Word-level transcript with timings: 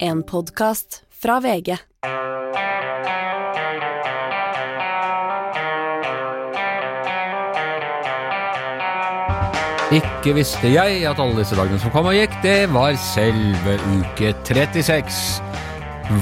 En 0.00 0.22
podkast 0.22 1.02
fra 1.22 1.40
VG. 1.42 1.74
Ikke 9.98 10.34
visste 10.36 10.70
jeg 10.70 11.02
at 11.08 11.18
alle 11.18 11.40
disse 11.40 11.58
dagene 11.58 11.80
som 11.82 11.90
kom 11.90 12.06
og 12.06 12.14
gikk, 12.14 12.36
det 12.44 12.68
var 12.70 12.94
selve 13.08 13.74
uke 13.96 14.30
36. 14.46 15.42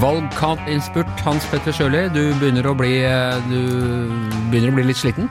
Valgkampinnspurt, 0.01 1.13
Hans 1.27 1.45
Petter 1.53 1.77
Sjøli, 1.77 2.07
du 2.17 2.23
begynner 2.41 2.67
å 2.71 2.75
bli 2.79 3.03
eh, 3.05 3.37
Du 3.51 3.61
begynner 4.49 4.73
å 4.73 4.79
bli 4.79 4.89
litt 4.89 5.05
sliten? 5.05 5.29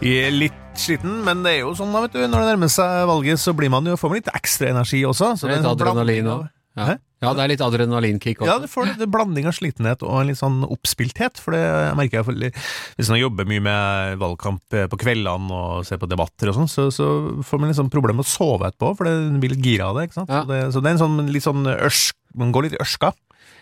Jeg 0.00 0.30
er 0.30 0.32
litt 0.34 0.62
sliten, 0.78 1.20
men 1.26 1.44
det 1.44 1.58
er 1.58 1.66
jo 1.66 1.74
sånn 1.76 1.92
da, 1.92 2.06
vet 2.06 2.16
du, 2.16 2.22
når 2.24 2.46
det 2.46 2.52
nærmer 2.54 2.72
seg 2.72 3.04
valget, 3.10 3.42
så 3.42 3.52
blir 3.58 3.70
man 3.76 3.84
jo, 3.84 3.98
får 4.00 4.14
man 4.14 4.22
litt 4.22 4.38
ekstra 4.38 4.72
energi 4.72 5.04
også. 5.04 5.34
Så 5.36 5.50
det 5.50 5.58
er 5.58 5.60
en 5.60 5.68
sånn 5.68 5.76
adrenalin 5.76 6.32
òg. 6.32 6.46
Ja. 6.78 6.96
Ja, 7.18 7.32
det 7.34 7.42
er 7.42 7.50
litt 7.50 7.62
adrenalinkick 7.64 8.44
Ja, 8.46 8.60
det 8.60 8.68
du 8.68 8.70
får 8.70 8.92
en 8.92 9.10
blanding 9.10 9.48
av 9.50 9.56
slitenhet 9.56 10.04
og 10.06 10.20
en 10.20 10.28
litt 10.30 10.38
sånn 10.38 10.60
oppspilthet, 10.62 11.40
for 11.42 11.56
det 11.56 11.62
merker 11.98 12.20
jeg 12.20 12.26
for, 12.28 12.60
hvis 12.94 13.10
man 13.10 13.18
jobber 13.18 13.48
mye 13.50 13.64
med 13.64 14.20
valgkamp 14.22 14.76
eh, 14.78 14.86
på 14.90 15.00
kveldene 15.02 15.50
og 15.50 15.86
ser 15.88 15.98
på 15.98 16.06
debatter 16.10 16.52
og 16.52 16.60
sånn, 16.60 16.70
så, 16.70 16.86
så 16.94 17.08
får 17.42 17.62
man 17.62 17.72
liksom 17.72 17.90
problemer 17.90 18.20
med 18.20 18.28
å 18.28 18.30
sove 18.30 18.70
etterpå, 18.70 18.92
for 19.00 19.10
det 19.10 19.40
blir 19.42 19.56
litt 19.56 19.66
gira 19.66 19.90
av 19.90 19.98
det, 19.98 20.06
ikke 20.08 20.20
sant? 20.20 20.30
Ja. 20.30 20.44
Så, 20.44 20.52
det, 20.52 20.60
så 20.76 20.84
det 20.84 20.92
er 20.92 20.98
en 21.00 21.02
sånn 21.02 21.32
litt 21.34 21.48
sånn 21.48 21.72
ørsk, 21.74 22.14
man 22.38 22.54
går 22.54 22.68
litt 22.68 22.78
ørska. 22.86 23.10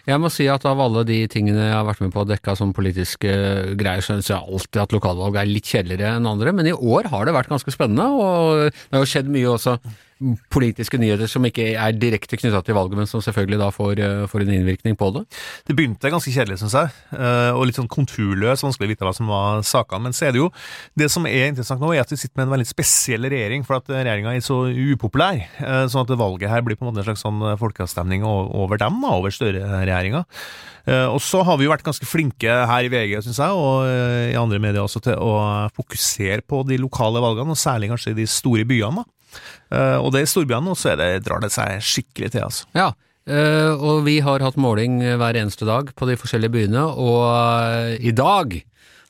Jeg 0.07 0.23
må 0.23 0.29
si 0.31 0.45
at 0.53 0.63
av 0.69 0.79
alle 0.79 1.03
de 1.09 1.17
tingene 1.31 1.65
jeg 1.65 1.75
har 1.75 1.87
vært 1.89 2.05
med 2.05 2.13
på 2.15 2.23
å 2.23 2.29
dekke 2.29 2.53
som 2.61 2.77
politiske 2.77 3.31
greier, 3.79 4.05
så 4.05 4.15
syns 4.15 4.29
jeg 4.31 4.39
alltid 4.39 4.85
at 4.85 4.93
lokalvalg 4.95 5.41
er 5.41 5.49
litt 5.51 5.67
kjedeligere 5.67 6.21
enn 6.21 6.29
andre, 6.31 6.53
men 6.55 6.69
i 6.71 6.77
år 6.77 7.09
har 7.11 7.27
det 7.27 7.35
vært 7.35 7.51
ganske 7.51 7.75
spennende, 7.75 8.07
og 8.15 8.69
det 8.69 8.95
har 8.95 9.03
jo 9.03 9.11
skjedd 9.11 9.33
mye 9.33 9.55
også 9.57 9.81
politiske 10.49 10.97
nyheter 10.97 11.29
som 11.29 11.45
ikke 11.45 11.75
er 11.77 11.97
direkte 11.97 12.39
knytta 12.41 12.63
til 12.65 12.77
valget, 12.77 12.97
men 12.97 13.09
som 13.09 13.21
selvfølgelig 13.21 13.59
da 13.61 13.69
får, 13.75 13.99
eh, 14.01 14.27
får 14.31 14.45
en 14.47 14.53
innvirkning 14.57 14.97
på 14.97 15.11
det. 15.13 15.27
Det 15.69 15.77
begynte 15.77 16.11
ganske 16.11 16.33
kjedelig, 16.33 16.59
syns 16.63 16.73
jeg, 16.73 16.89
eh, 17.13 17.53
og 17.53 17.67
litt 17.67 17.77
sånn 17.77 17.89
konturløs, 17.89 18.65
vanskelig 18.65 18.89
å 18.89 18.93
vite 18.95 19.05
hva 19.05 19.15
som 19.15 19.27
var 19.29 19.61
sakene. 19.61 20.03
Men 20.09 20.13
så 20.17 20.29
er 20.29 20.33
det 20.33 20.41
jo 20.41 20.51
Det 20.97 21.11
som 21.11 21.27
er 21.27 21.51
interessant 21.53 21.81
nå, 21.81 21.93
er 21.95 22.01
at 22.01 22.09
vi 22.09 22.17
sitter 22.17 22.37
med 22.37 22.47
en 22.47 22.59
veldig 22.59 22.67
spesiell 22.67 23.29
regjering, 23.29 23.65
for 23.67 23.77
at 23.77 23.85
regjeringa 23.85 24.35
er 24.35 24.41
så 24.41 24.73
upopulær. 24.73 25.37
eh, 25.61 25.87
Sånn 25.87 26.09
at 26.09 26.17
valget 26.17 26.49
her 26.49 26.63
blir 26.63 26.77
på 26.77 26.87
en 26.87 26.95
måte 26.95 27.05
en 27.05 27.15
slags 27.15 27.23
sånn 27.23 27.59
folkeavstemning 27.59 28.25
over 28.25 28.79
dem, 28.79 29.05
over 29.05 29.29
Støre-regjeringa. 29.31 30.25
Og 30.87 31.21
så 31.21 31.45
har 31.45 31.59
vi 31.59 31.65
jo 31.65 31.71
vært 31.71 31.83
ganske 31.83 32.07
flinke 32.07 32.47
her 32.47 32.85
i 32.85 32.89
VG, 32.89 33.19
syns 33.23 33.39
jeg, 33.43 33.51
og 33.51 33.85
i 34.33 34.37
andre 34.39 34.59
medier 34.59 34.83
også, 34.83 35.03
til 35.03 35.15
å 35.19 35.69
fokusere 35.75 36.43
på 36.47 36.65
de 36.67 36.79
lokale 36.79 37.21
valgene, 37.21 37.51
og 37.51 37.59
særlig 37.59 37.91
kanskje 37.91 38.15
de 38.15 38.25
store 38.25 38.65
byene. 38.65 39.03
da. 39.03 39.16
Eh, 39.73 39.97
Og 39.99 40.13
det 40.15 40.23
i 40.25 40.31
storbyene, 40.31 40.71
og 40.73 40.79
så 40.79 40.95
er 40.95 41.21
drar 41.21 41.43
det 41.43 41.53
seg 41.55 41.81
skikkelig 41.83 42.33
til, 42.35 42.47
altså. 42.47 42.67
Ja, 42.77 42.93
eh, 43.27 43.73
og 43.75 44.05
vi 44.07 44.21
har 44.21 44.45
hatt 44.45 44.57
måling 44.61 45.01
hver 45.03 45.35
eneste 45.37 45.67
dag 45.67 45.93
på 45.97 46.07
de 46.09 46.17
forskjellige 46.21 46.55
byene, 46.55 46.85
og 46.87 47.23
eh, 47.67 47.97
i 48.01 48.15
dag 48.15 48.61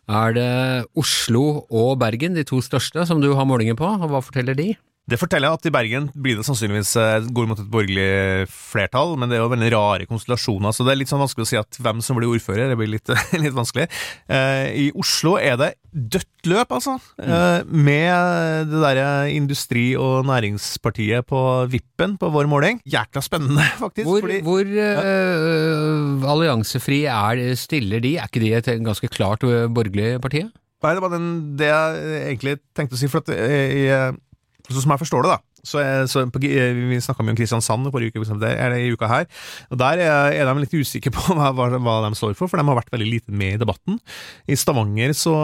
er 0.06 0.36
det 0.36 0.86
Oslo 0.94 1.66
og 1.66 1.98
Bergen, 1.98 2.34
de 2.38 2.44
to 2.46 2.60
største, 2.62 3.06
som 3.06 3.20
du 3.20 3.32
har 3.34 3.48
målinger 3.48 3.74
på. 3.78 3.86
og 3.86 4.10
Hva 4.12 4.22
forteller 4.22 4.54
de? 4.54 4.76
Det 5.06 5.20
forteller 5.20 5.46
jeg 5.52 5.58
at 5.60 5.66
i 5.68 5.70
Bergen 5.70 6.06
blir 6.18 6.34
det 6.34 6.42
sannsynligvis 6.48 6.96
eh, 6.98 7.26
går 7.30 7.46
mot 7.46 7.60
et 7.62 7.68
borgerlig 7.70 8.48
flertall, 8.50 9.12
men 9.14 9.30
det 9.30 9.36
er 9.36 9.44
jo 9.44 9.52
veldig 9.52 9.68
rare 9.76 10.08
konstellasjoner, 10.10 10.74
så 10.74 10.82
det 10.82 10.96
er 10.96 10.98
litt 10.98 11.12
sånn 11.12 11.22
vanskelig 11.22 11.46
å 11.46 11.50
si 11.52 11.58
at 11.60 11.78
hvem 11.78 12.00
som 12.02 12.18
blir 12.18 12.32
ordfører. 12.32 12.72
Det 12.72 12.78
blir 12.80 12.90
litt, 12.96 13.12
litt 13.44 13.54
vanskelig. 13.54 13.86
Eh, 14.26 14.64
I 14.82 14.88
Oslo 14.98 15.36
er 15.38 15.60
det 15.62 15.68
dødt 15.94 16.50
løp, 16.50 16.74
altså. 16.74 16.96
Eh, 17.22 17.60
med 17.70 18.66
det 18.72 18.82
derre 18.82 19.06
Industri- 19.30 19.94
og 19.94 20.26
Næringspartiet 20.26 21.22
på 21.30 21.40
vippen 21.70 22.18
på 22.18 22.32
vår 22.34 22.50
måling. 22.50 22.82
Jækla 22.90 23.22
spennende, 23.22 23.62
faktisk. 23.84 24.10
Hvor, 24.10 24.26
fordi- 24.26 24.42
hvor 24.42 24.74
eh, 24.90 26.28
alliansefri 26.34 27.04
er, 27.14 27.46
stiller 27.62 28.02
de? 28.02 28.16
Er 28.18 28.26
ikke 28.26 28.42
de 28.42 28.52
et 28.58 28.74
ganske 28.82 29.14
klart 29.14 29.46
borgerlig 29.46 30.16
parti? 30.26 30.48
Nei, 30.84 30.92
det 30.92 31.00
var 31.02 31.14
den, 31.14 31.30
det 31.56 31.70
jeg 31.70 32.22
egentlig 32.26 32.58
tenkte 32.76 32.98
å 32.98 33.00
si, 33.00 33.08
for 33.10 33.22
at 33.22 33.30
i... 33.32 33.86
jeg, 33.86 34.18
sånn 34.74 34.84
som 34.84 34.94
jeg 34.94 35.02
forstår 35.04 35.26
det, 35.26 35.36
da. 35.36 35.56
Så, 35.66 35.82
så 36.10 36.22
på, 36.30 36.40
eh, 36.46 36.76
Vi 36.76 36.98
snakka 37.02 37.24
mye 37.26 37.34
om 37.34 37.38
Kristiansand 37.38 37.90
forrige 37.94 38.14
uke, 38.14 38.38
det 38.42 38.52
er 38.54 38.74
det 38.74 38.82
i 38.84 38.92
uka 38.94 39.08
her. 39.10 39.26
og 39.70 39.80
Der 39.80 40.02
er, 40.04 40.44
de 40.46 40.62
litt 40.62 40.76
usikre 40.76 41.12
på 41.14 41.34
hva, 41.38 41.50
hva 41.52 41.96
de 42.06 42.12
står 42.18 42.36
for, 42.38 42.50
for 42.50 42.60
de 42.60 42.66
har 42.66 42.78
vært 42.78 42.92
veldig 42.94 43.10
lite 43.10 43.34
med 43.34 43.56
i 43.56 43.62
debatten. 43.62 43.98
I 44.46 44.58
Stavanger 44.58 45.14
så 45.16 45.34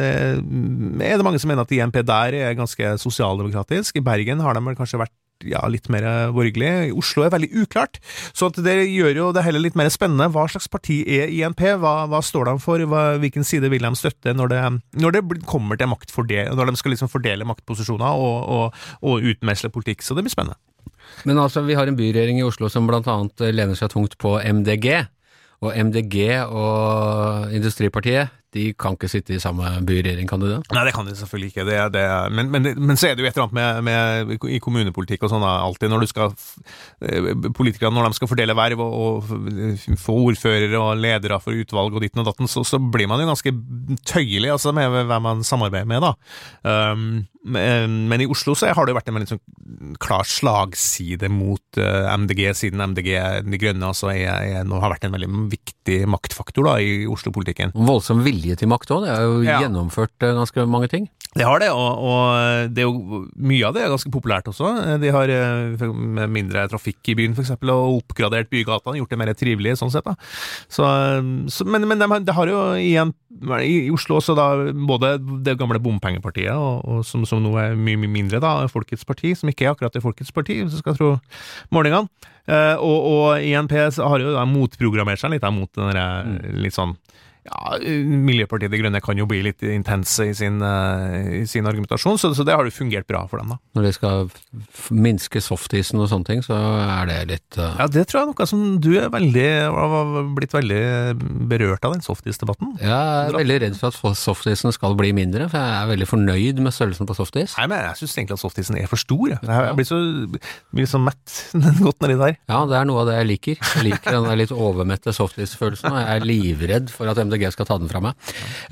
eh, 0.00 0.40
er 0.40 1.20
det 1.20 1.26
mange 1.26 1.42
som 1.42 1.52
mener 1.52 1.66
at 1.66 1.76
INP 1.76 2.00
der 2.06 2.40
er 2.40 2.58
ganske 2.58 2.96
sosialdemokratisk. 3.02 4.00
I 4.00 4.06
Bergen 4.06 4.42
har 4.44 4.56
de 4.56 4.64
vel 4.64 4.78
kanskje 4.78 5.02
vært 5.04 5.14
ja, 5.44 5.60
litt 5.68 5.90
mer 5.92 6.06
borgerlig. 6.34 6.92
Oslo 6.96 7.26
er 7.26 7.32
veldig 7.34 7.50
uklart. 7.62 7.98
Så 8.36 8.48
det 8.54 8.76
gjør 8.88 9.20
jo 9.20 9.26
det 9.36 9.44
heller 9.44 9.64
litt 9.64 9.76
mer 9.78 9.90
spennende. 9.92 10.30
Hva 10.32 10.46
slags 10.50 10.70
parti 10.72 11.02
er 11.18 11.32
INP? 11.32 11.62
Hva, 11.82 12.06
hva 12.10 12.22
står 12.24 12.50
de 12.50 12.56
for? 12.62 12.84
Hva, 12.88 13.02
hvilken 13.22 13.46
side 13.46 13.70
vil 13.72 13.84
de 13.84 13.92
støtte 13.98 14.36
når 14.36 14.52
det, 14.52 14.62
når 15.02 15.18
det 15.18 15.42
kommer 15.48 15.78
til 15.80 15.90
maktfordel, 15.92 16.54
når 16.56 16.72
de 16.72 16.80
skal 16.80 16.94
liksom 16.94 17.12
fordele 17.12 17.48
maktposisjoner 17.48 18.22
og, 18.22 18.38
og, 18.56 18.88
og 19.02 19.28
utmesle 19.34 19.72
politikk? 19.74 20.06
Så 20.06 20.16
det 20.16 20.26
blir 20.26 20.34
spennende. 20.34 20.58
Men 21.28 21.38
altså, 21.42 21.62
vi 21.66 21.76
har 21.78 21.88
en 21.88 21.98
byregjering 21.98 22.40
i 22.40 22.46
Oslo 22.46 22.70
som 22.72 22.88
blant 22.88 23.06
annet 23.10 23.46
lener 23.54 23.78
seg 23.78 23.92
tungt 23.92 24.16
på 24.22 24.36
MDG. 24.40 25.06
Og 25.64 25.72
MDG 25.72 26.16
og 26.52 27.52
Industripartiet, 27.56 28.32
de 28.56 28.66
kan 28.78 28.96
ikke 28.96 29.10
sitte 29.10 29.36
i 29.36 29.42
samme 29.42 29.68
byregjering, 29.86 30.28
kan 30.30 30.42
de 30.42 30.54
det? 30.54 30.60
Nei, 30.74 30.84
det 30.88 30.94
kan 30.96 31.06
de 31.08 31.14
selvfølgelig 31.18 31.52
ikke. 31.52 31.66
Det, 31.68 31.78
det, 31.94 32.04
men, 32.36 32.50
men, 32.54 32.70
men 32.80 32.98
så 32.98 33.10
er 33.10 33.16
det 33.16 33.24
jo 33.24 33.28
et 33.28 33.36
eller 33.36 33.46
annet 33.46 33.84
med, 33.84 34.32
med 34.32 34.50
i 34.56 34.60
kommunepolitikk 34.62 35.26
og 35.26 35.32
sånn 35.32 35.46
alltid 35.46 35.92
når 35.92 36.04
du 36.04 36.10
skal 36.10 36.34
eh, 37.04 37.30
Politikerne 37.56 37.94
når 37.96 38.10
de 38.10 38.18
skal 38.18 38.30
fordele 38.30 38.56
verv 38.56 38.82
og, 38.84 38.96
og 38.96 40.00
få 40.00 40.18
ordførere 40.30 40.80
og 40.80 41.00
ledere 41.00 41.40
for 41.42 41.56
utvalg 41.56 41.96
og 41.96 42.04
ditten 42.04 42.24
og 42.24 42.28
datten, 42.30 42.50
så, 42.50 42.64
så 42.66 42.80
blir 42.80 43.10
man 43.10 43.22
jo 43.22 43.30
ganske 43.30 43.54
tøyelig 44.08 44.54
altså, 44.56 44.74
med 44.76 44.90
hvem 44.96 45.26
man 45.28 45.46
samarbeider 45.46 45.88
med, 45.90 46.04
da. 46.04 46.14
Um, 46.66 47.24
men, 47.46 47.94
men 48.10 48.22
i 48.24 48.26
Oslo 48.30 48.54
så 48.58 48.72
har 48.74 48.86
det 48.86 48.92
jo 48.94 48.98
vært 48.98 49.10
en 49.12 49.16
veldig 49.18 49.28
sånn 49.30 49.96
klar 50.02 50.26
slagside 50.26 51.28
mot 51.32 51.78
eh, 51.80 52.08
MDG, 52.16 52.42
siden 52.58 52.82
MDG 52.90 53.10
De 53.46 53.60
Grønne 53.62 53.90
altså 53.92 54.10
er, 54.12 54.26
er, 54.60 54.66
har 54.66 54.92
vært 54.92 55.06
en 55.08 55.14
veldig 55.16 55.30
viktig 55.52 56.00
maktfaktor 56.10 56.66
da, 56.70 56.76
i 56.82 57.04
Oslo-politikken. 57.10 57.74
Voldsom 57.76 58.24
vilje 58.26 58.58
til 58.60 58.70
makt 58.72 58.92
òg, 58.96 59.06
det 59.06 59.14
er 59.14 59.24
jo 59.26 59.38
Ja. 59.46 59.60
gjennomført 59.64 60.26
eh, 60.26 60.34
ganske 60.36 60.66
mange 60.70 60.90
ting. 60.92 61.08
Det 61.36 61.44
har 61.46 61.60
det, 61.60 61.68
og, 61.74 62.04
og 62.08 62.72
det 62.72 62.82
er 62.82 62.88
jo, 62.88 63.22
mye 63.36 63.68
av 63.68 63.76
det 63.76 63.82
er 63.84 63.92
ganske 63.92 64.12
populært 64.12 64.48
også. 64.50 64.70
De 65.02 65.12
har 65.12 65.32
eh, 65.32 65.84
med 65.92 66.32
mindre 66.32 66.64
trafikk 66.72 67.12
i 67.12 67.16
byen 67.18 67.36
f.eks. 67.36 67.52
og 67.60 67.98
oppgradert 68.00 68.48
bygatene, 68.52 68.96
gjort 69.00 69.12
det 69.12 69.20
mer 69.20 69.32
trivelig 69.36 69.76
sånn 69.80 69.92
sett. 69.92 70.06
da. 70.06 70.16
Så, 70.72 70.86
så, 71.52 71.68
men 71.68 71.86
men 71.86 72.00
de, 72.00 72.08
har- 72.10 72.24
det 72.24 72.36
har 72.36 72.50
jo 72.50 72.62
igjen 72.80 73.12
i, 73.60 73.86
i 73.86 73.90
Oslo 73.92 74.16
også 74.20 74.36
da 74.38 74.46
både 74.88 75.16
det 75.44 75.58
gamle 75.60 75.80
bompengepartiet, 75.82 76.54
og, 76.56 76.80
og 76.88 77.04
som, 77.06 77.26
som 77.28 77.42
nå 77.44 77.52
er 77.60 77.76
mye, 77.76 78.00
mye 78.00 78.14
mindre, 78.16 78.40
da, 78.42 78.58
Folkets 78.72 79.04
parti, 79.08 79.34
som 79.36 79.52
ikke 79.52 79.66
er 79.68 79.74
akkurat 79.74 79.94
det 79.94 80.04
Folkets 80.04 80.32
parti, 80.34 80.62
hvis 80.62 80.72
du 80.72 80.80
skal 80.80 80.96
tro 80.96 81.12
målingene. 81.74 82.08
Uh, 82.46 82.78
og, 82.78 82.98
og 83.10 83.42
INP 83.42 83.72
har 83.74 84.22
jo 84.22 84.36
da 84.36 84.44
motprogrammert 84.46 85.18
seg 85.18 85.32
litt 85.32 85.42
da, 85.42 85.50
mot 85.50 85.70
den 85.74 85.90
mm. 85.90 86.36
litt 86.62 86.76
sånn 86.76 86.92
ja, 87.46 87.76
Miljøpartiet 88.26 88.72
De 88.72 88.80
Grønne 88.80 89.00
kan 89.04 89.18
jo 89.18 89.26
bli 89.30 89.42
litt 89.46 89.62
intense 89.66 90.28
i 90.30 90.34
sin, 90.36 90.58
eh, 90.64 91.42
i 91.42 91.44
sin 91.48 91.66
argumentasjon, 91.68 92.18
så, 92.20 92.32
så 92.36 92.46
det 92.46 92.56
har 92.56 92.66
jo 92.66 92.74
fungert 92.74 93.06
bra 93.08 93.22
for 93.30 93.40
dem. 93.40 93.54
da. 93.54 93.58
Når 93.78 93.86
de 93.86 93.92
skal 93.96 94.30
minske 94.94 95.42
softisen 95.44 96.02
og 96.02 96.10
sånne 96.10 96.28
ting, 96.28 96.42
så 96.44 96.56
er 96.56 97.10
det 97.10 97.18
litt 97.30 97.58
uh... 97.60 97.76
Ja, 97.80 97.88
Det 97.90 98.06
tror 98.08 98.20
jeg 98.20 98.26
er 98.26 98.32
noe 98.32 98.48
som 98.50 98.64
du 98.82 98.90
er 98.98 99.10
veldig, 99.14 99.46
har 99.76 100.30
blitt 100.36 100.56
veldig 100.56 100.80
berørt 101.50 101.86
av, 101.86 101.96
den 101.96 102.04
softis-debatten. 102.04 102.74
Jeg 102.82 102.92
er 102.92 103.36
veldig 103.36 103.58
redd 103.66 103.78
for 103.78 103.92
at 103.92 104.20
softisen 104.20 104.74
skal 104.74 104.96
bli 104.98 105.12
mindre, 105.16 105.48
for 105.52 105.60
jeg 105.60 105.80
er 105.82 105.90
veldig 105.92 106.10
fornøyd 106.10 106.62
med 106.64 106.74
størrelsen 106.74 107.08
på 107.08 107.16
softis. 107.18 107.56
Nei, 107.60 107.68
men 107.70 107.84
Jeg 107.86 108.00
syns 108.02 108.16
egentlig 108.18 108.38
at 108.38 108.44
softisen 108.44 108.80
er 108.80 108.90
for 108.90 109.00
stor. 109.00 109.36
Jeg, 109.36 109.42
jeg 109.46 109.78
blir 109.78 109.88
så, 109.88 110.00
blir 110.74 110.90
så 110.90 111.00
mett 111.02 111.36
godt 111.86 112.02
nedi 112.04 112.18
der. 112.20 112.38
Ja, 112.50 112.62
det 112.68 112.78
er 112.80 112.88
noe 112.88 113.04
av 113.04 113.10
det 113.10 113.18
jeg 113.20 113.30
liker. 113.32 113.60
Jeg 113.76 113.86
liker 113.90 114.18
den 114.18 114.40
litt 114.40 114.54
overmette 114.54 115.14
softis-følelsen, 115.16 115.92
og 115.92 116.00
jeg 116.02 116.20
er 116.20 116.26
livredd 116.26 116.92
for 116.92 117.10
at 117.10 117.20
MDG 117.20 117.35
skal 117.54 117.68
ta 117.68 117.76
den 117.80 117.90
fra 117.90 118.00
meg. 118.04 118.16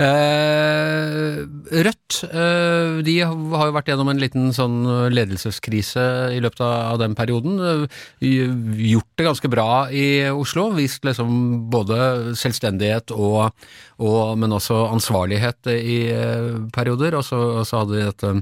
Eh, 0.00 1.42
Rødt, 1.84 2.18
eh, 2.28 3.02
de 3.04 3.16
har 3.24 3.68
jo 3.68 3.74
vært 3.76 3.90
gjennom 3.90 4.10
en 4.12 4.22
liten 4.22 4.50
sånn 4.56 4.80
ledelseskrise 5.12 6.04
i 6.34 6.40
løpet 6.44 6.62
av 6.64 6.98
den 7.02 7.16
perioden. 7.18 7.58
Eh, 7.60 8.00
Gjort 8.84 9.10
det 9.18 9.28
ganske 9.28 9.50
bra 9.50 9.68
i 9.90 10.26
Oslo, 10.30 10.70
vist 10.76 11.04
liksom 11.06 11.70
både 11.72 12.34
selvstendighet 12.38 13.14
og, 13.14 13.54
og 14.02 14.34
men 14.40 14.56
også 14.56 14.84
ansvarlighet 14.92 15.70
i 15.74 15.98
eh, 16.12 16.50
perioder, 16.74 17.18
og 17.18 17.24
så 17.26 17.82
hadde 17.82 17.98
de 17.98 18.08
dette 18.08 18.34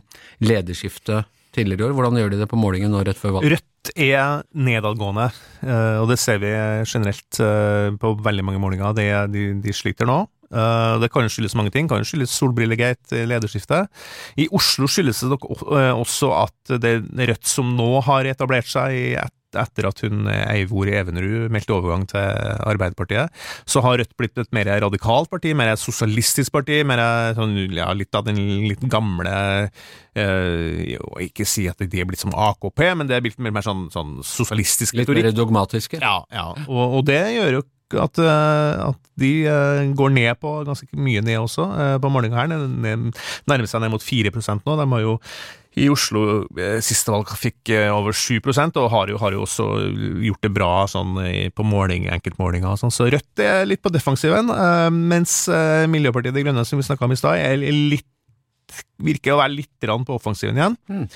lederskiftet 0.43 1.29
tidligere 1.55 1.85
i 1.85 1.89
år. 1.91 1.97
Hvordan 1.97 2.19
gjør 2.21 2.35
de 2.35 2.43
det 2.43 2.51
på 2.51 2.61
målingen 2.61 2.93
nå 2.95 3.03
rett 3.07 3.19
før 3.21 3.39
valget? 3.39 3.57
Rødt 3.57 3.93
er 3.99 4.45
nedadgående, 4.55 5.27
eh, 5.67 5.97
og 6.03 6.07
det 6.13 6.19
ser 6.23 6.39
vi 6.43 6.53
generelt 6.87 7.41
eh, 7.43 7.91
på 7.99 8.15
veldig 8.23 8.47
mange 8.47 8.63
målinger. 8.63 8.95
De, 8.97 9.09
de, 9.33 9.45
de 9.65 9.75
sliter 9.77 10.09
nå. 10.09 10.23
Eh, 10.53 10.97
Det 11.03 11.11
kan 11.13 11.29
skyldes 11.29 11.57
mange 11.59 11.75
ting. 11.75 11.89
Det 11.91 11.97
kan 11.97 12.09
skyldes 12.09 12.35
solbrillegate, 12.39 13.25
lederskiftet. 13.29 13.91
I 14.39 14.49
Oslo 14.55 14.89
skyldes 14.91 15.25
det 15.27 15.39
også 15.43 16.33
at 16.45 16.77
det 16.83 16.97
Rødt 17.33 17.49
som 17.49 17.75
nå 17.77 17.95
har 18.07 18.29
etablert 18.31 18.71
seg 18.71 18.97
i 18.97 19.07
et 19.21 19.35
etter 19.59 19.89
at 19.89 20.03
hun 20.05 20.29
Eivor 20.31 20.91
Evenrud 20.91 21.53
meldte 21.53 21.75
overgang 21.77 22.07
til 22.11 22.21
Arbeiderpartiet, 22.69 23.33
så 23.69 23.83
har 23.85 23.99
Rødt 24.03 24.17
blitt 24.19 24.39
et 24.41 24.53
mer 24.57 24.71
radikalt 24.83 25.31
parti, 25.33 25.53
mer 25.57 25.75
sosialistisk 25.81 26.55
parti, 26.55 26.81
mer 26.89 27.03
sånn, 27.37 27.55
ja, 27.77 27.91
litt 27.97 28.15
av 28.17 28.27
den 28.29 28.41
litt 28.67 28.83
gamle 28.91 29.35
eh, 30.17 30.97
Ikke 31.27 31.47
si 31.49 31.67
at 31.71 31.83
de 31.83 32.01
er 32.01 32.09
blitt 32.09 32.23
som 32.23 32.35
AKP, 32.35 32.83
men 32.99 33.11
det 33.11 33.19
er 33.19 33.25
blitt 33.25 33.39
mer, 33.43 33.55
mer 33.55 33.67
sånn, 33.67 33.89
sånn 33.93 34.19
sosialistisk 34.27 34.97
Litt 34.99 35.13
mer 35.13 35.33
dogmatiske? 35.37 36.01
Ja, 36.03 36.23
ja. 36.33 36.51
Og, 36.67 36.99
og, 36.99 37.07
det 37.09 37.23
gjør 37.37 37.59
jo 37.61 37.63
at, 38.01 38.19
eh, 38.19 38.85
at 38.89 39.01
de 39.21 39.33
eh, 39.49 39.91
går 39.97 40.15
ned 40.15 40.39
på 40.41 40.53
ganske 40.69 40.89
mye 40.97 41.23
ned 41.25 41.41
også, 41.43 41.67
eh, 41.77 41.97
på 42.01 42.13
målinga 42.13 42.39
her. 42.41 42.53
Nærmer 42.53 43.69
seg 43.69 43.83
ned 43.85 43.93
mot 43.93 44.05
4% 44.05 44.65
nå. 44.65 44.79
De 44.81 44.89
har 44.95 45.05
jo 45.05 45.19
i 45.81 45.89
Oslo 45.93 46.45
siste 46.85 47.13
valg 47.15 47.31
fikk 47.39 47.73
over 47.95 48.13
7 48.13 48.41
og 48.43 48.89
har 48.93 49.13
jo, 49.13 49.19
har 49.23 49.33
jo 49.33 49.45
også 49.47 49.67
gjort 50.27 50.45
det 50.45 50.53
bra 50.53 50.73
sånn, 50.91 51.17
på 51.57 51.65
måling, 51.65 52.11
enkeltmålinger. 52.13 52.77
Sånn. 52.81 52.93
Så 52.93 53.09
Rødt 53.13 53.41
er 53.41 53.65
litt 53.69 53.81
på 53.81 53.93
defensiven, 53.93 54.53
mens 55.09 55.47
Miljøpartiet 55.89 56.37
De 56.37 56.45
Grønne, 56.45 56.67
som 56.69 56.81
vi 56.81 56.85
snakka 56.85 57.09
om 57.09 57.17
i 57.17 57.21
stad, 57.21 57.41
virker 59.03 59.35
å 59.35 59.41
være 59.41 59.57
litt 59.61 59.87
på 59.87 60.17
offensiven 60.17 60.59
igjen. 60.59 60.77
Mm. 60.89 61.07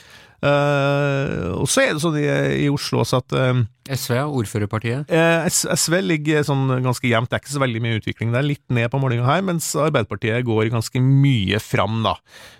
Uh, 0.44 1.56
og 1.56 1.69
så 1.70 1.82
er 1.82 1.94
det 1.94 2.03
sånn 2.03 2.19
i, 2.20 2.26
i 2.67 2.69
Oslo 2.69 3.00
også 3.00 3.23
at 3.23 3.35
uh, 3.38 3.62
SV, 3.88 4.19
ordførerpartiet? 4.43 5.08
Uh, 5.08 5.47
SV 5.49 5.99
ligger 6.05 6.44
sånn 6.47 6.69
ganske 6.85 7.08
jevnt, 7.08 7.31
det 7.32 7.38
er 7.38 7.44
ikke 7.44 7.55
så 7.55 7.62
veldig 7.64 7.82
mye 7.85 8.00
utvikling 8.03 8.35
der. 8.35 8.47
Litt 8.47 8.64
ned 8.75 8.91
på 8.93 9.00
målinga 9.03 9.26
her, 9.29 9.44
mens 9.47 9.73
Arbeiderpartiet 9.81 10.44
går 10.47 10.70
ganske 10.75 11.03
mye 11.03 11.61
fram, 11.62 12.03
da. 12.06 12.17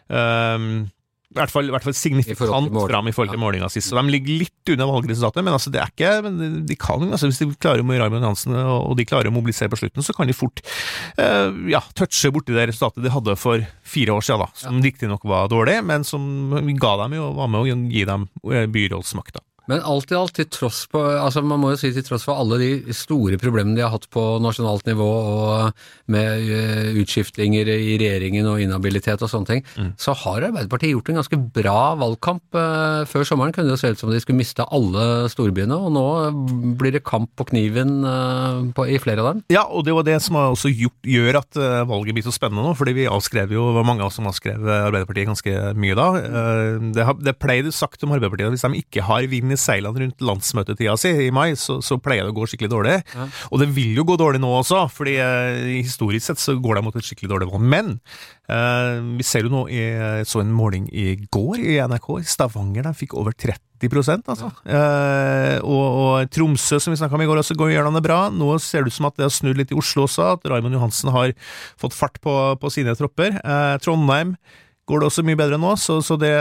Uh, 0.08 0.87
i 1.36 1.42
hvert 1.42 1.52
fall, 1.52 1.68
i 1.68 1.74
hvert 1.74 1.84
fall 1.86 1.96
signifikant 1.96 2.72
fram 2.72 3.10
i 3.10 3.14
forhold 3.14 3.34
til 3.34 3.42
målinga 3.42 3.68
sist. 3.72 3.90
Så 3.90 3.98
de 3.98 4.12
ligger 4.12 4.42
litt 4.42 4.72
unna 4.72 4.88
valgresultatet, 4.88 5.44
men 5.44 5.56
altså 5.56 5.72
det 5.74 5.82
er 5.82 5.92
ikke 5.92 6.12
men 6.26 6.62
de 6.66 6.76
kan, 6.80 7.04
altså 7.10 7.30
Hvis 7.30 7.42
de 7.42 7.50
klarer 7.60 7.84
med 7.86 8.00
Raymond 8.00 8.24
Hansen 8.24 8.56
og 8.56 8.96
de 8.98 9.06
klarer 9.08 9.30
å 9.30 9.34
mobilisere 9.34 9.70
på 9.72 9.78
slutten, 9.80 10.04
så 10.04 10.14
kan 10.16 10.28
de 10.28 10.36
fort 10.36 10.62
uh, 11.20 11.52
ja, 11.70 11.82
touche 11.98 12.32
borti 12.34 12.56
det 12.56 12.68
resultatet 12.70 13.04
de 13.04 13.12
hadde 13.12 13.36
for 13.40 13.62
fire 13.86 14.16
år 14.16 14.24
siden, 14.26 14.46
da, 14.46 14.62
som 14.62 14.80
ja. 14.80 14.86
riktignok 14.88 15.26
var 15.28 15.50
dårlig, 15.52 15.78
men 15.86 16.06
som 16.06 16.24
ga 16.80 16.96
dem 17.04 17.18
jo, 17.18 17.30
var 17.36 17.52
med 17.52 17.62
å 17.62 17.76
gi 17.92 18.06
dem 18.08 18.28
eh, 18.52 18.66
byrådsmakta. 18.70 19.44
Men 19.70 19.82
alt 19.82 20.12
i 20.12 20.16
alt, 20.18 20.34
til 20.36 20.46
tross 20.52 20.84
på, 20.90 21.00
altså 21.00 21.42
man 21.42 21.60
må 21.62 21.72
jo 21.72 21.80
si 21.80 21.90
til 21.94 22.04
tross 22.06 22.26
for 22.26 22.38
alle 22.38 22.58
de 22.60 22.94
store 22.94 23.38
problemene 23.40 23.76
de 23.78 23.84
har 23.84 23.92
hatt 23.94 24.06
på 24.12 24.22
nasjonalt 24.42 24.86
nivå, 24.88 25.06
og 25.06 26.12
med 26.12 26.46
uh, 26.46 27.00
utskiftinger 27.02 27.68
i 27.72 27.96
regjeringen 27.98 28.46
og 28.46 28.62
inhabilitet 28.62 29.24
og 29.26 29.32
sånne 29.32 29.50
ting, 29.50 29.64
mm. 29.74 29.90
så 30.00 30.14
har 30.22 30.46
Arbeiderpartiet 30.48 30.94
gjort 30.94 31.10
en 31.10 31.20
ganske 31.20 31.40
bra 31.58 31.80
valgkamp. 31.98 32.44
Uh, 32.54 33.02
før 33.10 33.26
sommeren 33.26 33.56
kunne 33.56 33.74
det 33.74 33.80
se 33.82 33.90
ut 33.90 34.02
som 34.04 34.12
de 34.12 34.22
skulle 34.22 34.40
miste 34.40 34.66
alle 34.70 35.26
storbyene, 35.32 35.76
og 35.76 35.92
nå 35.96 36.06
blir 36.78 36.94
det 36.96 37.04
kamp 37.06 37.32
på 37.36 37.48
kniven 37.50 37.98
uh, 38.06 38.62
på, 38.76 38.86
i 38.86 39.00
flere 39.02 39.24
av 39.24 39.32
dem. 39.32 39.44
Ja, 39.52 39.66
og 39.66 39.86
det 39.88 39.96
var 39.96 40.06
det 40.06 40.20
som 40.24 40.38
også 40.40 40.70
gjort, 40.70 40.98
gjør 41.06 41.40
at 41.42 41.62
valget 41.90 42.16
blir 42.16 42.26
så 42.26 42.34
spennende 42.34 42.64
nå, 42.64 42.76
fordi 42.78 42.94
vi 42.96 43.10
avskrev 43.10 43.52
jo, 43.56 43.69
var 43.76 43.86
mange 43.86 44.04
av 44.04 44.12
oss 44.12 44.20
som 44.20 44.30
avskrev 44.30 44.62
Arbeiderpartiet 44.62 45.28
ganske 45.28 45.74
mye 45.76 45.96
da. 45.98 46.08
Det, 46.94 47.06
det 47.26 47.34
pleier 47.42 47.56
pleide 47.56 47.72
sagt 47.74 48.04
om 48.04 48.12
Arbeiderpartiet 48.14 48.52
hvis 48.54 48.64
de 48.64 48.80
ikke 48.82 49.04
har 49.06 49.26
vinn 49.30 49.52
i 49.56 49.61
seilene 49.61 50.05
rundt 50.05 50.25
landsmøtetida 50.25 50.97
si 51.00 51.12
i 51.26 51.32
mai, 51.35 51.56
så, 51.58 51.81
så, 51.85 51.99
pleier 52.03 52.26
det 52.26 52.35
å 52.35 52.37
gå 52.37 52.49
skikkelig 52.50 52.73
dårlig. 52.73 52.97
Ja. 53.17 53.29
Og 53.50 53.62
det 53.62 53.70
vil 53.76 53.97
jo 53.97 54.06
gå 54.08 54.19
dårlig 54.20 54.43
nå 54.43 54.53
også, 54.61 54.87
fordi 54.93 55.17
eh, 55.23 55.62
historisk 55.81 56.29
sett 56.29 56.43
så 56.43 56.56
går 56.61 56.79
det 56.79 56.87
mot 56.87 56.99
et 56.99 57.06
skikkelig 57.06 57.32
dårlig 57.32 57.50
valg. 57.50 57.69
Men 57.76 57.94
eh, 58.53 58.93
vi 59.19 59.26
ser 59.26 59.47
jo 59.47 59.53
nå, 59.53 59.67
jeg 59.73 60.29
så 60.29 60.43
en 60.44 60.55
måling 60.55 60.91
i 60.93 61.14
går 61.32 61.62
i 61.64 61.79
NRK, 61.82 62.11
i 62.20 62.29
Stavanger, 62.29 62.87
der 62.87 62.99
fikk 62.99 63.17
over 63.19 63.35
30 63.37 63.62
altså. 63.82 64.50
Ja. 64.64 64.76
Eh, 64.79 65.58
og, 65.61 65.87
og, 65.87 66.31
Tromsø, 66.32 66.79
som 66.81 66.93
vi 66.93 67.00
snakka 67.00 67.17
om 67.17 67.25
i 67.25 67.29
går, 67.29 67.43
også 67.43 67.56
går 67.58 67.75
gjør 67.75 67.91
de 67.91 67.97
det 67.99 68.06
bra. 68.06 68.20
Nå 68.32 68.58
ser 68.58 68.85
det 68.85 68.93
ut 68.93 68.99
som 68.99 69.08
at 69.11 69.17
det 69.17 69.26
har 69.29 69.35
snudd 69.35 69.58
litt 69.58 69.73
i 69.73 69.79
Oslo 69.79 70.06
også, 70.06 70.37
at 70.37 70.47
Raymond 70.49 70.76
Johansen 70.76 71.12
har 71.12 71.35
fått 71.81 71.97
fart 71.97 72.20
på, 72.25 72.56
på 72.61 72.73
sine 72.73 72.97
tropper. 72.97 73.37
Eh, 73.37 73.76
Trondheim 73.85 74.37
går 74.87 75.03
det 75.03 75.11
også 75.11 75.25
mye 75.26 75.38
bedre 75.38 75.58
nå, 75.61 75.75
så, 75.81 75.99
så 76.05 76.17
det, 76.20 76.32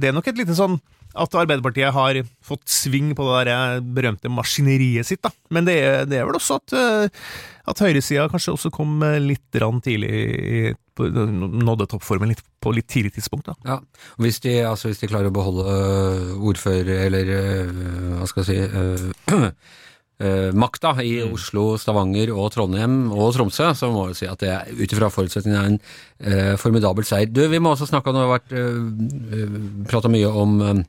det, 0.00 0.08
er 0.08 0.16
nok 0.16 0.28
et 0.30 0.38
lite 0.40 0.56
sånn 0.56 0.78
at 1.16 1.36
Arbeiderpartiet 1.40 1.94
har 1.94 2.20
fått 2.44 2.64
sving 2.70 3.12
på 3.16 3.26
det 3.28 3.44
der 3.48 3.84
berømte 3.96 4.32
maskineriet 4.32 5.08
sitt, 5.08 5.22
da. 5.24 5.32
Men 5.50 5.68
det 5.68 5.76
det 6.10 6.20
er 6.20 6.26
vel 6.28 6.38
også 6.38 6.58
at, 6.60 6.74
eh, 6.76 7.30
at 7.66 7.82
høyresida 7.82 8.28
kanskje 8.32 8.54
også 8.56 8.72
kom 8.74 9.00
litt 9.24 9.46
tidlig 9.84 10.74
Nådde 10.96 11.84
toppformen 11.92 12.30
litt, 12.30 12.38
på 12.64 12.70
litt 12.72 12.86
tidlig 12.88 13.10
tidspunkt, 13.18 13.50
da. 13.50 13.54
Ja, 13.68 13.74
hvis 14.16 14.38
de, 14.40 14.54
altså 14.64 14.88
hvis 14.88 15.02
de 15.02 15.10
klarer 15.10 15.28
å 15.28 15.34
beholde 15.36 15.74
ordfører, 16.40 17.02
eller 17.10 17.32
hva 18.16 18.28
skal 18.30 18.46
jeg 18.46 18.70
si 18.70 19.34
Uh, 20.16 20.48
makta 20.56 20.94
i 21.04 21.18
mm. 21.20 21.34
Oslo, 21.36 21.74
Stavanger 21.76 22.30
og 22.32 22.48
Trondheim 22.54 23.10
og 23.12 23.34
Tromsø, 23.36 23.68
så 23.76 23.90
må 23.92 24.06
vi 24.08 24.16
si 24.16 24.28
at 24.30 24.40
det 24.40 24.54
ut 24.72 24.88
ifra 24.88 25.10
forutsetningene 25.12 25.60
er 25.60 25.74
en 25.74 25.76
uh, 25.76 26.54
formidabel 26.56 27.04
seier. 27.04 27.28
Du, 27.28 27.42
Vi 27.52 27.60
må 27.60 27.74
også 27.74 27.90
snakke 27.90 28.08
om, 28.08 28.16
det 28.16 28.24
har 28.24 28.32
vært 28.32 28.54
uh, 28.56 29.60
prata 29.92 30.08
mye 30.08 30.32
om 30.32 30.56
uh, 30.64 30.80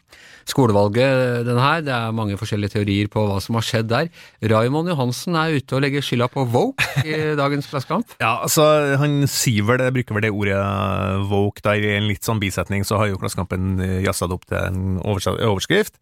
skolevalget, 0.48 1.44
denne 1.44 1.60
her. 1.60 1.84
Det 1.84 1.92
er 1.92 2.16
mange 2.16 2.40
forskjellige 2.40 2.78
teorier 2.78 3.12
på 3.12 3.28
hva 3.28 3.44
som 3.44 3.60
har 3.60 3.68
skjedd 3.68 3.92
der. 3.92 4.08
Raymond 4.48 4.94
Johansen 4.94 5.36
er 5.36 5.60
ute 5.60 5.76
og 5.76 5.84
legger 5.84 6.08
skylda 6.08 6.32
på 6.32 6.48
Woke 6.56 6.88
i 7.04 7.20
dagens 7.42 7.68
Klassekamp. 7.68 8.16
ja, 8.24 8.38
altså 8.48 8.64
han 9.02 9.26
sier 9.28 9.68
vel 9.68 9.84
jeg 9.84 10.00
bruker 10.00 10.16
vel 10.16 10.30
det 10.30 10.32
ordet 10.32 10.62
Woke 11.28 11.68
der 11.68 11.84
i 11.84 11.98
en 12.00 12.08
litt 12.08 12.24
sånn 12.24 12.40
bisetning, 12.40 12.88
så 12.88 13.04
har 13.04 13.12
jo 13.12 13.20
Klassekampen 13.20 13.76
jazza 14.08 14.32
det 14.32 14.40
opp 14.40 14.48
til 14.48 14.62
en 14.62 15.02
overskrift 15.04 16.00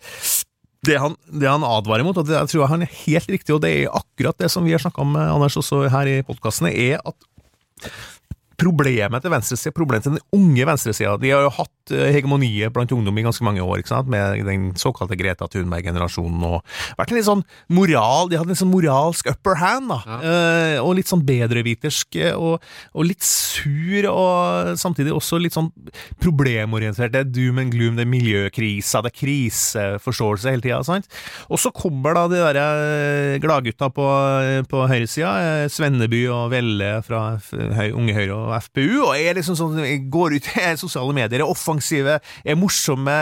det 0.85 0.97
han, 1.01 1.15
det 1.27 1.49
han, 1.49 1.65
advarer 1.65 2.05
mot, 2.07 2.17
og 2.17 2.27
det 2.27 2.35
jeg 2.37 2.51
tror 2.51 2.63
jeg 2.63 2.71
han 2.73 2.85
er 2.85 2.97
helt 3.03 3.31
riktig, 3.37 3.55
og 3.55 3.61
det 3.65 3.71
er 3.73 3.95
akkurat 4.01 4.37
det 4.41 4.51
som 4.53 4.65
vi 4.65 4.75
har 4.75 4.83
snakka 4.83 5.03
om, 5.03 5.15
Anders, 5.19 5.57
også 5.59 5.85
her 5.91 6.11
i 6.11 6.19
podkastene, 6.27 6.71
er 6.71 7.01
at 7.01 7.89
problemet 8.59 9.23
til 9.23 9.33
venstresida, 9.33 9.73
problemet 9.75 10.05
til 10.05 10.15
den 10.15 10.23
unge 10.35 10.65
venstresida 10.67 11.15
De 11.21 11.31
har 11.33 11.43
jo 11.45 11.51
hatt 11.57 11.93
eh, 11.93 12.11
hegemoniet 12.15 12.73
blant 12.75 12.91
ungdom 12.95 13.17
i 13.19 13.25
ganske 13.25 13.45
mange 13.45 13.63
år, 13.63 13.81
ikke 13.81 13.91
sant? 13.91 14.11
med 14.11 14.45
den 14.47 14.69
såkalte 14.79 15.17
Greta 15.19 15.47
Thunberg-generasjonen. 15.51 16.43
og 16.47 16.61
vært 16.97 17.11
en 17.11 17.19
litt 17.19 17.27
sånn 17.27 17.43
moral, 17.73 18.29
De 18.31 18.39
hadde 18.39 18.55
en 18.55 18.61
sånn 18.61 18.71
moralsk 18.71 19.29
upper 19.31 19.59
hand, 19.61 19.91
da, 19.91 19.99
ja. 20.05 20.19
eh, 20.31 20.77
og 20.83 20.95
litt 20.99 21.11
sånn 21.11 21.25
bedrevitersk, 21.25 22.19
og, 22.35 22.63
og, 22.93 23.03
litt 23.05 23.25
sur, 23.25 24.09
og 24.11 24.75
samtidig 24.79 25.13
også 25.15 25.39
litt 25.41 25.55
sånn 25.55 25.71
problemorientert. 26.21 27.13
Det 27.13 27.23
er 27.23 27.31
doom 27.31 27.61
and 27.63 27.75
gloom, 27.75 27.99
det 27.99 28.05
er 28.05 28.11
miljøkrisa, 28.11 29.03
det 29.05 29.13
er 29.13 29.19
kriseforståelse 29.19 30.55
hele 30.55 30.65
tida. 30.65 30.81
Og 31.49 31.61
så 31.61 31.71
kommer 31.75 32.15
da 32.17 32.25
de 32.31 32.41
der 32.41 32.61
eh, 32.61 33.37
gladgutta 33.43 33.91
på, 33.93 34.07
på 34.71 34.87
høyresida, 34.89 35.67
Svenneby 35.71 36.25
og 36.31 36.49
Velle 36.53 36.91
fra 37.05 37.25
Unge 37.95 38.15
Høyre 38.15 38.35
og 38.35 38.44
FPU, 38.67 39.07
og 39.07 39.13
er 39.17 39.37
liksom 39.37 39.57
sånn 39.59 39.79
går 40.11 40.37
ut 40.37 40.49
i 40.51 40.65
sosiale 40.83 41.15
medier, 41.15 41.41
er 41.41 41.49
offensive, 41.49 42.19
er 42.45 42.59
morsomme, 42.59 43.15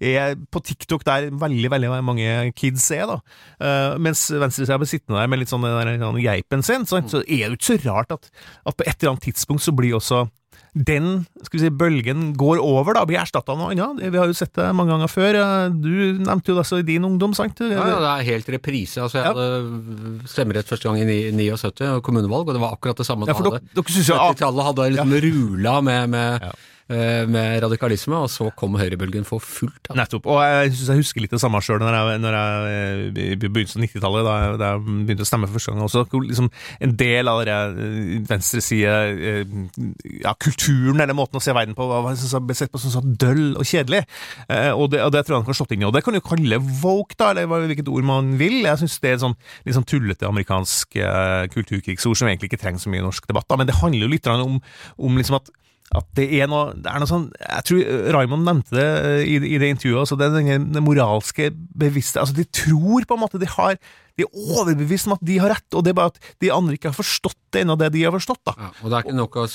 er 0.00 0.34
på 0.50 0.64
TikTok 0.64 1.06
der 1.06 1.30
veldig 1.40 1.72
veldig 1.72 1.92
mange 2.06 2.50
kids 2.58 2.88
er, 2.96 3.06
da. 3.10 3.20
Uh, 3.60 3.98
mens 4.02 4.26
venstresida 4.32 4.78
blir 4.80 4.90
sittende 4.90 5.20
der 5.20 5.30
med 5.30 5.42
litt 5.42 5.52
sånn 5.52 5.66
den 5.66 6.22
geipen 6.24 6.64
sin, 6.66 6.86
så, 6.88 7.02
så 7.10 7.24
er 7.26 7.50
det 7.50 7.54
jo 7.54 7.60
ikke 7.60 7.72
så 7.72 7.80
rart 7.88 8.16
at, 8.16 8.30
at 8.64 8.76
på 8.76 8.86
et 8.86 8.96
eller 8.96 9.14
annet 9.14 9.28
tidspunkt 9.30 9.64
så 9.64 9.74
blir 9.76 9.98
også 9.98 10.24
den 10.74 11.24
skal 11.42 11.56
vi 11.56 11.62
si, 11.64 11.70
bølgen 11.74 12.30
går 12.38 12.60
over, 12.62 12.94
da, 12.94 13.04
blir 13.08 13.20
erstatta 13.22 13.54
av 13.54 13.58
noe 13.58 13.72
annet. 13.74 14.04
Vi 14.12 14.20
har 14.20 14.30
jo 14.30 14.36
sett 14.36 14.52
det 14.54 14.68
mange 14.76 14.94
ganger 14.94 15.10
før. 15.10 15.38
Du 15.74 15.90
nevnte 16.22 16.52
jo 16.52 16.58
det 16.60 16.66
så 16.68 16.80
i 16.80 16.86
din 16.86 17.06
ungdom, 17.06 17.34
sant? 17.36 17.62
Ja, 17.64 17.82
ja, 17.90 17.98
det 17.98 18.12
er 18.12 18.28
helt 18.30 18.50
reprise. 18.54 19.02
Altså, 19.02 19.20
jeg 19.20 19.26
ja. 19.26 19.34
hadde 19.34 20.30
stemmerett 20.30 20.70
første 20.70 20.86
gang 20.86 21.00
i 21.02 21.30
79, 21.34 22.00
kommunevalg, 22.06 22.48
og 22.48 22.56
det 22.56 22.62
var 22.62 22.76
akkurat 22.78 23.02
det 23.02 23.08
samme. 23.08 23.28
Ja, 23.30 23.36
for 23.38 23.50
dere, 23.50 23.64
dere 23.74 23.96
synes 23.96 24.12
jo, 24.12 24.18
70-tallet 24.20 24.68
hadde 24.70 24.90
liksom 24.94 25.16
ja. 25.16 25.24
rula 25.26 25.78
med, 25.90 26.14
med 26.14 26.50
med 26.90 27.60
radikalisme, 27.62 28.18
og 28.18 28.30
så 28.32 28.48
kom 28.58 28.74
høyrebølgen 28.80 29.26
for 29.28 29.42
fullt. 29.42 29.78
Da. 29.86 29.96
Nettopp. 29.98 30.26
Og 30.30 30.40
jeg 30.42 30.72
synes 30.74 30.88
jeg 30.90 31.02
husker 31.02 31.24
litt 31.24 31.34
det 31.34 31.40
samme 31.42 31.60
sjøl 31.62 31.80
når 31.82 31.96
jeg, 31.96 32.20
når 32.22 32.36
jeg 32.36 33.10
eh, 33.22 33.34
begynnelsen 33.40 33.80
av 33.80 33.86
90-tallet, 33.86 34.26
da, 34.26 34.34
da, 34.60 34.70
jeg 34.74 34.96
begynte 35.06 35.26
å 35.26 35.28
stemme 35.28 35.48
for 35.48 35.58
første 35.58 35.74
gang. 35.74 35.84
Også 35.86 36.22
liksom, 36.26 36.50
en 36.86 36.94
del 37.00 37.30
av 37.30 37.42
den 37.46 37.80
eh, 37.84 38.10
venstreside 38.30 38.96
ja, 40.24 40.34
kulturen 40.42 41.02
eller 41.04 41.16
måten 41.16 41.40
å 41.40 41.44
se 41.44 41.54
verden 41.56 41.76
på 41.78 41.86
var 41.90 42.18
sett 42.18 42.72
på 42.72 42.82
som 42.82 42.94
sånn 42.94 43.14
døll 43.20 43.44
og 43.54 43.66
kjedelig. 43.68 44.02
Og 44.74 44.90
det, 44.92 45.02
og 45.04 45.12
det 45.14 45.24
tror 45.24 45.36
jeg 45.36 45.40
han 45.42 45.48
kan 45.48 45.58
slått 45.60 45.76
inn 45.76 45.84
i. 45.84 45.88
Og 45.88 45.94
det 45.94 46.02
kan 46.06 46.16
du 46.16 46.22
kalle 46.24 46.60
woke, 46.82 47.16
da, 47.20 47.30
eller 47.32 47.68
hvilket 47.70 47.90
ord 47.92 48.06
man 48.08 48.34
vil. 48.40 48.60
Jeg 48.66 48.82
syns 48.82 48.98
det 49.02 49.12
er 49.12 49.18
et 49.18 49.24
sånn 49.24 49.38
litt 49.66 49.76
sånn 49.76 49.88
tullete 49.88 50.28
amerikansk 50.28 50.98
kulturkrigsord 51.54 52.18
som 52.18 52.30
egentlig 52.30 52.50
ikke 52.50 52.62
trenger 52.64 52.82
så 52.82 52.92
mye 52.92 53.04
norsk 53.04 53.28
debatt. 53.30 53.48
Da. 53.50 53.58
Men 53.60 53.70
det 53.70 53.78
handler 53.80 54.06
jo 54.06 54.12
litt 54.14 54.30
om, 54.30 54.60
om 54.98 55.18
liksom 55.20 55.38
at 55.40 55.50
at 55.90 56.06
det 56.14 56.28
er 56.38 56.46
noe 56.50 56.70
det 56.78 56.86
er 56.86 57.02
noe 57.02 57.10
sånn 57.10 57.24
Jeg 57.34 57.64
tror 57.66 57.80
Raymond 58.14 58.46
nevnte 58.46 58.76
det 58.76 58.84
eh, 58.86 59.22
i, 59.26 59.40
i 59.56 59.58
det 59.58 59.72
intervjuet. 59.74 60.04
altså 60.04 60.18
er 60.22 60.36
den 60.62 60.84
moralske 60.86 61.48
bevisste 61.50 62.22
altså 62.22 62.36
De 62.36 62.44
tror 62.46 63.06
på 63.08 63.16
en 63.16 63.22
måte 63.24 63.40
de 63.42 63.48
har 63.50 63.74
De 64.14 64.22
er 64.22 64.30
overbevist 64.60 65.08
om 65.10 65.16
at 65.16 65.24
de 65.26 65.40
har 65.42 65.50
rett, 65.50 65.66
og 65.74 65.82
det 65.82 65.90
er 65.90 65.98
bare 65.98 66.12
at 66.14 66.22
de 66.44 66.52
andre 66.54 66.76
ikke 66.78 66.92
har 66.92 66.98
forstått 66.98 67.38
det 67.50 67.64
ennå, 67.64 67.74
det 67.80 67.90
de 67.96 68.04
har 68.06 68.14
forstått. 68.14 68.42
da. 68.46 68.54
Ja, 68.58 68.70
og 68.82 68.90
det 68.90 68.96
er 69.00 69.06
ikke 69.08 69.18
nok 69.18 69.38
å 69.42 69.46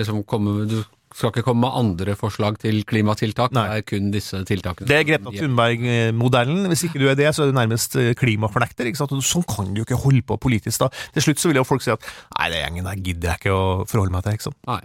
liksom 0.00 0.22
komme 0.26 0.64
Du 0.70 0.78
skal 1.14 1.30
ikke 1.30 1.44
komme 1.46 1.62
med 1.68 1.76
andre 1.78 2.16
forslag 2.18 2.56
til 2.58 2.80
klimatiltak, 2.90 3.52
Nei. 3.54 3.62
det 3.68 3.76
er 3.76 3.84
kun 3.86 4.08
disse 4.10 4.40
tiltakene. 4.48 4.88
Det 4.90 4.96
er 4.98 5.04
Greta 5.06 5.30
Thunberg-modellen. 5.30 6.64
Hvis 6.72 6.88
ikke 6.88 6.98
du 6.98 7.06
er 7.06 7.14
det, 7.18 7.28
så 7.36 7.44
er 7.44 7.52
du 7.52 7.58
nærmest 7.60 7.94
eh, 8.00 8.16
klimafornekter. 8.18 8.88
ikke 8.90 8.98
sant? 8.98 9.14
Og 9.14 9.22
sånn 9.22 9.46
kan 9.46 9.70
du 9.70 9.78
jo 9.82 9.86
ikke 9.86 10.00
holde 10.02 10.24
på 10.26 10.40
politisk. 10.42 10.82
da. 10.82 10.88
Til 11.14 11.28
slutt 11.28 11.38
så 11.38 11.52
vil 11.52 11.60
jo 11.62 11.66
folk 11.68 11.84
si 11.86 11.92
at 11.94 12.02
nei, 12.34 12.48
det 12.50 12.64
gjengen 12.64 12.90
der 12.90 12.98
gidder 12.98 13.30
jeg 13.30 13.44
ikke 13.44 13.54
å 13.54 13.64
forholde 13.86 14.16
meg 14.16 14.26
til. 14.26 14.40
ikke 14.40 14.48
sant? 14.48 14.58
Nei. 14.66 14.80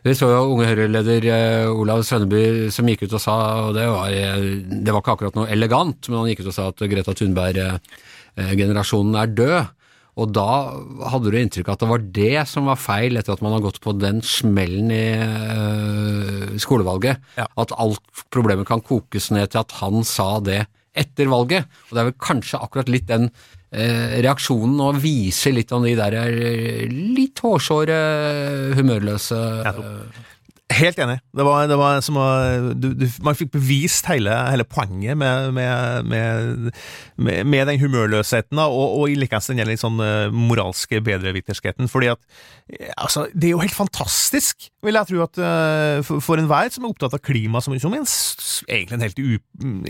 Vi 0.00 0.14
så 0.16 0.30
jo 0.30 0.54
Unge 0.54 0.64
Høyre-leder 0.64 1.24
eh, 1.28 1.66
Olav 1.68 2.06
Svenneby 2.08 2.70
som 2.72 2.88
gikk 2.88 3.02
ut 3.04 3.16
og 3.18 3.20
sa, 3.20 3.34
og 3.66 3.74
det 3.76 3.84
var, 3.84 4.08
eh, 4.08 4.64
det 4.64 4.94
var 4.94 5.02
ikke 5.02 5.16
akkurat 5.18 5.36
noe 5.36 5.50
elegant, 5.52 6.08
men 6.08 6.22
han 6.22 6.30
gikk 6.30 6.40
ut 6.46 6.52
og 6.52 6.56
sa 6.56 6.68
at 6.70 6.80
Greta 6.88 7.12
Thunberg-generasjonen 7.18 9.18
er 9.20 9.34
død. 9.36 9.76
Og 10.20 10.32
da 10.34 10.46
hadde 11.12 11.30
du 11.30 11.36
inntrykk 11.38 11.68
av 11.68 11.76
at 11.76 11.82
det 11.84 11.90
var 11.92 12.02
det 12.16 12.40
som 12.50 12.66
var 12.68 12.80
feil 12.80 13.20
etter 13.20 13.36
at 13.36 13.44
man 13.44 13.54
har 13.54 13.62
gått 13.64 13.78
på 13.84 13.94
den 13.96 14.18
smellen 14.26 14.90
i 14.92 15.04
øh, 15.16 16.58
skolevalget. 16.60 17.22
Ja. 17.38 17.46
At 17.60 17.72
alt 17.80 18.24
problemet 18.32 18.68
kan 18.68 18.82
kokes 18.84 19.30
ned 19.32 19.52
til 19.52 19.62
at 19.62 19.76
han 19.78 20.04
sa 20.04 20.34
det 20.44 20.64
etter 20.98 21.30
valget. 21.30 21.70
Og 21.88 21.94
det 21.94 22.02
er 22.02 22.10
vel 22.10 22.20
kanskje 22.20 22.60
akkurat 22.60 22.90
litt 22.92 23.08
den 23.08 23.30
eh, 23.30 23.59
reaksjonen 23.70 24.80
og 24.82 24.98
viser 25.02 25.54
litt 25.54 25.70
om 25.76 25.84
de 25.86 25.94
der 25.98 26.16
eh, 26.18 26.86
litt 26.90 27.38
hårsåre, 27.44 27.98
humørløse. 28.78 29.38
Helt 30.70 30.98
enig. 31.02 31.16
Det 31.34 31.44
var, 31.46 31.64
det 31.66 31.76
var 31.78 31.98
som 32.04 32.18
å 32.20 32.24
du, 32.78 32.92
du, 32.94 33.06
Man 33.26 33.34
fikk 33.34 33.50
bevist 33.56 34.06
hele, 34.06 34.30
hele 34.52 34.66
poenget 34.68 35.18
med, 35.18 35.50
med, 35.56 36.06
med, 36.06 36.70
med, 37.18 37.62
den 37.66 37.80
humørløsheten, 37.80 38.58
og, 38.62 38.84
og, 39.00 39.04
i 39.10 39.16
likeens 39.18 39.50
den 39.50 39.64
litt 39.66 39.82
sånn 39.82 39.98
eh, 40.04 40.30
moralske 40.30 41.00
bedreviterskheten. 41.02 41.90
Fordi 41.90 42.12
at 42.12 42.22
eh, 42.70 42.92
altså, 42.94 43.26
Det 43.34 43.48
er 43.48 43.56
jo 43.56 43.64
helt 43.64 43.74
fantastisk, 43.74 44.68
vil 44.86 44.98
jeg 45.00 45.10
tro, 45.10 45.24
at 45.26 45.40
eh, 45.42 46.02
for, 46.06 46.22
for 46.22 46.38
enhver 46.38 46.70
som 46.70 46.86
er 46.86 46.94
opptatt 46.94 47.18
av 47.18 47.24
klima, 47.24 47.62
som, 47.64 47.74
som 47.82 47.96
en, 47.98 48.06
egentlig, 48.68 49.00
en 49.00 49.06
helt 49.08 49.18
u, 49.18 49.40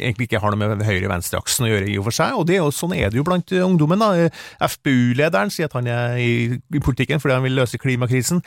egentlig 0.00 0.30
ikke 0.30 0.40
har 0.40 0.56
noe 0.56 0.72
med 0.76 0.86
høyre-venstre-aksen 0.88 1.68
å 1.68 1.72
gjøre, 1.74 1.92
i 1.92 1.98
og 2.00 2.08
for 2.08 2.20
seg. 2.22 2.38
Og 2.40 2.48
det 2.48 2.56
er 2.56 2.64
jo, 2.64 2.72
sånn 2.72 2.96
er 2.96 3.12
det 3.12 3.20
jo 3.20 3.26
blant 3.28 3.52
ungdommen. 3.60 4.00
da. 4.00 4.30
FpU-lederen 4.70 5.52
sier 5.52 5.68
at 5.68 5.76
han 5.76 5.92
er 5.92 6.16
i, 6.24 6.32
i 6.56 6.80
politikken 6.80 7.20
fordi 7.20 7.36
han 7.36 7.44
vil 7.44 7.58
løse 7.60 7.80
klimakrisen. 7.80 8.40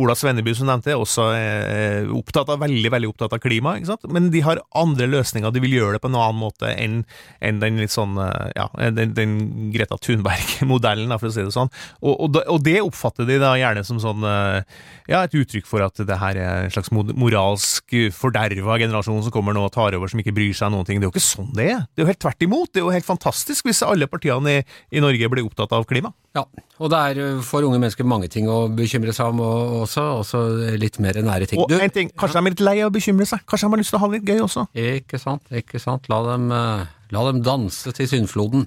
Ola 0.00 0.16
Svenneby, 0.16 0.56
som 0.56 0.72
nevnte, 0.72 0.94
er 0.94 1.04
også 1.04 1.28
eh, 1.74 2.10
opptatt 2.14 2.50
av, 2.52 2.60
veldig 2.62 2.90
veldig 2.94 3.10
opptatt 3.10 3.34
av 3.36 3.42
klima. 3.42 3.74
ikke 3.78 3.90
sant? 3.92 4.06
Men 4.14 4.30
de 4.32 4.42
har 4.46 4.62
andre 4.78 5.08
løsninger. 5.10 5.52
De 5.54 5.62
vil 5.64 5.76
gjøre 5.78 5.96
det 5.96 6.04
på 6.04 6.10
en 6.12 6.18
annen 6.20 6.40
måte 6.40 6.70
enn 6.70 7.02
enn 7.44 7.60
den 7.60 7.80
litt 7.82 7.92
sånn, 7.92 8.16
eh, 8.20 8.52
ja, 8.56 8.68
den, 8.94 9.14
den 9.16 9.34
Greta 9.74 9.98
Thunberg-modellen, 10.00 11.12
for 11.18 11.28
å 11.28 11.34
si 11.34 11.44
det 11.44 11.54
sånn. 11.54 11.72
Og, 12.00 12.14
og, 12.14 12.40
og 12.54 12.62
det 12.64 12.78
oppfatter 12.84 13.28
de 13.28 13.38
da 13.42 13.54
gjerne 13.60 13.84
som 13.86 14.00
sånn 14.02 14.24
eh, 14.28 14.80
ja, 15.10 15.22
et 15.24 15.36
uttrykk 15.36 15.68
for 15.68 15.84
at 15.84 16.00
det 16.00 16.20
her 16.20 16.40
er 16.40 16.66
en 16.68 16.74
slags 16.74 16.92
moralsk 16.94 17.96
forderva 18.16 18.78
generasjon 18.80 19.24
som 19.26 19.34
kommer 19.34 19.56
nå 19.56 19.66
og 19.68 19.74
tar 19.74 19.96
over, 19.98 20.10
som 20.10 20.22
ikke 20.22 20.34
bryr 20.36 20.54
seg 20.56 20.70
om 20.70 20.78
noen 20.78 20.88
ting. 20.88 21.00
Det 21.00 21.08
er 21.08 21.12
jo 21.12 21.16
ikke 21.16 21.26
sånn 21.26 21.52
det 21.56 21.70
er. 21.74 21.86
Det 21.92 22.02
er 22.02 22.06
jo 22.06 22.12
helt 22.12 22.24
tvert 22.24 22.46
imot. 22.46 22.72
Det 22.72 22.80
er 22.82 22.86
jo 22.88 22.94
helt 22.94 23.08
fantastisk 23.08 23.68
hvis 23.68 23.84
alle 23.86 24.08
partiene 24.10 24.60
i, 24.60 24.68
i 24.94 25.04
Norge 25.04 25.32
blir 25.32 25.46
opptatt 25.46 25.74
av 25.76 25.86
klima. 25.90 26.14
Ja, 26.34 26.42
og 26.82 26.90
det 26.90 26.98
er 26.98 27.18
eh, 27.22 27.42
for 27.46 27.62
unge 27.62 27.78
mennesker 27.78 28.06
mange 28.10 28.26
ting 28.32 28.48
å 28.50 28.64
bekymre 28.74 29.12
seg 29.14 29.30
om 29.30 29.38
og- 29.44 29.84
også, 29.84 30.02
også 30.24 30.40
litt 30.80 30.98
mer 30.98 31.14
nære 31.22 31.46
ting. 31.46 31.60
Og 31.62 31.70
en 31.76 31.90
ting, 31.94 32.10
Kanskje 32.18 32.40
de 32.40 32.42
er 32.42 32.50
litt 32.56 32.64
lei 32.66 32.76
av 32.82 32.90
å 32.90 32.94
bekymre 32.96 33.26
seg? 33.30 33.44
Kanskje 33.46 33.68
de 33.68 33.70
har 33.76 33.82
lyst 33.84 33.94
til 33.94 33.98
å 34.00 34.02
ha 34.02 34.08
det 34.10 34.18
litt 34.18 34.32
gøy 34.32 34.42
også? 34.42 34.66
Ikke 34.74 35.20
sant, 35.22 35.46
ikke 35.54 35.78
sant. 35.82 36.08
La 36.10 36.18
dem, 36.32 36.50
eh, 36.50 36.84
la 37.14 37.24
dem 37.30 37.40
danse 37.46 37.94
til 37.94 38.10
syndfloden. 38.10 38.66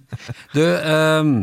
Du, 0.56 0.64
um, 0.64 1.34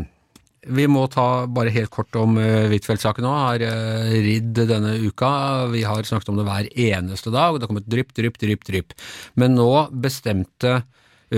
vi 0.65 0.87
må 0.89 1.03
ta 1.13 1.45
bare 1.45 1.69
helt 1.69 1.91
kort 1.93 2.15
om 2.17 2.39
uh, 2.41 2.65
Huitfeldt-saken 2.71 3.21
nå. 3.21 3.29
Har 3.29 3.61
ridd 4.09 4.55
denne 4.65 4.95
uka. 5.05 5.69
Vi 5.69 5.83
har 5.85 6.01
snakket 6.01 6.29
om 6.33 6.39
det 6.41 6.47
hver 6.47 6.71
eneste 6.73 7.29
dag. 7.29 7.53
og 7.53 7.59
Det 7.59 7.67
har 7.67 7.73
kommet 7.75 7.85
drypp, 7.93 8.15
drypp, 8.17 8.39
drypp, 8.41 8.65
drypp. 8.65 8.97
Men 9.37 9.53
nå 9.53 9.69
bestemte 9.93 10.79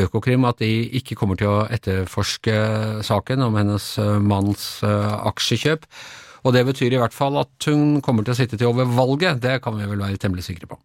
Økokrim 0.04 0.46
at 0.48 0.62
de 0.62 0.70
ikke 1.00 1.18
kommer 1.18 1.40
til 1.40 1.50
å 1.52 1.66
etterforske 1.74 2.56
saken 3.08 3.46
om 3.48 3.58
hennes 3.60 3.90
eh, 4.02 4.18
manns 4.22 4.68
eh, 4.86 5.16
aksjekjøp. 5.32 5.88
Og 6.46 6.54
det 6.56 6.64
betyr 6.68 6.94
i 6.96 7.02
hvert 7.02 7.16
fall 7.16 7.40
at 7.42 7.70
hun 7.70 8.00
kommer 8.06 8.24
til 8.24 8.36
å 8.36 8.40
sitte 8.40 8.60
til 8.60 8.70
over 8.70 8.88
valget. 8.88 9.42
Det 9.44 9.58
kan 9.64 9.76
vi 9.80 9.90
vel 9.90 10.04
være 10.04 10.22
temmelig 10.22 10.46
sikre 10.48 10.70
på. 10.70 10.80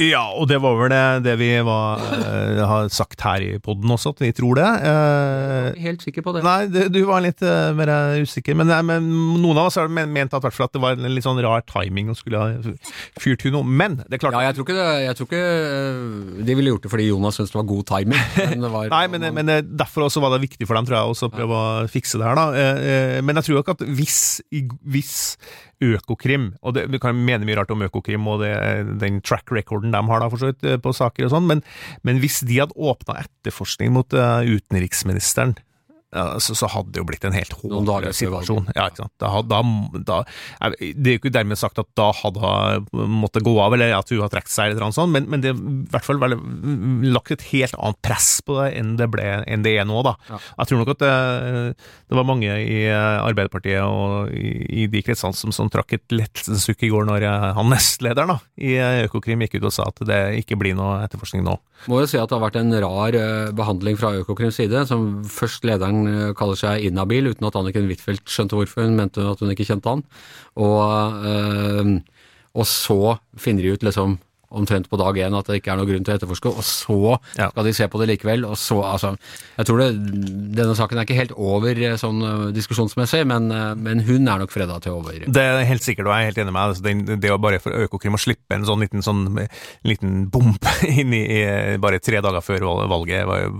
Ja, 0.00 0.22
og 0.32 0.46
det 0.48 0.56
var 0.62 0.72
vel 0.78 0.88
det, 0.88 1.00
det 1.26 1.34
vi 1.36 1.50
var, 1.66 2.00
uh, 2.00 2.62
har 2.64 2.88
sagt 2.92 3.20
her 3.26 3.42
i 3.44 3.50
poden 3.62 3.90
også, 3.92 4.14
at 4.14 4.22
vi 4.24 4.30
tror 4.34 4.56
det. 4.56 4.68
Uh, 4.88 5.82
Helt 5.84 6.02
sikker 6.02 6.24
på 6.24 6.32
det. 6.32 6.42
Nei, 6.46 6.64
det, 6.72 6.86
du 6.94 7.02
var 7.06 7.20
litt 7.22 7.42
uh, 7.44 7.74
mer 7.76 7.92
usikker. 8.24 8.56
Men, 8.56 8.70
nei, 8.72 8.80
men 8.88 9.10
noen 9.42 9.60
av 9.60 9.68
oss 9.68 9.76
har 9.78 9.92
ment 9.92 10.32
at, 10.32 10.46
at 10.48 10.72
det 10.74 10.82
var 10.82 10.96
en 10.96 11.12
litt 11.12 11.26
sånn 11.26 11.40
rar 11.44 11.64
timing 11.68 12.08
å 12.08 12.16
skulle 12.16 12.40
ha 12.40 12.74
fyrt 13.20 13.44
hun 13.44 13.56
noe. 13.58 13.68
Men 13.68 14.00
det 14.06 14.16
er 14.16 14.24
klart 14.24 14.38
Ja, 14.38 14.46
jeg 14.48 14.56
tror 14.56 14.66
ikke, 14.66 14.78
det, 14.80 14.88
jeg 15.04 15.18
tror 15.18 15.28
ikke 15.28 16.44
de 16.48 16.56
ville 16.56 16.72
gjort 16.72 16.86
det 16.86 16.92
fordi 16.94 17.08
Jonas 17.10 17.38
syntes 17.38 17.52
det 17.52 17.60
var 17.60 17.68
god 17.74 17.88
timing. 17.92 18.24
Men 18.52 18.64
det 18.64 18.72
var, 18.72 18.88
Nei, 18.92 19.02
men, 19.12 19.26
men 19.36 19.50
eh, 19.52 19.60
derfor 19.64 20.06
også 20.06 20.22
var 20.24 20.32
det 20.34 20.42
viktig 20.42 20.66
for 20.68 20.78
dem, 20.78 20.88
tror 20.88 20.98
jeg, 20.98 21.12
også 21.14 21.28
å 21.28 21.32
prøve 21.32 21.58
å 21.58 21.90
fikse 21.90 22.18
det 22.20 22.26
her, 22.26 22.38
da. 22.38 23.20
Men 23.24 23.38
jeg 23.38 23.48
tror 23.48 23.60
ikke 23.60 23.76
at 23.76 23.84
hvis, 24.00 24.18
hvis 24.92 25.12
Økokrim, 25.82 26.52
og 26.62 26.76
det, 26.76 26.86
vi 26.92 27.00
kan 27.02 27.18
mene 27.18 27.46
mye 27.48 27.58
rart 27.58 27.72
om 27.74 27.82
Økokrim 27.86 28.28
og 28.30 28.42
det, 28.44 28.52
den 29.02 29.20
track 29.26 29.50
recorden 29.54 29.94
de 29.94 30.02
har 30.08 30.22
da, 30.22 30.30
for 30.32 30.42
så 30.42 30.52
vidt, 30.52 30.62
eh, 30.66 30.80
på 30.82 30.94
saker 30.96 31.28
og 31.28 31.34
sånn, 31.34 31.48
men, 31.50 31.64
men 32.06 32.22
hvis 32.22 32.40
de 32.46 32.62
hadde 32.62 32.78
åpna 32.78 33.20
etterforskning 33.24 33.92
mot 33.96 34.16
uh, 34.16 34.40
utenriksministeren 34.46 35.56
ja, 36.12 36.24
så, 36.44 36.54
så 36.58 36.68
hadde 36.68 36.92
det 36.92 37.00
jo 37.00 37.06
blitt 37.08 37.24
en 37.24 37.34
helt 37.34 37.54
håpløs 37.56 38.18
situasjon. 38.20 38.68
Ja? 38.76 38.88
Da, 38.92 39.30
da, 39.48 39.60
da, 39.96 40.18
det 40.78 41.08
er 41.08 41.16
jo 41.16 41.20
ikke 41.22 41.32
dermed 41.32 41.60
sagt 41.60 41.80
at 41.80 41.88
da 41.98 42.10
hadde 42.18 42.42
hun 42.92 43.16
måttet 43.22 43.46
gå 43.46 43.54
av, 43.62 43.72
eller 43.72 43.94
at 43.96 44.12
hun 44.12 44.20
har 44.20 44.32
trukket 44.32 44.52
seg, 44.52 44.72
eller 44.72 44.84
noe 44.84 44.96
sånt, 44.96 45.12
men, 45.14 45.28
men 45.32 45.44
det 45.44 45.52
er 45.52 45.56
i 45.56 45.76
hvert 45.92 46.06
fall 46.06 46.20
veldig, 46.20 46.38
lagt 47.14 47.32
et 47.32 47.46
helt 47.52 47.76
annet 47.78 48.00
press 48.04 48.28
på 48.44 48.58
det 48.60 48.68
enn 48.78 48.94
det, 49.00 49.08
ble, 49.12 49.24
enn 49.48 49.64
det 49.64 49.74
er 49.80 49.88
nå. 49.88 50.02
da. 50.04 50.14
Ja. 50.28 50.40
Jeg 50.60 50.70
tror 50.70 50.82
nok 50.82 50.92
at 50.94 51.02
det, 51.02 51.14
det 52.12 52.18
var 52.18 52.28
mange 52.28 52.58
i 52.60 52.78
eh, 52.90 53.22
Arbeiderpartiet 53.22 53.80
og 53.86 54.32
i, 54.36 54.52
i 54.84 54.86
de 54.92 55.02
kretsene 55.04 55.36
som, 55.36 55.54
som 55.54 55.70
trakk 55.72 55.96
et 55.96 56.14
lettelsessukk 56.14 56.84
i 56.86 56.92
går 56.92 57.08
når 57.08 57.26
eh, 57.28 57.48
han 57.56 57.72
nestlederen 57.72 58.34
da, 58.34 58.38
i 58.60 58.76
eh, 58.76 59.04
Økokrim 59.06 59.46
gikk 59.46 59.60
ut 59.60 59.70
og 59.70 59.76
sa 59.78 59.88
at 59.88 60.04
det 60.08 60.20
ikke 60.42 60.60
blir 60.60 60.76
noe 60.76 61.00
etterforskning 61.06 61.46
nå. 61.46 61.56
Må 61.90 62.02
jo 62.02 62.10
si 62.10 62.20
at 62.20 62.28
det 62.30 62.36
har 62.36 62.44
vært 62.44 62.60
en 62.60 62.76
rar 62.84 63.16
behandling 63.56 63.96
fra 63.98 64.12
Økokrims 64.20 64.60
side, 64.60 64.84
som 64.86 65.24
først 65.26 65.64
lederen 65.66 66.01
øh, 66.10 66.34
kaller 66.38 66.58
seg 66.58 66.86
inhabil, 66.88 67.30
uten 67.32 67.46
at 67.48 67.56
Anniken 67.58 67.88
Huitfeldt 67.88 68.24
skjønte 68.30 68.58
hvorfor, 68.58 68.86
hun 68.86 68.98
mente 68.98 69.24
at 69.24 69.40
hun 69.40 69.52
ikke 69.54 69.66
kjente 69.68 69.88
han. 69.88 70.04
Og, 70.56 71.24
øh, 71.26 72.00
og 72.54 72.68
så 72.68 73.16
finner 73.36 73.62
de 73.66 73.72
ut 73.76 73.86
liksom 73.86 74.18
omtrent 74.52 74.88
på 74.92 74.98
dag 75.00 75.16
én 75.24 75.36
at 75.38 75.46
det 75.48 75.60
ikke 75.62 75.72
er 75.72 75.80
noen 75.80 75.88
grunn 75.90 76.04
til 76.06 76.14
å 76.14 76.18
etterforske, 76.20 76.52
og 76.52 76.62
så 76.66 77.18
Ja. 77.38 77.48
skal 77.50 77.64
de 77.64 77.72
se 77.76 77.88
på 77.88 77.98
det 78.02 78.08
likevel, 78.12 78.44
og 78.48 78.56
så 78.60 78.80
altså 78.84 79.16
Jeg 79.58 79.66
tror 79.66 79.78
det, 79.82 79.88
denne 80.56 80.74
saken 80.76 80.98
er 80.98 81.04
ikke 81.06 81.16
helt 81.18 81.32
over 81.36 81.74
øh, 81.74 81.96
sånn 82.00 82.22
øh, 82.22 82.52
diskusjonsmessig, 82.56 83.24
men, 83.26 83.50
øh, 83.52 83.74
men 83.76 84.00
hun 84.06 84.28
er 84.28 84.38
nok 84.42 84.50
freda 84.52 84.78
til 84.80 84.92
over. 84.92 85.12
Det 85.26 85.42
er 85.42 85.64
helt 85.68 85.82
sikkert, 85.84 86.06
og 86.06 86.14
jeg 86.14 86.22
er 86.22 86.30
helt 86.32 86.38
enig 86.44 86.52
med 86.52 86.82
deg. 86.82 87.06
Det, 87.06 87.20
det 87.22 87.32
å 87.32 87.38
bare 87.42 87.60
for 87.62 87.72
Økokrim 87.72 88.14
å 88.16 88.20
slippe 88.20 88.54
en 88.56 88.64
sånn 88.68 88.80
liten, 88.84 89.02
sånn, 89.04 89.24
liten 89.84 90.28
bomp 90.32 90.64
inn 90.88 91.12
i, 91.16 91.22
i 91.42 91.76
bare 91.82 92.00
tre 92.02 92.20
dager 92.24 92.40
før 92.44 92.66
valget, 92.90 93.26
var 93.28 93.44
jo 93.44 93.52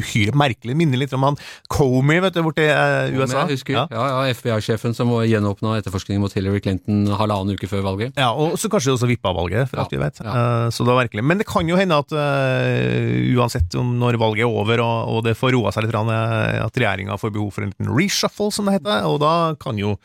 uhyre 0.00 0.34
merkelig. 0.36 0.76
Minner 0.78 0.98
litt 1.02 1.12
om 1.16 1.22
han 1.28 1.38
Comey, 1.72 2.20
vet 2.24 2.34
du, 2.36 2.42
borti 2.46 2.64
eh, 2.66 3.10
USA. 3.16 3.44
Jeg 3.46 3.58
husker, 3.58 3.74
Ja. 3.78 3.86
ja, 3.90 4.06
ja, 4.26 4.34
FBI-sjefen 4.34 4.94
som 4.96 5.10
gjenåpna 5.26 5.76
etterforskningen 5.80 6.22
mot 6.24 6.32
Hillary 6.36 6.60
Clinton 6.64 7.06
halvannen 7.18 7.54
uke 7.58 7.68
før 7.70 7.82
valget. 7.86 8.16
Ja, 8.18 8.30
og 8.32 8.56
så 8.60 8.70
kanskje 8.72 8.94
også 8.96 9.08
vippa 9.10 9.32
valget, 9.36 9.68
for 9.70 9.82
alt 9.84 9.92
vi 9.94 10.00
vet. 10.02 10.20
ja. 10.24 10.32
Eh, 10.40 10.70
Så 10.70 10.84
det 10.84 10.92
var 10.92 11.02
virkelig. 11.04 11.24
Men 11.24 11.38
det 11.38 11.46
kan 11.48 11.68
jo 11.68 11.78
hende 11.78 11.98
at 11.98 12.12
uh, 12.14 13.36
uansett 13.36 13.74
om 13.78 13.92
når 14.00 14.18
valget 14.20 14.46
er 14.46 14.50
over 14.60 14.82
og, 14.84 14.96
og 15.14 15.24
det 15.26 15.36
får 15.38 15.54
roa 15.56 15.72
seg 15.74 15.86
litt, 15.86 15.94
eh, 15.94 16.58
at 16.64 16.80
regjeringa 16.80 17.18
får 17.20 17.34
behov 17.34 17.52
for 17.54 17.64
en 17.64 17.72
liten 17.72 17.90
reshuffle, 17.90 18.50
som 18.54 18.68
det 18.68 18.78
heter, 18.78 19.06
og 19.08 19.20
da 19.22 19.32
kan 19.60 19.78
jo 19.80 19.96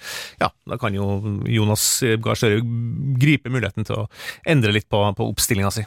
ja, 0.41 0.49
da 0.67 0.79
kan 0.81 0.95
jo 0.95 1.39
Jonas 1.49 1.85
Gahr 2.23 2.37
Støre 2.39 2.61
gripe 3.21 3.51
muligheten 3.53 3.87
til 3.87 4.03
å 4.03 4.07
endre 4.49 4.73
litt 4.75 4.89
på, 4.91 5.01
på 5.15 5.29
oppstillinga 5.31 5.71
si. 5.73 5.85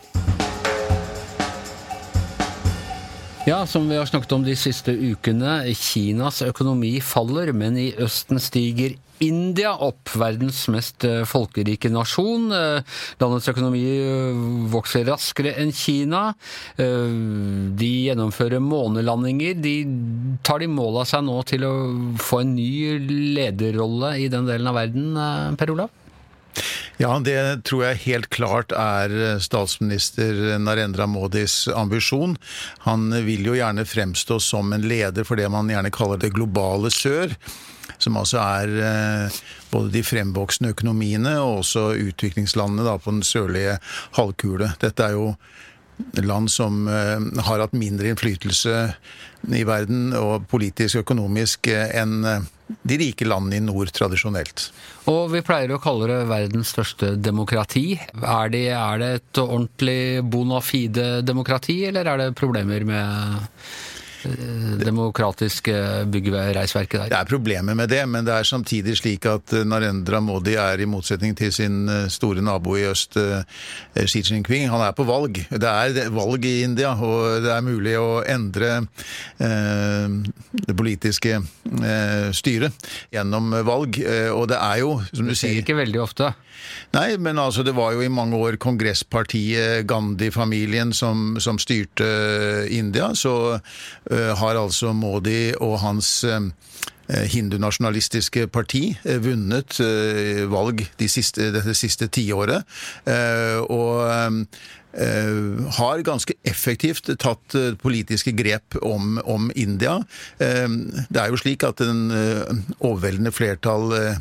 Ja, 3.49 3.62
som 3.67 3.88
vi 3.88 3.97
har 3.97 4.07
snakket 4.09 4.33
om 4.37 4.43
de 4.45 4.55
siste 4.59 4.93
ukene, 4.93 5.62
Kinas 5.73 6.43
økonomi 6.45 6.99
faller, 7.00 7.52
men 7.57 7.78
i 7.81 7.90
Østen 7.97 8.40
stiger 8.43 8.97
India 9.25 9.72
opp, 9.82 10.10
verdens 10.18 10.64
mest 10.72 11.04
eh, 11.06 11.22
folkerike 11.28 11.90
nasjon. 11.92 12.48
Eh, 12.54 12.96
Landets 13.20 13.50
økonomi 13.50 13.84
eh, 13.98 14.40
vokser 14.72 15.06
raskere 15.08 15.54
enn 15.58 15.72
Kina. 15.75 16.28
De 16.78 17.88
gjennomfører 17.88 18.62
månelandinger. 18.62 19.56
De 19.58 19.75
tar 20.46 20.62
de 20.62 20.68
mål 20.70 21.02
av 21.02 21.08
seg 21.10 21.25
nå 21.26 21.38
til 21.48 21.64
å 21.66 21.72
få 22.22 22.42
en 22.44 22.54
ny 22.56 22.98
lederrolle 23.37 24.14
i 24.22 24.28
den 24.32 24.48
delen 24.48 24.70
av 24.70 24.78
verden, 24.78 25.56
Per 25.58 25.72
Olav? 25.75 25.94
Ja, 26.98 27.12
det 27.22 27.38
tror 27.68 27.84
jeg 27.87 28.02
helt 28.08 28.28
klart 28.34 28.72
er 28.75 29.38
statsminister 29.42 30.58
Narendra 30.58 31.06
Modis 31.10 31.68
ambisjon. 31.70 32.34
Han 32.87 33.12
vil 33.26 33.46
jo 33.46 33.58
gjerne 33.58 33.87
fremstå 33.87 34.40
som 34.42 34.75
en 34.75 34.87
leder 34.90 35.26
for 35.26 35.38
det 35.38 35.46
man 35.54 35.70
gjerne 35.70 35.94
kaller 35.94 36.22
det 36.22 36.34
globale 36.34 36.90
sør. 36.94 37.37
Som 37.97 38.18
altså 38.21 38.40
er 38.42 38.75
eh, 38.90 39.38
både 39.73 39.92
de 39.95 40.04
fremvoksende 40.07 40.75
økonomiene 40.75 41.38
og 41.40 41.62
også 41.62 41.90
utviklingslandene 42.11 42.87
da, 42.87 42.99
på 43.00 43.14
den 43.14 43.25
sørlige 43.26 43.78
halvkule. 44.18 44.75
Dette 44.83 45.09
er 45.09 45.16
jo 45.16 45.33
land 46.23 46.50
som 46.52 46.87
eh, 46.88 47.42
har 47.49 47.64
hatt 47.64 47.75
mindre 47.76 48.12
innflytelse 48.12 48.76
i 49.54 49.64
verden, 49.66 50.12
og 50.18 50.47
politisk 50.50 50.99
og 50.99 51.07
økonomisk, 51.07 51.71
eh, 51.73 51.90
enn 51.99 52.23
de 52.68 52.99
rike 53.00 53.26
landene 53.26 53.59
i 53.59 53.64
nord 53.64 53.90
tradisjonelt. 53.97 54.68
Og 55.09 55.30
vi 55.33 55.40
pleier 55.45 55.73
å 55.73 55.80
kalle 55.80 56.09
det 56.11 56.18
verdens 56.28 56.75
største 56.75 57.14
demokrati. 57.16 57.95
Er 58.21 58.50
det, 58.52 58.66
er 58.76 59.00
det 59.00 59.12
et 59.16 59.40
ordentlig 59.40 60.00
bona 60.28 60.61
fide-demokrati, 60.61 61.80
eller 61.88 62.11
er 62.11 62.21
det 62.21 62.35
problemer 62.38 62.85
med 62.85 63.49
demokratiske 64.82 65.75
byggreisverket 66.12 67.00
der? 67.04 67.08
Det 67.12 67.18
er 67.18 67.28
problemer 67.28 67.75
med 67.78 67.90
det, 67.92 68.02
men 68.08 68.26
det 68.26 68.34
er 68.34 68.46
samtidig 68.48 68.96
slik 68.98 69.26
at 69.30 69.52
eh, 69.56 69.64
Narendra 69.68 70.20
Modi 70.25 70.56
er 70.58 70.80
i 70.82 70.88
motsetning 70.88 71.37
til 71.38 71.52
sin 71.54 71.88
eh, 71.88 72.06
store 72.12 72.42
nabo 72.44 72.76
i 72.78 72.87
øst, 72.88 73.16
eh, 73.16 74.04
Xi 74.06 74.22
Jinping, 74.26 74.68
han 74.72 74.82
er 74.84 74.92
på 74.96 75.06
valg. 75.08 75.40
Det 75.50 75.68
er 75.68 76.10
valg 76.14 76.44
i 76.48 76.62
India, 76.66 76.94
og 76.94 77.42
det 77.44 77.52
er 77.54 77.64
mulig 77.66 77.96
å 78.00 78.22
endre 78.28 78.72
eh, 79.38 80.18
det 80.66 80.76
politiske 80.78 81.38
eh, 81.38 82.28
styret 82.34 82.88
gjennom 83.14 83.52
valg. 83.66 84.00
Eh, 84.02 84.30
Og 84.34 84.48
det 84.50 84.58
er 84.60 84.82
jo, 84.82 84.98
som 85.12 85.26
du 85.26 85.32
Det 85.32 85.38
skjer 85.38 85.54
sier 85.54 85.62
ikke 85.64 85.78
veldig 85.78 86.02
ofte. 86.02 86.32
Nei, 86.92 87.16
men 87.20 87.38
altså 87.38 87.62
det 87.62 87.75
var 87.76 87.92
jo 87.94 88.02
i 88.02 88.10
mange 88.12 88.37
år 88.37 88.56
kongresspartiet 88.60 89.87
Gandhi-familien 89.88 90.92
som, 90.96 91.37
som 91.40 91.58
styrte 91.60 92.08
India. 92.75 93.12
Så 93.14 93.34
eh, 93.54 94.08
har 94.11 94.57
altså 94.57 94.95
Modi 94.97 95.53
og 95.61 95.79
hans 95.83 96.25
eh, 97.09 97.25
hindunasjonalistiske 97.33 98.47
parti 98.53 98.83
eh, 99.05 99.19
vunnet 99.25 99.79
eh, 99.85 100.45
valg 100.50 100.85
de 101.00 101.09
siste, 101.11 101.50
dette 101.55 101.75
siste 101.77 102.09
tiåret. 102.12 102.67
Eh, 103.09 103.59
og 103.65 104.05
eh, 104.09 104.31
har 105.78 106.00
ganske 106.07 106.33
effektivt 106.49 107.11
tatt 107.21 107.54
eh, 107.54 107.75
politiske 107.80 108.33
grep 108.33 108.76
om, 108.83 109.18
om 109.25 109.50
India. 109.54 109.99
Eh, 110.38 110.68
Det 111.11 111.21
er 111.21 111.28
jo 111.33 111.37
slik 111.40 111.62
at 111.68 111.80
en 111.85 112.09
eh, 112.11 112.57
overveldende 112.80 113.33
flertall 113.33 113.92
eh, 113.99 114.16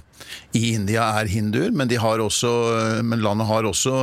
i 0.57 0.73
India 0.73 1.05
er 1.21 1.29
hinduer, 1.29 1.69
men, 1.71 1.87
de 1.87 1.95
har 2.01 2.19
også, 2.19 2.49
eh, 2.97 3.01
men 3.05 3.21
landet 3.23 3.47
har 3.47 3.63
også 3.69 3.93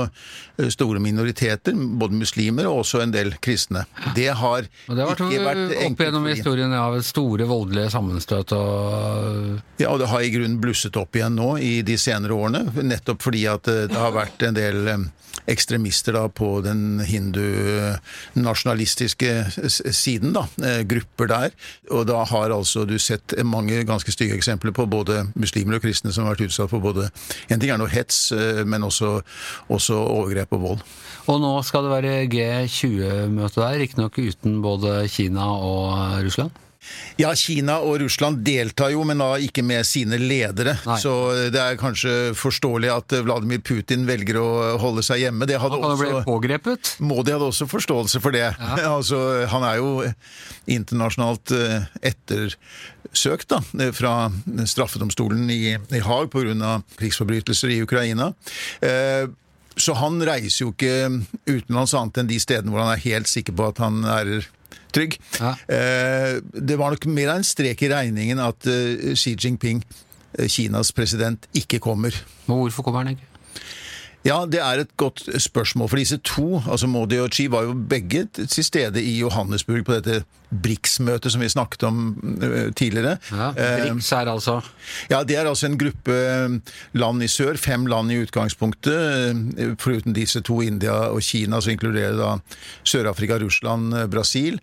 eh, 0.57 0.69
store 0.73 1.03
minoriteter, 1.05 1.75
både 2.01 2.17
muslimer 2.17 2.69
og 2.71 2.81
også 2.85 3.03
en 3.05 3.13
del 3.15 3.35
kristne. 3.45 3.85
Det 4.17 4.31
har 4.33 4.65
Og 4.89 4.95
det 4.97 5.03
har 5.05 5.11
vært, 5.13 5.25
ikke 5.27 5.45
vært 5.45 5.75
opp 5.91 6.05
gjennom 6.07 6.29
historien 6.31 6.73
av 6.79 6.97
store 7.05 7.49
voldelige 7.51 7.93
sammenstøt 7.93 8.55
og 8.57 9.61
Ja, 9.83 9.91
og 9.93 10.01
det 10.01 10.09
har 10.09 10.23
i 10.25 10.33
grunnen 10.33 10.61
blusset 10.63 10.97
opp 10.97 11.17
igjen 11.19 11.37
nå 11.37 11.57
i 11.61 11.75
de 11.87 11.99
senere 12.01 12.33
årene, 12.39 12.65
nettopp 12.83 13.23
fordi 13.27 13.45
at 13.51 13.69
eh, 13.69 13.85
det 13.91 14.01
har 14.01 14.15
vært 14.17 14.49
en 14.49 14.57
del 14.57 14.89
eh, 14.95 15.05
ekstremister 15.51 16.13
da 16.17 16.29
på 16.33 16.61
den 16.65 17.01
hindu-nasjonalistiske 17.05 19.45
siden, 19.71 20.33
da, 20.37 20.45
eh, 20.65 20.83
grupper 20.89 21.27
der. 21.29 21.51
Og 21.91 22.07
da 22.09 22.25
har 22.25 22.51
altså 22.51 22.85
du 22.89 22.99
sett 22.99 23.35
mange 23.45 23.85
ganske 23.85 24.13
stygge 24.13 24.35
eksempler 24.39 24.73
på 24.73 24.87
både 24.91 25.27
muslimer 25.35 25.75
og 25.77 25.83
kristne 25.85 26.13
som 26.13 26.25
har 26.25 26.35
vært 26.35 26.47
utsatt 26.49 26.71
for 26.71 26.81
både 26.81 27.11
En 27.51 27.61
ting 27.61 27.71
er 27.71 27.79
noe 27.79 27.89
hets, 27.89 28.33
eh, 28.33 28.65
men 28.65 28.83
også, 28.83 29.23
også 29.69 29.95
overgrep 29.95 30.53
og 30.53 30.61
vold. 30.61 30.79
Og 31.29 31.41
nå 31.41 31.63
skal 31.65 31.83
det 31.85 31.91
være 31.93 32.29
G20-møte 32.33 33.61
der, 33.61 33.79
riktignok 33.79 34.19
uten 34.19 34.63
både 34.63 35.09
Kina 35.09 35.45
og 35.45 36.25
Russland? 36.25 36.51
Ja, 37.21 37.31
Kina 37.39 37.79
og 37.85 38.01
Russland 38.03 38.43
deltar 38.47 38.93
jo, 38.95 39.05
men 39.07 39.23
da 39.23 39.35
ikke 39.43 39.63
med 39.67 39.87
sine 39.87 40.19
ledere. 40.21 40.77
Nei. 40.87 40.99
Så 41.03 41.13
det 41.55 41.61
er 41.61 41.79
kanskje 41.81 42.35
forståelig 42.39 42.91
at 42.95 43.17
Vladimir 43.27 43.63
Putin 43.65 44.07
velger 44.09 44.41
å 44.41 44.49
holde 44.83 45.05
seg 45.07 45.25
hjemme. 45.25 45.49
Det 45.49 45.61
hadde 45.63 45.79
Han 45.81 45.95
også 45.95 46.25
pågrepet. 46.27 46.97
Modi 47.05 47.35
hadde 47.35 47.51
også 47.51 47.69
forståelse 47.71 48.23
for 48.25 48.35
det. 48.35 48.49
altså, 48.97 49.21
han 49.51 49.67
er 49.67 49.79
jo 49.81 49.93
internasjonalt 50.71 51.55
eh, 51.55 51.87
ettersøkt 52.11 53.51
da, 53.53 53.61
eh, 53.81 53.93
fra 53.95 54.31
straffedomstolen 54.67 55.49
i, 55.53 55.77
i 55.77 56.03
Haag 56.05 56.31
pga. 56.33 56.77
krigsforbrytelser 56.99 57.75
i 57.75 57.81
Ukraina. 57.85 58.33
Eh, 58.81 59.31
så 59.77 59.97
han 59.99 60.21
reiser 60.23 60.67
jo 60.67 60.73
ikke 60.73 61.25
utenlands 61.49 61.95
annet 61.99 62.23
enn 62.23 62.31
de 62.31 62.39
stedene 62.43 62.71
hvor 62.71 62.85
han 62.85 62.95
er 62.95 63.07
helt 63.09 63.31
sikker 63.31 63.57
på 63.59 63.73
at 63.73 63.81
han 63.83 64.05
er 64.07 64.47
trygg. 64.95 65.19
Ja. 65.41 65.55
Eh, 65.69 66.41
det 66.41 66.79
var 66.81 66.95
nok 66.95 67.07
mer 67.11 67.35
av 67.35 67.43
en 67.43 67.47
strek 67.47 67.85
i 67.85 67.91
regningen 67.93 68.43
at 68.43 68.69
eh, 68.71 69.13
Xi 69.19 69.35
Jinping, 69.37 69.83
eh, 70.39 70.49
Kinas 70.51 70.93
president, 70.97 71.49
ikke 71.57 71.83
kommer. 71.83 72.17
Men 72.47 72.63
hvorfor 72.63 72.87
kommer 72.87 73.05
han 73.05 73.17
ikke? 73.17 73.31
Ja, 74.25 74.47
det 74.49 74.61
er 74.65 74.81
et 74.81 74.93
godt 74.97 75.27
spørsmål. 75.43 75.91
For 75.93 76.01
disse 76.01 76.17
to, 76.25 76.63
altså 76.65 76.89
Modi 76.89 77.19
og 77.21 77.29
Xi, 77.35 77.45
var 77.53 77.67
jo 77.67 77.75
begge 77.75 78.25
til 78.33 78.65
stede 78.65 79.03
i 79.03 79.19
Johannesburg 79.19 79.85
på 79.85 79.99
dette 79.99 80.23
BRICS-møtet 80.55 81.33
som 81.35 81.43
vi 81.43 81.49
snakket 81.51 81.83
om 81.83 81.99
eh, 82.43 82.71
tidligere. 82.73 83.19
Ja, 83.33 83.51
Eh, 83.53 83.83
BRICS 83.83 84.13
er 84.13 84.31
altså 84.33 84.61
ja, 85.11 85.23
det 85.23 85.37
er 85.37 85.49
altså 85.51 85.67
en 85.67 85.79
gruppe 85.79 86.15
eh, 86.15 86.57
land 86.97 87.23
i 87.23 87.29
sør, 87.29 87.59
fem 87.61 87.87
land 87.87 88.13
i 88.13 88.23
utgangspunktet. 88.23 89.77
Foruten 89.83 90.17
disse 90.17 90.41
to, 90.41 90.61
India 90.63 90.95
og 91.11 91.21
Kina, 91.23 91.61
så 91.61 91.75
inkluderer 91.75 92.17
da 92.17 92.39
Sør-Afrika, 92.85 93.39
Russland, 93.43 93.93
Brasil. 94.11 94.61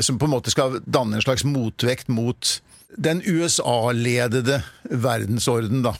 Som 0.00 0.18
på 0.18 0.26
en 0.26 0.34
måte 0.34 0.50
skal 0.50 0.80
danne 0.86 1.18
en 1.18 1.22
slags 1.22 1.44
motvekt 1.44 2.08
mot 2.08 2.56
den 2.96 3.22
USA-ledede 3.26 4.62
verdensorden, 4.90 5.82
da. 5.84 5.94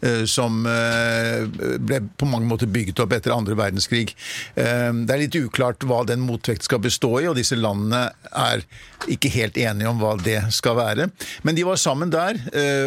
Eh, 0.00 0.24
Som 0.28 0.66
eh, 0.66 1.46
ble 1.78 2.00
på 2.18 2.28
mange 2.28 2.48
måter 2.48 2.70
bygget 2.70 3.00
opp 3.02 3.14
etter 3.16 3.34
andre 3.34 3.56
verdenskrig. 3.58 4.14
Eh, 4.54 4.92
Det 4.92 5.14
er 5.14 5.22
litt 5.22 5.38
uklart 5.38 5.86
hva 5.86 6.02
den 6.06 6.24
motvekt 6.26 6.66
skal 6.66 6.82
bestå 6.84 7.12
i, 7.20 7.28
og 7.30 7.36
disse 7.38 7.56
landene 7.58 8.10
er 8.32 8.64
ikke 9.12 9.30
helt 9.34 9.58
enige 9.60 9.90
om 9.90 10.00
hva 10.00 10.16
det 10.20 10.40
skal 10.54 10.78
være. 10.78 11.10
Men 11.46 11.58
de 11.58 11.66
var 11.66 11.78
sammen 11.80 12.10
der, 12.10 12.38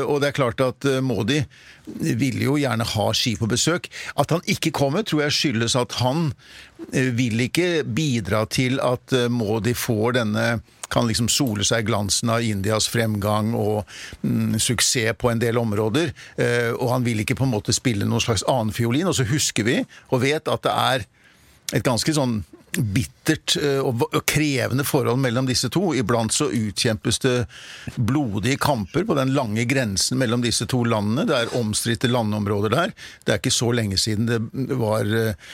og 0.03 0.19
det 0.19 0.29
er 0.29 0.35
klart 0.35 0.61
at 0.63 0.87
Modi 1.05 1.37
ville 1.85 2.43
jo 2.43 2.57
gjerne 2.59 2.85
ha 2.85 3.05
Ski 3.15 3.35
på 3.39 3.47
besøk. 3.49 3.87
At 4.19 4.33
han 4.33 4.43
ikke 4.49 4.73
kommer, 4.75 5.05
tror 5.05 5.25
jeg 5.27 5.37
skyldes 5.37 5.77
at 5.79 5.95
han 6.01 6.31
vil 6.91 7.45
ikke 7.45 7.85
bidra 7.85 8.43
til 8.51 8.81
at 8.83 9.15
Modi 9.31 9.75
får 9.77 10.19
denne 10.19 10.49
kan 10.89 11.07
liksom 11.07 11.29
sole 11.29 11.65
seg 11.67 11.83
i 11.83 11.89
glansen 11.89 12.31
av 12.33 12.41
Indias 12.41 12.89
fremgang 12.89 13.53
og 13.57 13.83
mm, 14.23 14.57
suksess 14.57 15.17
på 15.21 15.29
en 15.31 15.41
del 15.41 15.59
områder. 15.61 16.09
Og 16.79 16.87
han 16.89 16.98
vil 17.05 17.23
ikke 17.23 17.37
på 17.39 17.47
en 17.47 17.55
måte 17.55 17.75
spille 17.75 18.07
noen 18.07 18.23
slags 18.23 18.45
annen 18.49 18.73
fiolin. 18.75 19.09
Og 19.09 19.17
så 19.17 19.27
husker 19.29 19.67
vi 19.67 19.79
og 20.09 20.23
vet 20.23 20.49
at 20.51 20.65
det 20.65 20.75
er 20.75 21.07
et 21.77 21.85
ganske 21.85 22.13
sånn 22.15 22.41
bittert 22.77 23.55
eh, 23.57 23.79
og 23.81 24.13
krevende 24.29 24.85
forhold 24.87 25.19
mellom 25.21 25.47
disse 25.49 25.69
to. 25.73 25.91
Iblant 25.97 26.33
så 26.33 26.49
utkjempes 26.53 27.21
det 27.23 27.35
blodige 27.95 28.59
kamper 28.61 29.07
på 29.07 29.17
den 29.17 29.33
lange 29.37 29.65
grensen 29.69 30.19
mellom 30.21 30.43
disse 30.45 30.67
to 30.69 30.83
landene. 30.87 31.27
Det 31.29 31.37
er 31.37 31.57
omstridte 31.59 32.11
landområder 32.11 32.73
der. 32.75 32.95
Det 33.25 33.33
er 33.33 33.41
ikke 33.41 33.55
så 33.55 33.73
lenge 33.75 33.99
siden 34.01 34.29
det 34.29 34.39
var 34.79 35.09
eh, 35.09 35.49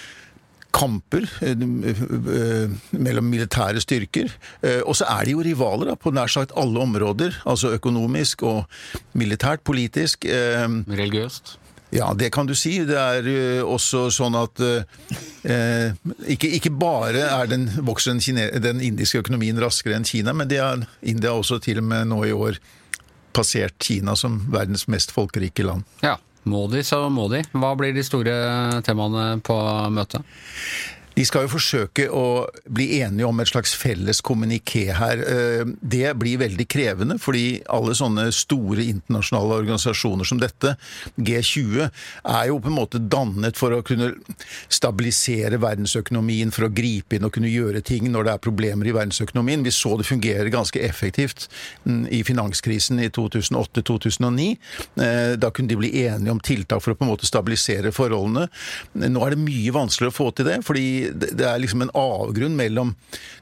kamper 0.76 1.24
eh, 1.42 1.56
eh, 1.56 2.74
mellom 2.92 3.30
militære 3.32 3.82
styrker. 3.84 4.32
Eh, 4.62 4.82
Og 4.86 4.96
så 5.00 5.08
er 5.10 5.26
de 5.26 5.36
jo 5.38 5.44
rivaler 5.46 5.94
da, 5.94 5.96
på 5.96 6.12
nær 6.14 6.32
sagt 6.32 6.52
alle 6.60 6.82
områder, 6.84 7.38
altså 7.46 7.72
økonomisk 7.78 8.44
og 8.44 8.66
militært, 9.14 9.64
politisk. 9.64 10.26
religiøst. 10.26 11.58
ja, 11.96 12.10
det 12.14 12.32
kan 12.34 12.46
du 12.46 12.54
si. 12.56 12.80
Det 12.84 12.98
er 12.98 13.64
også 13.64 14.10
sånn 14.12 14.36
at 14.36 14.60
eh, 14.60 15.94
ikke, 16.28 16.50
ikke 16.60 16.72
bare 16.76 17.24
er 17.30 17.48
den, 17.48 17.70
vokser 17.88 18.18
den, 18.18 18.62
den 18.62 18.82
indiske 18.82 19.22
økonomien 19.24 19.60
raskere 19.62 19.96
enn 19.96 20.04
Kina, 20.08 20.34
men 20.34 20.50
det 20.52 20.60
er, 20.60 20.84
India 21.02 21.32
også 21.32 21.60
til 21.64 21.80
og 21.80 21.88
med 21.88 22.10
nå 22.12 22.24
i 22.26 22.34
år 22.36 22.60
passert 23.36 23.76
Kina 23.80 24.16
som 24.16 24.42
verdens 24.52 24.88
mest 24.92 25.12
folkerike 25.12 25.64
land. 25.64 25.84
Ja. 26.04 26.18
Modi 26.46 26.84
så 26.86 27.08
må 27.10 27.26
de. 27.32 27.42
Hva 27.58 27.72
blir 27.78 27.96
de 27.96 28.04
store 28.06 28.36
temaene 28.86 29.40
på 29.46 29.56
møtet? 29.94 30.22
De 31.16 31.24
skal 31.24 31.46
jo 31.46 31.54
forsøke 31.54 32.10
å 32.12 32.46
bli 32.68 33.00
enige 33.00 33.28
om 33.28 33.40
et 33.40 33.48
slags 33.48 33.72
felles 33.80 34.20
kommuniké 34.26 34.90
her. 34.98 35.22
Eh, 35.24 35.66
Det 35.82 36.12
blir 36.20 36.42
veldig 36.42 36.66
krevende, 36.68 37.16
fordi 37.20 37.62
alle 37.72 37.94
sånne 37.96 38.28
store 38.36 38.84
internasjonale 38.84 39.62
organisasjoner 39.62 40.28
som 40.28 40.40
dette, 40.42 40.76
G20, 41.18 41.90
er 42.26 42.48
jo 42.50 42.60
på 42.60 42.68
en 42.68 42.76
måte 42.76 43.00
dannet 43.00 43.56
for 43.56 43.72
å 43.72 43.84
kunne 43.86 44.12
stabilisere 44.68 45.60
verdensøkonomien, 45.62 46.52
for 46.52 46.68
å 46.68 46.74
gripe 46.74 47.16
inn 47.16 47.24
og 47.24 47.34
kunne 47.38 47.52
gjøre 47.52 47.84
ting 47.86 48.10
når 48.12 48.28
det 48.28 48.34
er 48.34 48.44
problemer 48.44 48.90
i 48.90 48.96
verdensøkonomien. 48.96 49.64
Vi 49.64 49.72
så 49.72 49.96
det 49.98 50.10
fungerer 50.10 50.52
ganske 50.52 50.82
effektivt 50.84 51.48
mm, 51.86 52.08
i 52.12 52.24
finanskrisen 52.28 53.00
i 53.00 53.10
2008-2009. 53.10 54.58
Eh, 55.00 55.36
Da 55.36 55.52
kunne 55.52 55.70
de 55.70 55.80
bli 55.80 55.92
enige 56.06 56.32
om 56.32 56.40
tiltak 56.40 56.82
for 56.82 56.92
å 56.92 57.00
på 57.00 57.06
en 57.06 57.14
måte 57.14 57.28
stabilisere 57.28 57.94
forholdene. 57.96 58.50
Nå 58.96 59.26
er 59.26 59.36
det 59.36 59.44
mye 59.44 59.72
vanskeligere 59.72 60.12
å 60.12 60.20
få 60.20 60.32
til 60.36 60.46
det, 60.50 60.60
fordi 60.66 61.05
det 61.14 61.46
er 61.46 61.62
liksom 61.62 61.86
en 61.86 61.94
avgrunn 61.98 62.56
mellom 62.58 62.94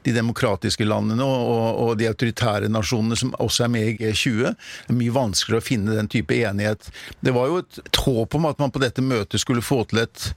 de 0.04 0.14
demokratiske 0.16 0.86
landene 0.86 1.24
og, 1.24 1.48
og, 1.54 1.68
og 1.84 1.94
de 2.00 2.08
autoritære 2.10 2.70
nasjonene 2.72 3.18
som 3.18 3.32
også 3.42 3.66
er 3.66 3.72
med 3.74 3.88
i 3.88 3.96
G20. 4.02 4.52
Det 4.52 4.94
er 4.94 5.00
mye 5.00 5.16
vanskeligere 5.16 5.62
å 5.62 5.68
finne 5.70 5.96
den 5.96 6.10
type 6.12 6.36
enighet. 6.36 6.90
Det 7.24 7.34
var 7.36 7.50
jo 7.50 7.62
et, 7.62 7.82
et 7.86 8.02
håp 8.06 8.38
om 8.38 8.50
at 8.50 8.62
man 8.62 8.74
på 8.74 8.82
dette 8.82 9.04
møtet 9.04 9.42
skulle 9.42 9.64
få 9.64 9.82
til 9.90 10.04
et 10.04 10.30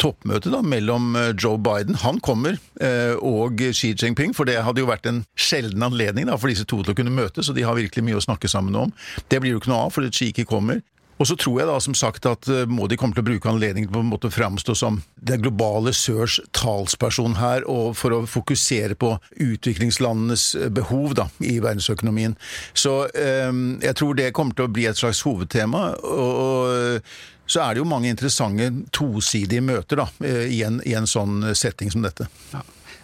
toppmøte 0.00 0.52
da, 0.52 0.62
mellom 0.64 1.14
eh, 1.18 1.32
Joe 1.36 1.58
Biden, 1.60 1.98
han 2.00 2.20
kommer, 2.24 2.56
eh, 2.80 3.12
og 3.16 3.60
Xi 3.60 3.92
Jinping. 3.92 4.34
For 4.36 4.48
det 4.48 4.60
hadde 4.64 4.82
jo 4.82 4.88
vært 4.90 5.08
en 5.10 5.24
sjelden 5.38 5.84
anledning 5.86 6.30
da, 6.30 6.38
for 6.40 6.52
disse 6.52 6.66
to 6.68 6.80
til 6.82 6.94
å 6.94 6.98
kunne 6.98 7.14
møtes, 7.14 7.50
og 7.50 7.58
de 7.58 7.66
har 7.66 7.78
virkelig 7.78 8.06
mye 8.06 8.20
å 8.20 8.24
snakke 8.24 8.50
sammen 8.50 8.78
om. 8.86 8.94
Det 9.28 9.42
blir 9.42 9.54
jo 9.54 9.60
ikke 9.62 9.72
noe 9.72 9.86
av 9.88 9.94
fordi 9.96 10.12
Xi 10.14 10.30
ikke 10.32 10.48
kommer. 10.48 10.80
Og 11.20 11.28
så 11.28 11.36
tror 11.36 11.60
jeg 11.60 11.68
da 11.68 11.78
som 11.84 11.96
sagt 11.98 12.26
at 12.28 12.48
eh, 12.48 12.66
Modi 12.70 12.96
kommer 13.00 13.18
til 13.18 13.24
å 13.26 13.30
bruke 13.30 13.50
anledningen 13.50 13.92
på 13.92 14.02
en 14.02 14.10
måte 14.10 14.30
å 14.30 14.34
framstå 14.34 14.76
som 14.78 15.02
det 15.20 15.40
globale 15.42 15.92
sørs 15.96 16.38
talsperson 16.56 17.36
her, 17.40 17.66
og 17.68 17.92
for 18.00 18.16
å 18.16 18.22
fokusere 18.28 18.96
på 19.00 19.12
utviklingslandenes 19.36 20.46
eh, 20.56 20.70
behov 20.72 21.14
da, 21.18 21.28
i 21.44 21.58
verdensøkonomien. 21.60 22.38
Så 22.72 23.02
eh, 23.12 23.52
jeg 23.84 23.98
tror 24.00 24.16
det 24.16 24.32
kommer 24.36 24.56
til 24.56 24.68
å 24.70 24.72
bli 24.72 24.88
et 24.88 25.00
slags 25.00 25.20
hovedtema. 25.28 25.90
og, 26.00 26.40
og 26.40 27.38
så 27.50 27.64
er 27.64 27.74
det 27.74 27.82
jo 27.82 27.88
mange 27.90 28.10
interessante 28.12 28.68
tosidige 28.94 29.62
møter 29.64 30.04
da, 30.04 30.06
eh, 30.22 30.46
i 30.54 30.60
en, 30.66 30.78
i 30.86 30.94
en 30.94 31.08
sånn 31.10 31.50
setting 31.58 31.90
som 31.90 32.04
dette. 32.06 32.28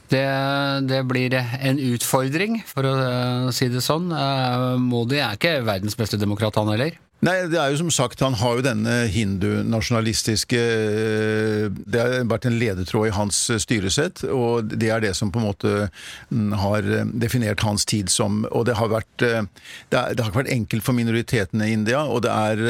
Det, 0.07 0.27
det 0.87 1.01
blir 1.11 1.35
en 1.35 1.81
utfordring, 1.83 2.61
for 2.69 2.87
å 2.87 2.93
eh, 3.03 3.49
si 3.57 3.67
det 3.73 3.83
sånn. 3.83 4.13
Eh, 4.15 4.67
Modi 4.79 5.19
er 5.19 5.35
ikke 5.35 5.59
verdens 5.67 5.99
beste 5.99 6.21
demokrat, 6.21 6.59
han 6.61 6.71
heller. 6.71 6.95
Nei, 7.25 7.47
det 7.49 7.57
er 7.57 7.71
jo 7.73 7.79
som 7.81 7.91
sagt, 7.95 8.21
han 8.21 8.35
har 8.37 8.59
jo 8.59 8.65
denne 8.67 8.95
hindunasjonalistiske 9.09 10.59
eh, 10.61 11.69
Det 11.73 12.03
har 12.03 12.27
vært 12.29 12.45
en 12.51 12.59
ledetråd 12.61 13.09
i 13.09 13.15
hans 13.17 13.39
eh, 13.49 13.61
styresett, 13.63 14.21
og 14.29 14.69
det 14.69 14.91
er 14.93 15.01
det 15.01 15.15
som 15.17 15.31
på 15.33 15.41
en 15.41 15.47
måte 15.47 15.73
mm, 16.29 16.53
har 16.61 16.85
eh, 16.85 17.09
definert 17.25 17.65
hans 17.65 17.89
tid 17.89 18.13
som 18.13 18.45
Og 18.51 18.67
det 18.69 18.77
har 18.77 18.93
vært 18.93 19.09
Det, 19.17 19.33
er, 19.97 20.13
det 20.13 20.21
har 20.21 20.29
ikke 20.29 20.43
vært 20.43 20.53
enkelt 20.53 20.85
for 20.85 20.99
minoritetene 20.99 21.71
i 21.71 21.77
India, 21.79 22.03
og 22.05 22.21
det 22.27 22.35
er 22.35 22.61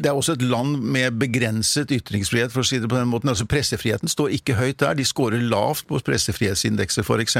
Det 0.00 0.10
er 0.10 0.18
også 0.18 0.34
et 0.34 0.42
land 0.42 0.80
med 0.82 1.20
begrenset 1.20 1.94
ytringsfrihet, 1.94 2.50
for 2.50 2.64
å 2.64 2.66
si 2.66 2.80
det 2.82 2.90
på 2.90 2.98
den 2.98 3.10
måten. 3.10 3.30
Altså 3.30 3.46
Pressefriheten 3.46 4.10
står 4.10 4.34
ikke 4.34 4.56
høyt 4.58 4.80
der. 4.82 4.98
De 4.98 5.06
scorer 5.06 5.42
lavt 5.42 5.86
på 5.88 6.00
pressefrihetsindekset, 6.04 7.06
f.eks. 7.06 7.36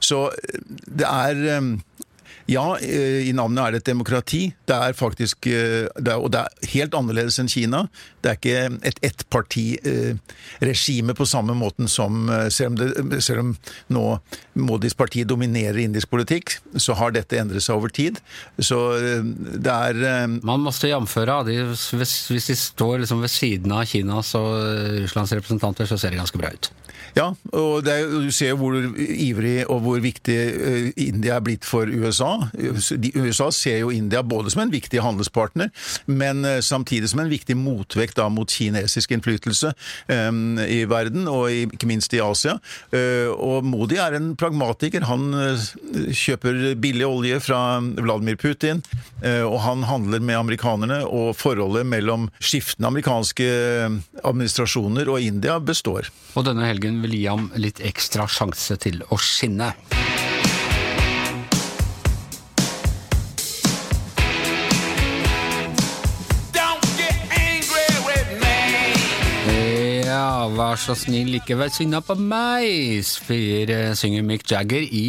Så 0.00 0.28
det 0.88 1.08
er 1.08 1.42
ja, 2.48 2.78
i 2.80 3.28
navnet 3.36 3.60
er 3.60 3.74
det 3.74 3.82
et 3.82 3.90
demokrati. 3.90 4.54
Det 4.64 4.76
er 4.76 4.92
faktisk 4.96 5.44
det 5.44 6.08
er, 6.08 6.16
Og 6.16 6.32
det 6.32 6.40
er 6.40 6.48
helt 6.72 6.94
annerledes 6.96 7.38
enn 7.42 7.48
Kina. 7.52 7.84
Det 8.24 8.30
er 8.30 8.36
ikke 8.38 8.78
et 8.88 8.98
ettpartiregime 9.04 11.12
på 11.16 11.24
samme 11.28 11.54
måten 11.58 11.88
som 11.92 12.30
selv 12.48 12.68
om, 12.72 12.76
det, 12.80 12.88
selv 13.24 13.40
om 13.42 13.56
nå 13.92 14.18
Modis 14.58 14.94
parti 14.96 15.24
dominerer 15.28 15.78
indisk 15.84 16.10
politikk, 16.10 16.58
så 16.80 16.94
har 16.98 17.10
dette 17.14 17.38
endret 17.38 17.62
seg 17.64 17.74
over 17.76 17.88
tid. 17.92 18.18
Så 18.58 18.78
det 18.96 19.72
er 19.72 20.26
Man 20.28 20.60
måtte 20.64 20.88
jamføre. 20.88 21.44
Hvis 21.44 22.46
de 22.48 22.54
står 22.56 22.98
liksom 23.04 23.20
ved 23.22 23.30
siden 23.32 23.72
av 23.76 23.84
Kinas 23.86 24.34
og 24.38 24.48
Russlands 25.04 25.32
representanter, 25.36 25.84
så 25.86 25.98
ser 26.00 26.10
det 26.10 26.18
ganske 26.22 26.38
bra 26.40 26.48
ut. 26.54 26.72
Ja, 27.16 27.30
og 27.56 27.88
er, 27.88 28.06
du 28.06 28.30
ser 28.34 28.56
hvor 28.58 28.76
ivrig 28.78 29.62
og 29.66 29.82
hvor 29.84 30.00
viktig 30.02 30.36
India 31.00 31.38
er 31.38 31.44
blitt 31.44 31.66
for 31.66 31.88
USA. 31.88 32.37
USA 32.54 33.50
ser 33.54 33.80
jo 33.82 33.92
India 33.94 34.22
både 34.22 34.52
som 34.52 34.64
en 34.64 34.72
viktig 34.72 35.02
handelspartner, 35.04 35.70
men 36.06 36.46
samtidig 36.64 37.10
som 37.12 37.22
en 37.22 37.30
viktig 37.30 37.56
motvekt 37.58 38.18
da, 38.18 38.28
mot 38.32 38.50
kinesisk 38.50 39.12
innflytelse 39.14 39.72
um, 40.08 40.58
i 40.62 40.82
verden, 40.88 41.28
og 41.30 41.50
ikke 41.52 41.88
minst 41.88 42.14
i 42.16 42.22
Asia. 42.22 42.56
Uh, 42.92 43.30
og 43.34 43.66
Modi 43.66 43.98
er 44.00 44.16
en 44.18 44.32
pragmatiker. 44.38 45.06
Han 45.08 45.30
uh, 45.34 45.68
kjøper 46.14 46.74
billig 46.80 47.06
olje 47.08 47.40
fra 47.44 47.60
Vladimir 47.98 48.38
Putin, 48.40 48.82
uh, 49.24 49.44
og 49.46 49.60
han 49.66 49.86
handler 49.88 50.24
med 50.24 50.40
amerikanerne, 50.40 51.02
og 51.06 51.34
forholdet 51.38 51.86
mellom 51.88 52.28
skiftende 52.40 52.90
amerikanske 52.92 53.48
administrasjoner 54.24 55.10
og 55.10 55.24
India 55.24 55.58
består. 55.62 56.10
Og 56.36 56.46
denne 56.48 56.68
helgen 56.68 57.02
vil 57.04 57.16
gi 57.18 57.26
ham 57.28 57.50
litt 57.58 57.82
ekstra 57.84 58.28
sjanse 58.30 58.78
til 58.82 59.02
å 59.10 59.20
skinne. 59.20 59.72
Vær 70.56 70.80
så 70.80 70.96
snill, 70.98 71.34
ikke 71.38 71.58
vær 71.58 71.72
sinna 71.74 72.00
på 72.04 72.16
meg, 72.20 73.00
spyr, 73.06 73.72
synger 73.98 74.26
Mick 74.26 74.48
Jagger 74.48 74.84
i 74.84 75.08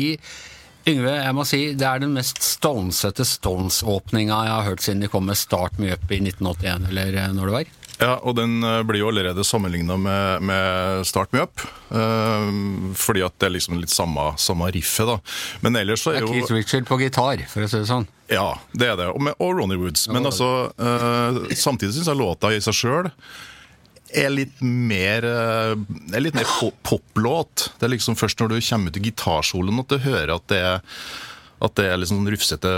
Yngve, 0.90 1.12
jeg 1.12 1.36
må 1.36 1.44
si 1.46 1.60
det 1.78 1.86
er 1.86 2.00
den 2.02 2.16
mest 2.16 2.40
stonesete 2.42 3.26
Stones-åpninga 3.28 4.38
jeg 4.48 4.56
har 4.56 4.70
hørt 4.70 4.86
siden 4.86 5.04
de 5.04 5.10
kom 5.12 5.28
med 5.30 5.38
Start 5.38 5.78
Me 5.82 5.92
Up 5.94 6.08
i 6.10 6.22
1981, 6.24 6.88
eller 6.90 7.20
når 7.36 7.52
det 7.52 7.56
var. 7.58 7.76
Ja, 8.00 8.14
og 8.24 8.38
den 8.38 8.64
blir 8.88 9.02
jo 9.02 9.10
allerede 9.12 9.44
sammenligna 9.44 9.98
med, 10.00 10.46
med, 10.48 11.02
Start 11.08 11.34
Me 11.36 11.44
Up. 11.44 11.60
Uh, 11.92 12.94
fordi 12.96 13.26
at 13.28 13.36
det 13.36 13.50
er 13.50 13.54
liksom 13.58 13.76
litt 13.82 13.92
samme, 13.92 14.32
samme 14.40 14.70
riffet, 14.72 15.10
da. 15.10 15.18
Men 15.66 15.76
ellers 15.82 16.06
så 16.06 16.14
er 16.14 16.24
jo 16.24 16.30
Det 16.30 16.38
er 16.38 16.40
Keith 16.40 16.56
Richard 16.56 16.88
på 16.88 17.00
gitar, 17.04 17.44
for 17.52 17.68
å 17.68 17.70
si 17.70 17.82
det 17.82 17.90
sånn. 17.92 18.08
Ja, 18.32 18.54
det 18.72 18.94
er 18.94 18.98
det. 19.02 19.10
Og, 19.12 19.20
med, 19.28 19.36
og 19.44 19.60
Ronny 19.60 19.76
Woods. 19.82 20.08
Men 20.14 20.32
altså, 20.32 20.70
uh, 20.80 21.44
samtidig 21.52 21.98
syns 21.98 22.08
jeg 22.08 22.22
låta 22.24 22.54
i 22.56 22.64
seg 22.64 22.80
sjøl 22.80 23.12
er 24.18 24.30
litt 24.34 24.62
mer 24.62 25.26
er 25.26 26.22
litt 26.22 26.38
mer 26.38 26.50
poplåt. 26.88 27.70
Det 27.80 27.88
er 27.88 27.94
liksom 27.96 28.18
først 28.20 28.40
når 28.42 28.54
du 28.54 28.60
kommer 28.62 28.94
ut 28.94 29.00
i 29.02 29.08
gitarsoloen 29.10 29.82
at 29.84 29.92
du 29.92 30.00
hører 30.06 30.38
at 30.38 30.48
det 30.52 30.62
er 30.74 30.80
at 31.60 31.76
det 31.76 31.90
er 31.92 31.98
liksom 32.00 32.24
rufsete 32.32 32.70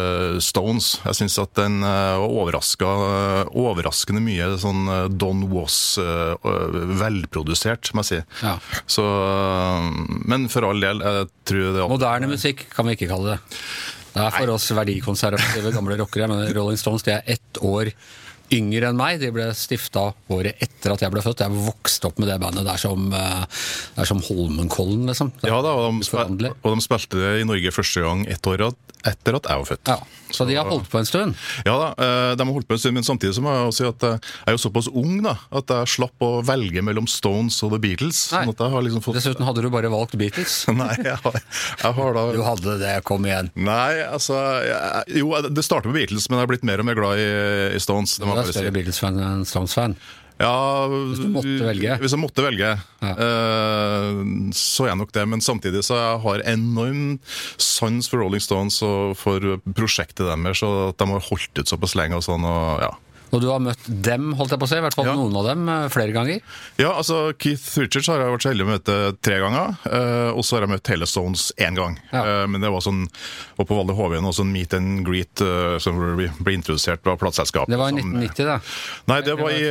Stones. 0.42 0.96
Jeg 1.06 1.20
syns 1.20 1.36
at 1.38 1.52
den 1.60 1.84
var 1.86 2.24
overraskende 2.26 4.24
mye 4.26 4.48
sånn 4.58 4.90
Don 5.22 5.44
Was 5.52 6.00
velprodusert, 6.02 7.92
må 7.94 8.02
jeg 8.02 8.10
si. 8.10 8.20
Ja. 8.42 8.56
Så, 8.90 9.06
men 10.26 10.50
for 10.50 10.66
all 10.72 10.82
del, 10.82 10.98
jeg 11.06 11.30
tror 11.52 11.78
det 11.78 11.86
Moderne 11.94 12.32
musikk 12.32 12.66
kan 12.74 12.90
vi 12.90 12.98
ikke 12.98 13.12
kalle 13.14 13.36
det. 13.36 13.60
Det 14.12 14.26
er 14.26 14.34
for 14.36 14.56
oss 14.56 14.66
verdikonservative 14.76 15.72
gamle 15.78 16.02
rockere, 16.02 16.28
men 16.32 16.50
Rolling 16.58 16.82
Stones 16.82 17.06
det 17.06 17.20
er 17.20 17.38
ett 17.38 17.62
år 17.62 17.94
yngre 18.56 18.92
enn 18.92 19.00
meg. 19.00 19.20
De 19.22 19.32
ble 19.34 19.50
stifta 19.58 20.10
året 20.34 20.62
etter 20.64 20.96
at 20.96 21.06
jeg 21.06 21.14
ble 21.14 21.24
født. 21.26 21.44
Jeg 21.46 21.66
vokste 21.68 22.12
opp 22.12 22.22
med 22.22 22.32
det 22.32 22.40
bandet. 22.42 22.68
Det 22.68 22.76
er 22.76 22.84
som, 22.84 23.10
det 23.12 24.04
er 24.04 24.10
som 24.10 24.24
Holmenkollen, 24.26 25.08
liksom. 25.10 25.34
Ja 25.48 25.62
da, 25.64 25.76
og 25.76 26.00
de, 26.00 26.08
spil 26.08 26.50
og 26.52 26.72
de 26.76 26.86
spilte 26.86 27.22
det 27.22 27.36
i 27.42 27.48
Norge 27.48 27.76
første 27.76 28.06
gang 28.06 28.26
ett 28.30 28.48
år 28.50 28.70
etter 29.08 29.38
at 29.38 29.48
jeg 29.50 29.62
var 29.62 29.68
født. 29.68 29.90
Ja, 29.90 29.98
Så 30.32 30.46
de 30.48 30.56
har 30.56 30.68
holdt 30.70 30.88
på 30.92 31.00
en 31.00 31.08
stund? 31.08 31.36
Ja 31.66 31.74
da, 31.80 31.88
de 32.38 32.46
har 32.46 32.54
holdt 32.54 32.68
på 32.70 32.76
en 32.78 32.82
stund, 32.82 32.96
men 33.00 33.06
samtidig 33.06 33.34
så 33.36 33.44
må 33.44 33.54
jeg 33.56 33.74
si 33.80 33.88
at 33.88 34.06
jeg 34.06 34.20
er 34.48 34.56
jo 34.56 34.62
såpass 34.62 34.88
ung 34.88 35.18
da, 35.26 35.34
at 35.58 35.74
jeg 35.74 35.92
slapp 35.96 36.26
å 36.26 36.30
velge 36.46 36.84
mellom 36.86 37.08
Stones 37.10 37.58
og 37.66 37.74
The 37.74 37.82
Beatles. 37.82 38.22
Nei. 38.36 38.44
Sånn 38.52 38.86
liksom 38.86 39.04
fått... 39.04 39.18
Dessuten 39.18 39.48
hadde 39.48 39.66
du 39.66 39.70
bare 39.74 39.92
valgt 39.92 40.16
Beatles. 40.22 40.62
Nei, 40.82 40.94
jeg 41.02 41.18
har, 41.24 41.40
jeg 41.82 41.94
har 41.98 42.18
da 42.18 42.26
Du 42.36 42.42
hadde 42.46 42.78
det, 42.82 42.94
kom 43.08 43.26
igjen. 43.28 43.52
Nei, 43.58 44.04
altså 44.06 44.38
jeg, 44.68 45.20
Jo, 45.22 45.34
det 45.50 45.66
startet 45.66 45.92
med 45.92 46.00
Beatles, 46.02 46.30
men 46.30 46.40
jeg 46.40 46.46
har 46.46 46.54
blitt 46.54 46.68
mer 46.68 46.84
og 46.84 46.90
mer 46.92 47.00
glad 47.00 47.22
i, 47.22 47.28
i 47.76 47.82
Stones. 47.82 48.20
Du 48.22 48.28
er 48.50 48.52
større 48.58 48.74
Beatles-fan 48.76 49.20
enn 49.22 49.46
Stones-fan? 49.46 49.96
Ja, 50.42 50.88
Hvis 50.90 51.20
du 51.22 51.28
måtte 51.30 51.58
velge? 51.68 51.98
Hvis 52.02 52.16
jeg 52.16 52.20
måtte 52.20 52.42
velge, 52.42 52.72
Ja. 53.04 53.12
eh, 53.14 54.22
så 54.58 54.86
er 54.86 54.90
jeg 54.90 54.98
nok 54.98 55.12
det. 55.14 55.28
Men 55.30 55.40
samtidig 55.40 55.84
så 55.86 55.94
jeg 56.00 56.22
har 56.24 56.42
enorm 56.50 57.20
sans 57.62 58.08
for 58.10 58.18
Rolling 58.24 58.42
Stones 58.42 58.82
og 58.82 59.16
for 59.18 59.40
prosjektet 59.78 60.26
deres, 60.26 60.64
og 60.66 60.90
at 60.90 60.98
de 60.98 61.06
har 61.12 61.20
holdt 61.30 61.62
ut 61.62 61.68
såpass 61.70 61.94
lenge 61.96 62.18
og 62.18 62.24
sånn. 62.26 62.44
og 62.44 62.82
ja. 62.82 62.90
Og 63.32 63.40
du 63.40 63.48
har 63.48 63.60
møtt 63.64 63.86
dem, 63.88 64.34
holdt 64.36 64.52
jeg 64.52 64.60
på 64.60 64.68
å 64.68 64.70
si, 64.70 64.76
i 64.76 64.84
hvert 64.84 64.96
fall 64.98 65.06
Ja. 65.08 65.14
noen 65.16 65.36
av 65.40 65.46
dem, 65.48 65.70
eh, 65.70 65.88
flere 65.94 66.12
ganger? 66.12 66.42
Ja, 66.78 66.92
altså 66.98 67.32
Keith 67.40 67.78
Richards 67.80 68.08
har 68.12 68.20
jeg 68.20 68.32
vært 68.34 68.44
så 68.44 68.52
heldig 68.52 68.66
å 68.68 68.72
møte 68.74 68.98
tre 69.22 69.40
ganger. 69.40 69.78
eh, 69.86 70.32
og 70.36 70.44
så 70.44 70.58
har 70.58 70.68
jeg 70.68 70.74
møtt 70.76 70.88
hele 70.92 71.06
Stones 71.08 71.52
én 71.58 71.76
gang. 71.76 71.98
Ja. 72.12 72.24
Eh, 72.44 72.48
men 72.48 72.60
det 72.62 72.70
var 72.72 72.82
sånn 72.82 73.08
og 73.58 73.68
på 73.68 73.76
Valle 73.78 73.96
Hovien 73.96 74.26
og 74.26 74.34
sånn 74.34 74.52
meet 74.52 74.74
and 74.74 75.06
greet 75.06 75.42
eh, 75.42 75.78
som 75.80 75.96
ble, 76.18 76.28
ble 76.42 76.54
introdusert 76.58 77.06
av 77.08 77.18
plateselskapet. 77.18 77.70
Det 77.72 77.78
var 77.80 77.90
i 77.90 77.96
1990, 78.02 78.46
da. 78.46 78.60
Nei, 79.08 79.22
det 79.22 79.38
var 79.40 79.50
i, 79.50 79.62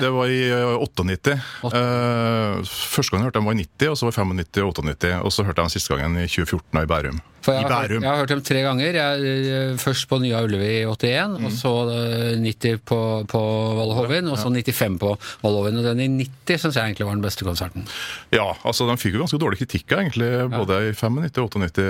det 0.00 0.10
var 0.12 0.26
i 0.26 0.42
eh, 0.48 0.76
98. 0.80 1.36
Eh, 1.64 2.62
første 2.64 3.10
gang 3.12 3.20
jeg 3.22 3.28
hørte 3.30 3.40
dem 3.40 3.44
var 3.50 3.52
i 3.56 3.62
90, 3.64 3.90
og 3.90 3.96
så 4.00 4.08
var 4.08 4.16
95 4.16 4.64
og 4.64 4.74
98. 4.74 5.12
Og 5.24 5.32
så 5.34 5.44
hørte 5.44 5.60
jeg 5.60 5.68
den 5.68 5.74
siste 5.76 5.96
gangen 5.96 6.16
i 6.22 6.26
2014 6.26 6.82
i 6.82 6.86
Bærum. 6.90 7.20
For 7.40 7.54
jeg, 7.56 7.62
I 7.64 7.68
har 7.72 7.86
Bærum. 7.88 8.02
jeg 8.04 8.10
har 8.10 8.18
hørt 8.20 8.28
dem 8.34 8.42
tre 8.44 8.62
ganger. 8.66 8.96
Jeg, 9.00 9.30
eh, 9.48 9.76
først 9.80 10.08
på 10.10 10.18
Nya 10.20 10.42
Ullevi 10.44 10.70
i 10.80 10.84
81, 10.84 11.38
Mm. 11.40 11.44
og 11.46 11.52
så 11.56 11.72
eh, 11.88 12.36
90 12.42 12.80
på, 12.84 12.98
på 13.30 13.40
Valhovin, 13.78 14.28
og 14.28 14.36
så 14.38 14.50
95 14.52 14.98
på 15.00 15.14
Valhovin. 15.42 15.78
Og 15.80 15.84
den 15.88 16.00
i 16.04 16.08
90 16.26 16.58
syns 16.64 16.76
jeg 16.76 16.84
egentlig 16.90 17.06
var 17.08 17.14
den 17.16 17.24
beste 17.24 17.44
konserten. 17.48 17.86
Ja, 18.34 18.50
altså 18.64 18.84
de 18.90 18.96
fikk 19.00 19.14
jo 19.16 19.22
ganske 19.24 19.40
dårlig 19.40 19.58
kritikk 19.62 19.94
egentlig, 19.96 20.28
både 20.52 20.80
i 20.90 20.92
95 20.92 21.40
og 21.40 21.48
98. 21.48 21.86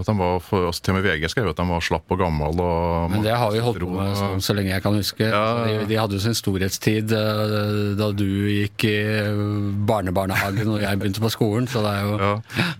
At 0.00 0.06
de 0.06 0.16
var 0.20 0.38
for, 0.40 0.68
altså, 0.70 0.82
til 0.86 0.94
og 0.94 1.00
med 1.00 1.08
VG 1.10 1.30
skrev 1.34 1.50
at 1.50 1.56
de 1.58 1.66
var 1.68 1.80
slapp 1.82 2.14
og 2.14 2.18
gammel. 2.22 2.60
Og, 2.62 3.10
Men 3.10 3.22
det 3.26 3.34
har 3.36 3.50
vi 3.50 3.58
holdt 3.64 3.80
på 3.82 3.90
med 3.90 4.14
så, 4.16 4.30
så 4.40 4.54
lenge 4.54 4.70
jeg 4.74 4.82
kan 4.86 4.94
huske. 4.94 5.26
Ja. 5.26 5.42
De, 5.66 5.86
de 5.90 5.98
hadde 5.98 6.14
jo 6.18 6.22
sin 6.22 6.34
storhetstid 6.38 7.10
eh, 7.16 7.96
da 7.98 8.10
du 8.14 8.24
gikk 8.54 8.86
i 8.86 8.94
eh, 9.02 9.42
barnebarnehagen 9.90 10.68
og 10.76 10.80
jeg 10.82 10.98
begynte 11.00 11.22
på 11.24 11.30
skolen, 11.32 11.66
så 11.70 11.82
det 11.84 11.92
er 11.96 12.06
jo 12.06 12.14
Ja. 12.16 12.32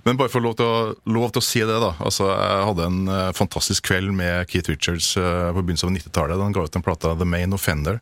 Men 0.06 0.16
bare 0.16 0.30
for 0.32 0.40
lov 0.44 0.54
til, 0.58 0.66
å, 0.66 0.94
lov 1.12 1.32
til 1.34 1.42
å 1.42 1.44
si 1.44 1.60
det, 1.66 1.76
da. 1.82 1.92
Altså, 2.02 2.28
jeg 2.30 2.66
hadde 2.68 2.86
en 2.86 3.10
eh, 3.12 3.32
fantastisk 3.36 3.88
kveld 3.88 4.12
med 4.16 4.46
Keith 4.50 4.70
Richards 4.70 5.12
eh, 5.20 5.50
på 5.54 5.62
begynnelsen 5.62 5.90
av 5.90 5.96
90-tallet. 5.96 6.36
da 6.36 6.46
Han 6.46 6.56
ga 6.56 6.66
ut 6.66 6.78
en 6.78 6.84
plate, 6.84 7.14
The 7.20 7.28
Main 7.28 7.56
Offender. 7.56 8.00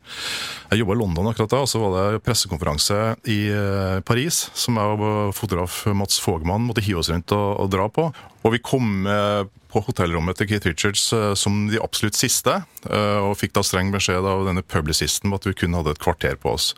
Jeg 0.70 0.82
jobba 0.82 0.96
i 0.96 1.00
London 1.02 1.30
akkurat 1.30 1.54
da, 1.54 1.62
og 1.64 1.70
så 1.70 1.82
var 1.82 1.96
det 1.96 2.22
pressekonferanse 2.26 3.00
i 3.30 3.40
eh, 3.54 3.98
Paris 4.06 4.44
som 4.54 4.80
jeg 4.80 4.98
og 4.98 5.34
fotograf 5.36 5.84
Mats 5.94 6.20
Fogman 6.22 6.66
måtte 6.66 6.84
hive 6.84 7.02
oss 7.02 7.12
rundt 7.12 7.34
og, 7.36 7.48
og 7.64 7.72
dra 7.72 7.88
på. 7.92 8.08
Og 8.44 8.52
vi 8.52 8.60
kom 8.60 9.06
eh, 9.08 9.46
på 9.72 9.80
hotellrommet 9.86 10.36
til 10.38 10.50
Keith 10.50 10.68
Richards 10.68 11.06
eh, 11.16 11.32
som 11.38 11.64
de 11.70 11.80
absolutt 11.82 12.18
siste, 12.18 12.58
eh, 12.84 13.20
og 13.24 13.38
fikk 13.40 13.54
da 13.56 13.62
streng 13.64 13.88
beskjed 13.94 14.26
av 14.28 14.44
denne 14.48 14.62
publicisten 14.62 15.30
om 15.30 15.38
at 15.38 15.48
vi 15.48 15.54
kun 15.56 15.76
hadde 15.76 15.94
et 15.94 16.02
kvarter 16.02 16.36
på 16.40 16.52
oss. 16.52 16.72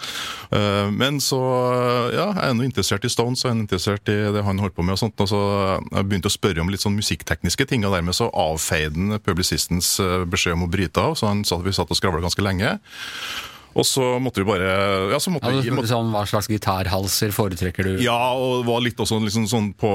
Men 0.50 1.18
så, 1.22 1.38
ja, 2.14 2.28
jeg 2.30 2.44
er 2.44 2.52
ennå 2.52 2.66
interessert 2.66 3.04
i 3.06 3.10
Stones, 3.12 3.42
er 3.44 3.56
interessert 3.56 4.08
i 4.12 4.16
det 4.34 4.44
han 4.46 4.60
holdt 4.62 4.76
på 4.76 4.84
med 4.86 4.94
og 4.94 5.02
sånt, 5.02 5.20
og 5.20 5.30
så 5.30 5.40
jeg 5.80 6.06
begynte 6.06 6.30
å 6.30 6.36
spørre 6.36 6.62
om 6.62 6.70
litt 6.72 6.84
sånn 6.84 6.96
musikktekniske 6.96 7.66
ting, 7.68 7.84
og 7.86 7.96
dermed 7.96 8.16
så 8.16 8.30
avfeide 8.30 8.94
han 8.94 9.20
publisistens 9.26 9.96
eh, 10.02 10.22
beskjed 10.30 10.56
om 10.56 10.68
å 10.68 10.72
bryte 10.72 11.02
av, 11.02 11.18
så 11.18 11.32
han 11.32 11.44
sa 11.46 11.58
at 11.58 11.66
vi 11.66 11.74
satt 11.76 11.90
og 11.92 11.98
skravla 11.98 12.22
ganske 12.24 12.46
lenge. 12.46 12.76
Og 13.76 13.84
så 13.84 14.04
måtte 14.22 14.40
vi 14.40 14.48
bare 14.48 14.68
Ja, 15.12 15.18
så 15.20 15.32
måtte 15.34 15.50
Ja, 15.50 15.60
vi 15.60 15.66
du 15.68 15.74
spurte 15.74 15.90
sånn, 15.90 16.12
Hva 16.14 16.24
slags 16.28 16.48
gitarhalser 16.48 17.34
foretrekker 17.36 17.90
du? 17.90 18.02
ja, 18.04 18.16
og 18.32 18.64
var 18.68 18.80
litt 18.84 19.00
også 19.02 19.18
liksom 19.22 19.48
sånn 19.50 19.72
på 19.76 19.90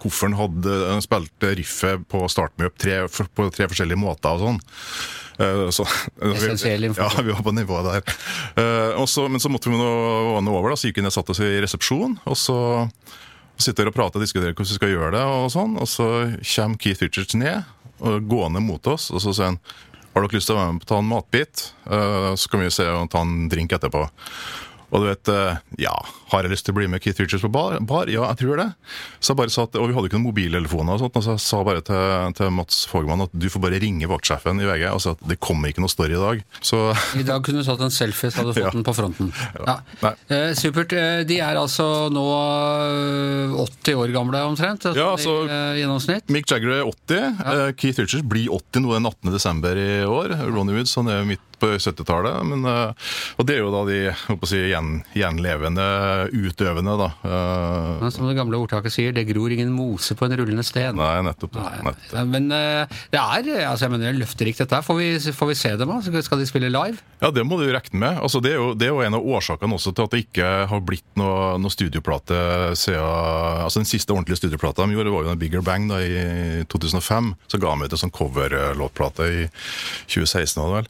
Kofferen 0.00 0.36
hadde 0.38 0.78
spilt 1.04 1.28
spilte 1.32 1.50
riffet 1.58 2.06
på 2.08 2.22
Start 2.32 2.54
Me 2.58 2.70
Up 2.70 2.78
tre, 2.80 3.02
på 3.08 3.48
tre 3.52 3.68
forskjellige 3.70 4.00
måter 4.00 4.32
og 4.32 4.46
sånn. 4.46 4.62
Eh, 5.38 5.68
Så, 5.74 5.86
Essensiell 6.32 6.88
informasjon. 6.88 7.20
Ja, 7.20 7.26
vi 7.26 7.36
var 7.36 7.44
på 7.46 7.54
nivået 7.56 7.88
der. 7.90 8.16
Uh, 8.56 9.00
også, 9.02 9.28
men 9.28 9.42
så 9.42 9.50
måtte 9.52 9.70
vi 9.70 9.76
nå 9.76 9.90
var 10.32 10.48
over, 10.48 10.72
da, 10.72 10.78
så 10.80 10.88
gikk 10.88 11.00
vi 11.00 11.06
ned 11.06 11.12
og 11.12 11.18
satte 11.18 11.34
oss 11.34 11.42
i 11.44 11.52
resepsjon. 11.62 12.18
Og 12.28 12.38
så 12.38 12.58
sitter 13.60 13.86
vi 13.86 13.92
og 13.92 13.96
prater 13.96 14.20
og 14.20 14.26
diskuterer 14.26 14.56
hvordan 14.56 14.72
vi 14.72 14.80
skal 14.80 14.92
gjøre 14.92 15.14
det, 15.16 15.22
og 15.22 15.48
sånn. 15.54 15.76
Og 15.80 15.88
så 15.90 16.08
kommer 16.42 16.80
Keith 16.82 17.04
Richards 17.04 17.36
ned, 17.38 17.64
og 18.02 18.28
gående 18.30 18.62
mot 18.64 18.86
oss, 18.90 19.10
og 19.14 19.22
så 19.22 19.34
sier 19.36 19.52
han 19.52 19.60
har 20.14 20.26
dere 20.26 20.36
lyst 20.38 20.50
til 20.50 20.56
å 20.56 20.60
være 20.60 20.72
med 20.74 20.82
på 20.82 20.88
å 20.88 20.92
ta 20.92 20.98
en 21.00 21.08
matbit? 21.10 21.62
Eh, 21.86 22.34
Så 22.36 22.50
kan 22.52 22.60
vi 22.60 22.70
se 22.70 22.86
og 22.88 23.10
ta 23.10 23.22
en 23.24 23.48
drink 23.48 23.72
etterpå. 23.72 24.06
Og 24.92 25.00
du 25.00 25.06
vet, 25.08 25.28
eh, 25.32 25.56
ja, 25.80 25.94
har 26.32 26.42
jeg 26.44 26.52
lyst 26.52 26.66
til 26.66 26.74
å 26.74 26.76
bli 26.76 26.86
med 26.92 27.00
Keith 27.00 27.16
Richards 27.22 27.42
på 27.46 27.48
bar? 27.52 27.78
bar? 27.80 28.10
Ja, 28.12 28.26
jeg 28.28 28.42
tror 28.42 28.58
det. 28.60 28.66
Så 29.24 29.32
jeg 29.32 29.38
bare 29.38 29.52
sa 29.54 29.62
at, 29.64 29.76
Og 29.80 29.88
vi 29.88 29.94
hadde 29.96 30.10
ikke 30.10 30.18
noen 30.18 30.26
mobiltelefoner, 30.28 30.92
og 30.98 31.00
sånt, 31.00 31.16
og 31.16 31.24
så 31.24 31.32
jeg 31.36 31.40
sa 31.46 31.62
bare 31.64 31.80
til, 31.86 32.34
til 32.36 32.50
Mats 32.52 32.82
Fogman 32.90 33.24
at 33.24 33.32
du 33.32 33.46
får 33.48 33.62
bare 33.64 33.80
ringe 33.80 34.04
vaktsjefen 34.10 34.60
i 34.60 34.66
VG 34.68 34.84
og 34.92 35.00
si 35.00 35.08
at 35.14 35.24
det 35.32 35.38
kommer 35.40 35.72
ikke 35.72 35.80
noe 35.80 35.88
story 35.92 36.12
i 36.12 36.20
dag. 36.20 36.42
Så 36.60 36.82
I 37.22 37.24
dag 37.24 37.40
kunne 37.46 37.62
du 37.64 37.68
tatt 37.70 37.80
en 37.86 37.94
selfie, 37.94 38.28
så 38.30 38.42
hadde 38.42 38.52
du 38.52 38.60
fått 38.60 38.68
Ja. 38.68 38.74
den 38.76 38.84
på 38.84 38.94
fronten. 38.98 39.32
Ja. 39.64 39.78
ja. 40.02 40.12
Eh, 40.28 40.52
supert. 40.60 40.92
Eh, 40.92 41.22
De 41.24 41.40
er 41.40 41.56
altså 41.56 41.88
nå 42.12 42.26
eh, 42.76 43.56
80 43.64 43.96
år 44.02 44.12
gamle 44.14 44.42
omtrent, 44.48 44.84
altså, 44.90 44.98
Ja, 45.00 45.08
altså- 45.16 45.38
i 45.46 45.52
eh, 45.52 45.80
gjennomsnitt. 45.82 46.28
Mick 46.28 46.50
Jagger 46.52 46.76
er 46.80 46.84
80. 46.84 47.40
Ja. 47.40 47.72
Keith 47.72 47.98
Richards 48.02 48.26
blir 48.28 48.48
80 48.52 48.84
nå 48.84 48.92
den 48.92 49.06
18. 49.08 49.32
desember 49.32 49.72
i 49.76 50.04
år. 50.04 50.36
Ronny 50.52 50.76
Woods 50.76 50.94
han 51.00 51.08
er 51.08 51.24
midt 51.24 51.40
på 51.62 51.70
70-tallet. 51.78 52.42
men, 52.50 52.66
eh, 52.66 53.12
Og 53.38 53.46
det 53.48 53.56
er 53.56 53.62
jo 53.62 53.70
da 53.72 53.82
de 53.88 54.00
si, 54.50 54.58
gjen, 54.72 55.00
gjenlevende 55.16 55.86
utøvende, 56.34 56.96
da. 56.98 57.08
Eh, 57.22 58.00
Men 58.02 58.10
Som 58.14 58.28
det 58.28 58.36
gamle 58.36 58.58
ordtaket 58.58 58.92
sier, 58.94 59.14
det 59.14 59.26
gror 59.30 59.54
ingen 59.54 59.72
mose 59.72 60.16
på 60.18 60.26
en 60.26 60.36
rullende 60.40 60.64
sten. 60.66 60.96
Nei, 60.98 61.22
nettopp. 61.22 61.54
det. 61.54 61.62
Nei, 61.62 61.92
nettopp. 61.92 62.26
Men 62.32 62.50
eh, 62.52 62.98
det 63.12 63.20
er 63.22 63.68
altså 63.70 63.86
jeg 63.86 63.94
mener, 63.94 64.18
løfterikt 64.18 64.58
dette 64.64 64.74
her. 64.78 64.82
Får 64.86 64.98
vi, 64.98 65.08
får 65.32 65.52
vi 65.52 65.58
se 65.62 65.76
dem? 65.76 65.88
da? 65.88 66.00
Skal- 66.22 66.40
de 66.42 66.46
spille 66.48 66.70
live? 66.72 66.98
Ja, 67.22 67.30
det 67.30 67.44
må 67.46 67.58
du 67.60 67.68
regne 67.70 67.98
med. 68.00 68.18
Altså, 68.18 68.40
det, 68.42 68.52
er 68.54 68.58
jo, 68.58 68.72
det 68.74 68.88
er 68.88 68.94
jo 68.96 69.02
en 69.04 69.14
av 69.14 69.26
årsakene 69.36 69.76
også 69.76 69.92
til 69.94 70.06
at 70.08 70.14
det 70.16 70.22
ikke 70.26 70.48
har 70.72 70.80
blitt 70.82 71.04
noe, 71.20 71.58
noe 71.62 71.70
studioplate 71.70 72.38
siden 72.78 73.02
Altså 73.02 73.80
Den 73.82 73.88
siste 73.88 74.12
ordentlige 74.14 74.40
studioplata 74.40 74.84
de 74.86 74.96
gjorde, 74.96 75.12
var 75.12 75.24
jo 75.24 75.30
den 75.32 75.38
Bigger 75.40 75.62
Bang 75.64 75.86
da 75.90 76.00
i 76.02 76.64
2005. 76.72 77.34
Så 77.52 77.60
ga 77.62 77.74
de 77.76 77.86
ut 77.86 77.94
en 77.94 78.02
sånn 78.02 78.14
coverlåtplate 78.14 79.28
i 79.28 79.44
2016, 80.10 80.62
Hadde 80.62 80.80
vel. 80.82 80.88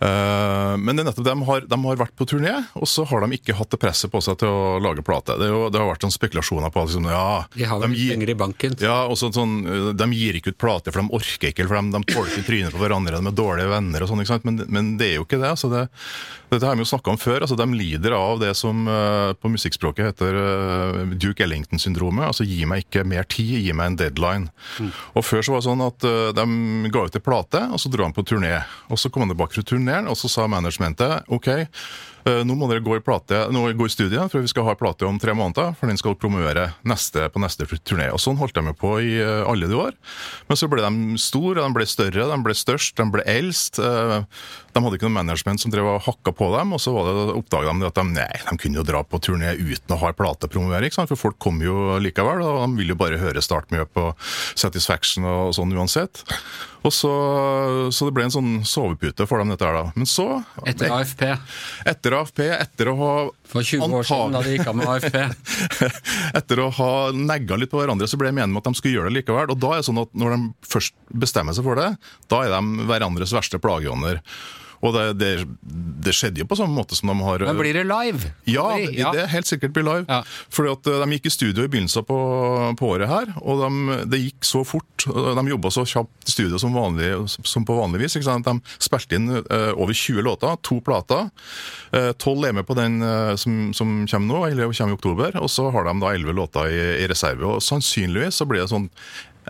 Eh, 0.00 0.74
men 0.80 0.96
det 0.96 1.02
er 1.02 1.08
nettopp, 1.10 1.26
de 1.28 1.34
har, 1.44 1.64
de 1.68 1.78
har 1.84 1.98
vært 2.00 2.14
på 2.16 2.26
turné, 2.30 2.54
og 2.80 2.88
så 2.88 3.04
har 3.10 3.20
de 3.26 3.36
ikke 3.36 3.52
hatt 3.58 3.68
det 3.74 3.80
presset 3.82 4.08
på 4.12 4.22
seg 4.24 4.38
til 4.40 4.48
å 4.48 4.78
lage 4.80 5.04
plate. 5.04 5.36
Det, 5.40 5.50
jo, 5.52 5.66
det 5.72 5.80
har 5.82 5.90
vært 5.90 6.06
sånn 6.06 6.14
spekulasjoner 6.14 6.72
på 6.72 6.86
liksom, 6.86 7.08
ja, 7.12 7.42
De 7.52 7.68
har 7.68 7.82
vel 7.82 7.92
penger 7.98 8.32
i 8.32 8.36
banken. 8.40 8.76
ja, 8.80 9.02
og 9.10 9.18
så 9.20 9.28
sånn, 9.34 9.58
øh, 9.68 9.90
De 10.00 10.08
gir 10.16 10.38
ikke 10.40 10.54
ut 10.54 10.60
plate, 10.60 10.92
for 10.94 11.02
de 11.04 11.12
orker 11.20 11.52
ikke, 11.52 11.66
for 11.68 11.76
de, 11.76 11.92
de 11.98 12.14
tolker 12.14 12.46
trynet 12.48 12.72
på 12.72 12.80
hverandre, 12.80 13.20
de 13.20 13.28
er 13.32 13.36
dårlige 13.42 13.72
venner 13.74 14.06
og 14.06 14.08
sånn, 14.12 14.22
ikke 14.24 14.32
sant? 14.38 14.48
Men, 14.48 14.62
men 14.72 14.94
det 15.00 15.10
er 15.12 15.18
jo 15.20 15.26
ikke 15.28 15.40
det. 15.42 15.50
altså 15.52 15.68
det, 15.72 15.84
Dette 16.50 16.66
har 16.66 16.74
vi 16.80 16.82
jo 16.86 16.88
snakka 16.94 17.12
om 17.12 17.20
før. 17.20 17.44
altså 17.44 17.58
De 17.60 17.68
lider 17.76 18.16
av 18.16 18.40
det 18.40 18.54
som 18.58 18.88
øh, 18.88 19.34
på 19.36 19.52
musikkspråket 19.52 20.08
heter 20.14 20.40
Duke 21.20 21.44
Ellington-syndromet. 21.44 22.24
altså 22.30 22.48
Gi 22.48 22.64
meg 22.66 22.86
ikke 22.86 23.04
mer 23.06 23.28
tid, 23.30 23.60
gi 23.66 23.76
meg 23.76 23.92
en 23.92 24.00
deadline. 24.00 24.48
Og 25.14 25.22
Før 25.28 25.44
så 25.44 25.52
var 25.54 25.60
det 25.60 25.68
sånn 25.68 25.84
at 25.84 26.08
de 26.40 26.90
ga 26.90 27.04
ut 27.06 27.20
en 27.20 27.24
plate, 27.28 27.62
og 27.70 27.78
så 27.82 27.92
dro 27.92 28.08
de 28.08 28.16
på 28.16 28.24
turné. 28.26 28.56
Og 28.90 28.98
Så 28.98 29.12
kom 29.12 29.22
han 29.26 29.30
tilbake 29.34 29.54
fra 29.60 29.66
turneen, 29.90 30.08
og 30.08 30.16
så 30.16 30.30
sa 30.30 30.46
managementet 30.46 31.26
OK. 31.28 31.48
Eh, 32.28 32.42
Nå 32.44 32.56
må 32.58 32.68
dere 32.70 32.82
gå 32.84 32.96
i, 32.98 33.02
plate, 33.04 33.46
nå 33.52 33.62
gå 33.78 33.86
i 33.88 33.92
studiet, 33.92 34.30
for 34.32 34.42
vi 34.44 34.50
skal 34.50 34.66
ha 34.68 34.74
plate 34.78 35.06
om 35.08 35.18
tre 35.20 35.32
måneder. 35.36 35.72
For 35.78 35.88
den 35.90 35.96
skal 36.00 36.16
promovere 36.20 36.70
neste, 36.88 37.28
på 37.32 37.40
neste 37.42 37.64
turné. 37.80 38.10
Og 38.12 38.20
Sånn 38.20 38.36
holdt 38.40 38.58
de 38.58 38.74
på 38.76 38.94
i 39.00 39.14
eh, 39.22 39.44
alle 39.48 39.68
de 39.70 39.78
år. 39.78 39.96
Men 40.48 40.58
så 40.60 40.68
ble 40.70 40.84
de 40.84 41.18
store, 41.20 41.60
de 41.64 41.76
ble 41.76 41.86
større, 41.88 42.26
de 42.32 42.40
ble 42.44 42.56
størst, 42.56 42.96
de 43.00 43.08
ble 43.14 43.24
eldst. 43.28 43.80
Eh, 43.80 44.20
De 44.70 44.78
hadde 44.78 44.94
ikke 45.00 45.08
noe 45.08 45.16
management 45.18 45.58
som 45.58 45.72
drev 45.72 45.88
og 45.96 46.02
hakka 46.06 46.30
på 46.36 46.46
dem. 46.56 46.74
Og 46.76 46.78
så 46.82 46.92
var 46.94 47.32
oppdaga 47.34 47.72
de 47.74 47.88
at 47.88 47.96
de, 47.98 48.04
nei, 48.14 48.28
de 48.46 48.56
kunne 48.60 48.78
jo 48.78 48.84
dra 48.86 49.00
på 49.02 49.18
turné 49.18 49.56
uten 49.58 49.96
å 49.96 50.00
ha 50.04 50.12
en 50.12 50.18
plate 50.20 50.46
å 50.46 50.52
promovere. 50.52 50.86
ikke 50.86 51.00
sant? 51.00 51.10
For 51.10 51.18
folk 51.18 51.40
kom 51.42 51.58
jo 51.64 51.96
likevel, 51.98 52.44
og 52.46 52.60
de 52.68 52.78
ville 52.78 52.94
jo 52.94 53.00
bare 53.00 53.18
høre 53.18 53.42
Start 53.42 53.72
Me 53.74 53.82
Up 53.82 53.96
og 53.98 54.14
Satisfaction 54.54 55.26
og 55.26 55.54
sånn 55.56 55.72
uansett. 55.74 56.22
Og 56.86 56.94
så, 56.96 57.10
så 57.92 58.06
det 58.08 58.14
ble 58.16 58.24
en 58.24 58.32
sånn 58.32 58.52
sovepute 58.64 59.26
for 59.28 59.42
dem, 59.42 59.50
dette 59.52 59.66
her 59.66 59.74
da. 59.76 59.82
Men 59.98 60.08
så 60.08 60.24
Etter 60.64 60.94
AFP. 60.96 61.26
etter 61.90 62.09
AFP, 62.18 62.42
etter 62.54 62.90
å 62.90 62.94
ha 62.98 63.12
For 63.52 63.66
20 63.66 63.96
år 64.00 64.06
siden, 64.08 64.34
da 64.36 64.42
de 64.44 64.54
gikk 64.54 64.70
av 64.70 64.78
med 64.78 64.90
AFP. 64.90 65.18
etter 66.40 66.62
å 66.62 66.68
ha 66.80 66.92
negga 67.16 67.58
litt 67.60 67.72
på 67.72 67.80
hverandre, 67.80 68.08
så 68.10 68.18
ble 68.20 68.30
de 68.30 68.38
enige 68.38 68.52
med 68.54 68.62
at 68.62 68.70
de 68.70 68.80
skulle 68.80 68.98
gjøre 68.98 69.12
det 69.12 69.20
likevel. 69.20 69.52
Og 69.54 69.60
da 69.62 69.74
er 69.74 69.82
det 69.82 69.88
sånn 69.90 70.02
at 70.02 70.16
når 70.22 70.36
de 70.36 70.40
først 70.74 70.96
bestemmer 71.24 71.56
seg 71.56 71.66
for 71.66 71.80
det, 71.80 71.90
da 72.32 72.42
er 72.44 72.54
de 72.54 72.88
hverandres 72.90 73.34
verste 73.36 73.60
plageånder. 73.62 74.22
Og 74.80 74.94
det, 74.96 75.04
det, 75.20 75.30
det 76.04 76.14
skjedde 76.16 76.42
jo 76.42 76.48
på 76.48 76.56
samme 76.58 76.72
måte 76.72 76.96
som 76.96 77.10
de 77.12 77.16
har 77.20 77.44
Men 77.44 77.58
blir 77.58 77.76
det 77.76 77.84
live? 77.88 78.32
ja, 78.48 78.66
det, 78.80 78.96
det 78.96 79.24
er 79.26 79.30
helt 79.34 79.48
sikkert 79.48 79.74
blir 79.76 79.84
live. 79.86 80.06
Ja. 80.08 80.22
Fordi 80.52 80.72
at 80.72 80.88
eh, 80.88 81.02
De 81.04 81.16
gikk 81.18 81.28
i 81.28 81.34
studio 81.34 81.66
i 81.66 81.70
begynnelsen 81.70 82.06
på, 82.08 82.18
på 82.80 82.90
året 82.94 83.10
her, 83.10 83.32
og 83.40 83.60
de, 83.60 83.98
det 84.10 84.22
gikk 84.22 84.48
så 84.48 84.64
fort. 84.64 85.06
og 85.10 85.36
De 85.36 85.44
jobba 85.52 85.72
så 85.74 85.84
kjapt 85.88 86.30
i 86.30 86.34
studio 86.34 86.60
som, 86.62 86.76
vanlig, 86.76 87.12
som 87.28 87.66
på 87.68 87.76
vanlig 87.76 88.04
vis. 88.04 88.16
De 88.20 88.56
spilte 88.80 89.18
inn 89.18 89.28
uh, 89.36 89.72
over 89.76 89.96
20 89.96 90.24
låter, 90.24 90.56
to 90.66 90.80
plater. 90.84 91.28
Tolv 91.90 92.40
12 92.40 92.46
er 92.48 92.54
med 92.56 92.66
på 92.68 92.76
den 92.78 93.00
uh, 93.02 93.34
som, 93.40 93.72
som 93.76 93.88
kommer 94.08 94.28
nå, 94.28 94.42
eller 94.48 94.72
kommer 94.72 94.94
i 94.94 94.98
oktober. 94.98 95.36
Og 95.42 95.50
så 95.52 95.68
har 95.74 95.88
de 95.88 95.96
da 96.00 96.14
11 96.14 96.36
låter 96.38 96.70
i, 96.70 96.80
i 97.02 97.08
reserve. 97.10 97.56
og 97.56 97.64
Sannsynligvis 97.64 98.40
så 98.40 98.48
blir 98.48 98.64
det 98.64 98.70
sånn 98.72 98.88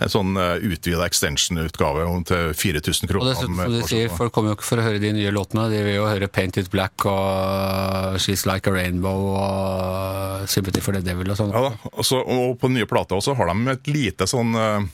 en 0.00 0.09
sånn 0.12 0.37
utvida 0.38 1.03
extension-utgave 1.07 2.05
til 2.29 2.53
4000 2.55 3.09
Og 3.09 3.11
kroner. 3.11 3.33
dessuten, 3.35 3.57
med 3.57 3.66
som 3.66 3.74
du 3.74 3.88
sier, 3.90 4.09
folk 4.14 4.33
kommer 4.33 4.53
jo 4.53 4.59
ikke 4.59 4.68
for 4.68 4.81
å 4.81 4.85
høre 4.87 5.00
de 5.03 5.11
nye 5.16 5.33
låtene. 5.35 5.66
De 5.72 5.83
vil 5.85 5.96
jo 5.98 6.07
høre 6.07 6.29
Paint 6.31 6.57
It 6.62 6.70
Black 6.70 7.05
og 7.11 8.16
She's 8.22 8.46
Like 8.46 8.70
a 8.70 8.72
Rainbow 8.72 9.35
og 9.35 10.48
Sympathy 10.48 10.81
for 10.85 10.96
the 10.96 11.03
Devil 11.05 11.33
og 11.35 11.40
sånn. 11.40 11.53
Ja 11.53 11.64
da, 11.68 11.74
og, 11.90 12.07
og 12.22 12.57
på 12.61 12.70
den 12.70 12.79
nye 12.81 12.88
plata 12.90 13.18
også 13.18 13.35
har 13.37 13.50
de 13.53 13.74
et 13.74 13.90
lite 13.90 14.29
sånn 14.31 14.55
eh, 14.57 14.88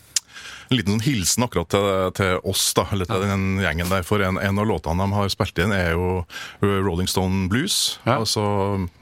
en 0.71 0.77
liten 0.79 0.97
sånn 0.97 1.05
hilsen 1.07 1.45
akkurat 1.47 1.69
til, 1.73 1.87
til 2.19 2.41
oss, 2.49 2.65
da, 2.77 2.85
eller 2.93 3.07
til 3.09 3.23
den 3.23 3.45
gjengen 3.63 3.91
der. 3.93 4.03
For 4.07 4.23
en, 4.25 4.39
en 4.43 4.59
av 4.63 4.67
låtene 4.69 5.05
de 5.07 5.17
har 5.17 5.31
spilt 5.33 5.59
inn, 5.63 5.75
er 5.77 5.93
jo 5.95 6.25
Rolling 6.63 7.09
Stone 7.11 7.47
Blues. 7.53 7.99
Ja. 8.07 8.19
Altså 8.21 8.43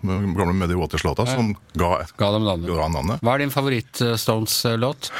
gamle 0.05 0.53
Muddy 0.57 0.77
Waters-låta, 0.79 1.27
som 1.29 1.55
ga, 1.79 1.93
Ga 2.21 2.31
dem 2.37 2.45
navnet. 2.47 2.69
ga 2.69 2.89
navnet. 2.93 3.23
Hva 3.25 3.35
er 3.39 3.45
din 3.45 3.55
favoritt-Stones-låt? 3.55 5.11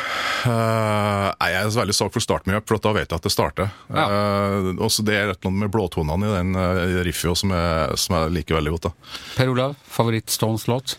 Uh, 0.45 1.31
nei, 1.41 1.51
jeg 1.55 1.61
er 1.65 1.73
veldig 1.79 1.97
svak 1.97 2.13
for 2.15 2.25
Start 2.25 2.47
Me 2.49 2.59
Up, 2.59 2.67
for 2.69 2.81
da 2.85 2.93
vet 2.97 3.09
jeg 3.09 3.17
at 3.21 3.25
det 3.29 3.33
starter. 3.33 3.71
Ja. 3.89 4.05
Eh, 4.05 4.71
også 4.85 5.05
det 5.07 5.17
er 5.17 5.33
et 5.33 5.39
eller 5.39 5.51
annet 5.51 5.65
med 5.65 5.73
blåtonene 5.75 6.29
i 6.29 6.35
den 6.37 6.59
uh, 6.59 7.01
riffet 7.07 7.41
som, 7.41 7.55
som 7.99 8.19
jeg 8.19 8.35
liker 8.41 8.59
veldig 8.59 8.75
godt. 8.77 8.91
da. 8.91 9.15
Per 9.39 9.53
Olav, 9.55 9.75
favoritt-Stones-låt? 9.97 10.97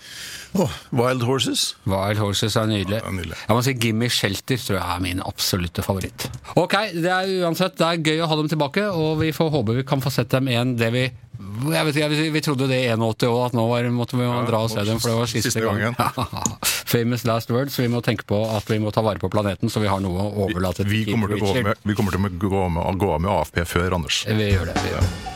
Åh, 0.55 0.71
Wild 0.95 1.25
Horses. 1.27 1.75
Wild 1.89 2.21
Horses 2.21 2.55
er 2.55 2.69
nydelig. 2.69 3.01
Ja, 3.03 3.11
nydelig. 3.11 3.37
Jeg 3.41 3.57
må 3.57 3.63
si 3.65 3.73
Gimme 3.85 4.09
Shelter 4.13 4.61
tror 4.61 4.77
jeg 4.79 4.85
er 4.95 5.03
min 5.03 5.21
absolutte 5.25 5.83
favoritt. 5.85 6.29
Ok, 6.55 6.77
det 6.95 7.11
er 7.11 7.33
uansett 7.43 7.75
det 7.79 7.89
er 7.89 8.01
gøy 8.11 8.23
å 8.23 8.29
ha 8.31 8.39
dem 8.39 8.49
tilbake, 8.51 8.87
og 8.91 9.19
vi 9.23 9.33
får 9.35 9.51
håpe 9.57 9.75
vi 9.81 9.85
kan 9.87 10.03
få 10.03 10.13
sett 10.13 10.31
dem 10.31 10.47
igjen 10.51 10.75
det 10.79 10.91
vi 10.95 11.05
jeg 11.35 11.87
vet 11.87 11.97
ikke, 11.97 12.07
vi, 12.11 12.27
vi 12.31 12.41
trodde 12.43 12.67
det 12.69 12.77
i 12.85 12.87
81 12.93 13.27
òg, 13.27 13.39
at 13.49 13.57
nå 13.57 13.65
var, 13.69 13.87
måtte 13.93 14.19
vi 14.19 14.27
dra 14.47 14.61
og 14.65 14.71
se 14.71 14.85
dem, 14.87 15.01
for 15.03 15.11
det 15.11 15.17
var 15.19 15.31
siste, 15.31 15.51
siste 15.51 15.63
gangen. 15.65 15.95
Famous 16.95 17.25
last 17.27 17.51
word, 17.51 17.71
så 17.73 17.83
vi 17.83 17.91
må 17.91 18.01
tenke 18.05 18.27
på 18.29 18.39
at 18.55 18.67
vi 18.71 18.79
må 18.79 18.93
ta 18.95 19.03
vare 19.05 19.21
på 19.21 19.31
planeten, 19.33 19.71
så 19.71 19.83
vi 19.83 19.91
har 19.91 20.03
noe 20.03 20.29
å 20.29 20.47
overlate 20.47 20.87
Vi 20.87 21.03
vi 21.03 21.11
kommer 21.11 21.31
til 21.31 21.43
å 21.43 21.51
gå 21.51 21.67
med, 21.69 21.85
vi 21.85 21.97
kommer 21.97 22.15
til 22.15 22.27
å 22.27 22.51
gå 22.55 22.67
med, 22.77 22.99
gå 23.03 23.15
med 23.19 23.31
AFP 23.35 23.63
før 23.75 23.99
Anders. 23.99 24.23
Vi 24.27 24.51
gjør 24.53 24.71
det. 24.71 24.83
vi 24.83 24.93
gjør 24.95 25.07
det. 25.07 25.34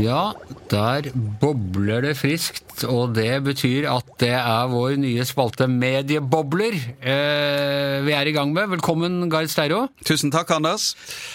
Ja, 0.00 0.32
der 0.72 1.06
bobler 1.40 2.02
det 2.02 2.16
friskt, 2.18 2.82
og 2.88 3.12
det 3.14 3.38
betyr 3.46 3.86
at 3.92 4.08
det 4.18 4.32
er 4.34 4.70
vår 4.72 4.96
nye 4.98 5.22
spalte 5.28 5.68
Mediebobler 5.70 6.74
eh, 6.74 8.00
vi 8.02 8.14
er 8.16 8.26
i 8.26 8.34
gang 8.34 8.50
med. 8.56 8.72
Velkommen, 8.72 9.28
Gard 9.30 9.52
Steiro. 9.52 9.84
Tusen 10.06 10.32
takk, 10.34 10.50
Anders. 10.56 10.88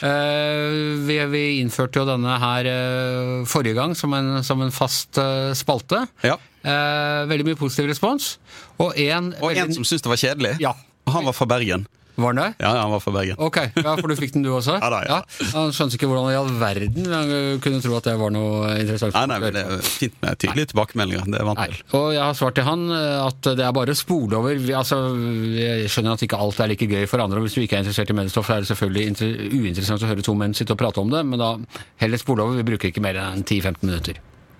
Eh, 0.03 0.99
vi, 1.07 1.19
vi 1.31 1.43
innførte 1.61 2.01
jo 2.01 2.07
denne 2.09 2.35
her 2.41 2.67
eh, 2.67 3.31
forrige 3.49 3.77
gang 3.79 3.95
som 3.95 4.15
en, 4.17 4.41
som 4.43 4.59
en 4.65 4.75
fast 4.75 5.19
eh, 5.21 5.53
spalte. 5.57 6.03
Ja. 6.27 6.35
Eh, 6.59 7.21
veldig 7.31 7.47
mye 7.51 7.59
positiv 7.59 7.87
respons. 7.93 8.33
Og 8.79 8.97
en, 8.99 9.31
Og 9.39 9.55
en 9.55 9.71
som 9.77 9.87
syntes 9.87 10.03
det 10.03 10.11
var 10.11 10.23
kjedelig. 10.25 10.53
Ja. 10.63 10.75
Og 11.07 11.15
han 11.15 11.31
var 11.31 11.37
fra 11.37 11.47
Bergen. 11.49 11.87
Var 12.19 12.35
den 12.35 12.41
det? 12.43 12.49
Ja, 12.63 12.73
han 12.81 12.91
var 12.93 13.01
fra 13.03 13.13
Bergen. 13.15 13.39
Ok, 13.39 13.57
ja, 13.79 13.93
for 13.99 14.11
du 14.11 14.15
fikk 14.19 14.35
den 14.35 14.45
du 14.45 14.51
også? 14.55 14.77
Ja 14.83 14.89
da, 14.93 14.99
ja. 15.05 15.17
Han 15.53 15.73
skjønte 15.75 15.97
ikke 15.97 16.07
hvordan 16.09 16.31
i 16.31 16.37
all 16.39 16.49
verden 16.59 17.09
han 17.11 17.31
kunne 17.63 17.81
tro 17.83 17.97
at 17.97 18.07
det 18.07 18.15
var 18.19 18.31
noe 18.33 18.71
interessant. 18.79 19.15
Nei, 19.15 19.25
nei, 19.29 19.39
men 19.43 19.55
Det 19.57 19.63
er 19.65 19.83
fint 19.85 20.15
med 20.23 20.39
tydelige 20.41 20.71
tilbakemeldinger. 20.71 21.27
Det 21.29 21.41
er 21.41 21.47
vant 21.49 21.61
til. 21.65 21.81
Og 21.99 22.07
jeg 22.15 22.23
har 22.23 22.37
svart 22.37 22.57
til 22.59 22.67
han 22.67 22.85
eh, 22.95 23.19
at 23.25 23.51
det 23.59 23.65
er 23.65 23.75
bare 23.75 23.95
å 23.95 23.99
spole 23.99 24.39
over. 24.39 24.63
Altså, 24.79 25.01
jeg 25.57 25.91
skjønner 25.91 26.15
at 26.15 26.25
ikke 26.25 26.39
alt 26.39 26.63
er 26.63 26.71
like 26.73 26.89
gøy 26.89 27.05
for 27.09 27.23
andre, 27.23 27.41
og 27.41 27.47
hvis 27.47 27.57
du 27.57 27.63
ikke 27.63 27.79
er 27.79 27.85
interessert 27.85 28.13
i 28.13 28.27
så 28.29 28.43
er 28.53 28.63
det 28.63 28.71
selvfølgelig 28.71 29.53
uinteressant 29.53 30.03
å 30.03 30.09
høre 30.09 30.25
to 30.25 30.35
menn 30.37 30.55
sitte 30.57 30.75
og 30.75 30.81
prate 30.81 31.01
om 31.01 31.11
det, 31.13 31.23
men 31.27 31.41
da 31.41 31.53
heller 32.01 32.21
spole 32.21 32.45
over. 32.45 32.59
Vi 32.59 32.67
bruker 32.71 32.91
ikke 32.91 33.03
mer 33.03 33.19
enn 33.21 33.45
10-15 33.45 33.85
minutter. 33.85 34.19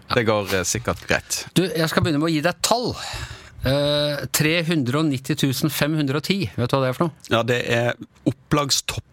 Det 0.10 0.26
går 0.26 0.56
eh, 0.58 0.66
sikkert 0.66 1.04
greit. 1.10 1.44
Du, 1.58 1.66
jeg 1.68 1.90
skal 1.92 2.06
begynne 2.06 2.22
med 2.22 2.32
å 2.32 2.34
gi 2.34 2.42
deg 2.46 2.64
tall. 2.66 2.94
Eh, 3.68 4.26
390 4.32 5.70
510. 5.70 6.50
Vet 6.56 6.72
du 6.72 6.76
hva 6.78 6.84
det 6.84 6.90
er 6.92 6.98
for 6.98 7.10
noe? 7.10 7.30
Ja, 7.32 7.44
det 7.44 7.60
er 7.68 7.98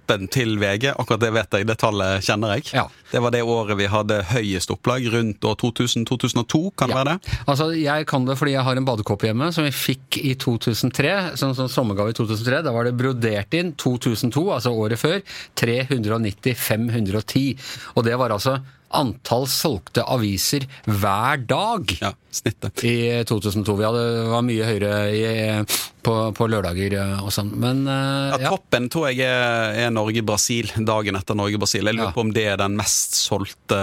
opplagstoppen 0.06 0.28
til 0.30 0.56
VG. 0.58 0.92
Akkurat 0.98 1.20
det 1.20 1.32
vet 1.34 1.50
jeg, 1.56 1.66
det 1.66 1.76
tallet 1.78 2.22
kjenner 2.24 2.54
jeg. 2.56 2.70
Ja. 2.74 2.86
Det 3.10 3.20
var 3.22 3.30
det 3.34 3.42
året 3.42 3.76
vi 3.78 3.86
hadde 3.86 4.20
høyest 4.30 4.70
opplag, 4.70 5.04
rundt 5.12 5.40
år 5.44 5.56
2000-2002, 5.56 6.72
kan 6.76 6.88
det 6.88 6.96
Ja. 6.96 7.02
være 7.04 7.18
det? 7.18 7.38
Altså, 7.46 7.66
Jeg 7.76 8.06
kan 8.06 8.24
det 8.24 8.36
fordi 8.38 8.52
jeg 8.52 8.62
har 8.64 8.76
en 8.76 8.84
badekåpe 8.84 9.26
hjemme 9.26 9.52
som 9.52 9.64
vi 9.64 9.70
fikk 9.70 10.18
i 10.24 10.34
2003. 10.34 11.36
som, 11.36 11.54
som 11.54 11.68
sommergave 11.68 12.10
i 12.10 12.12
2003. 12.14 12.62
Da 12.62 12.72
var 12.72 12.84
det 12.84 12.96
brodert 12.96 13.52
inn 13.54 13.72
2002, 13.74 14.52
altså 14.52 14.72
året 14.72 14.98
før. 14.98 15.20
390 15.56 16.54
510. 16.54 17.56
Og 17.96 18.04
det 18.04 18.16
var 18.18 18.30
altså 18.30 18.60
antall 18.96 19.46
solgte 19.50 20.04
aviser 20.06 20.64
hver 20.86 21.36
dag. 21.46 21.90
Ja, 22.00 22.12
snittet. 22.32 22.84
I 22.86 23.24
2002. 23.26 23.74
Vi 23.76 23.84
hadde, 23.84 24.04
var 24.30 24.42
mye 24.46 24.64
høyere 24.64 24.92
i, 25.10 25.64
på, 26.06 26.14
på 26.32 26.46
lørdager 26.48 26.94
og 27.20 27.32
sånn. 27.34 27.50
Men 27.60 27.82
uh, 27.88 28.30
Ja, 28.36 28.38
ja. 28.46 28.48
Toppen 28.54 28.88
tror 28.88 29.10
jeg 29.10 29.26
er 29.26 29.90
Norge-Brasil, 29.96 30.68
dagen 30.86 31.16
etter 31.18 31.36
Norge-Brasil. 31.38 31.84
Jeg 31.88 31.96
lurer 31.96 32.10
Ja. 32.10 32.14
på 32.16 32.20
om 32.26 32.32
det 32.36 32.44
er 32.52 32.56
den 32.60 32.76
mest 32.78 33.16
solgte 33.16 33.78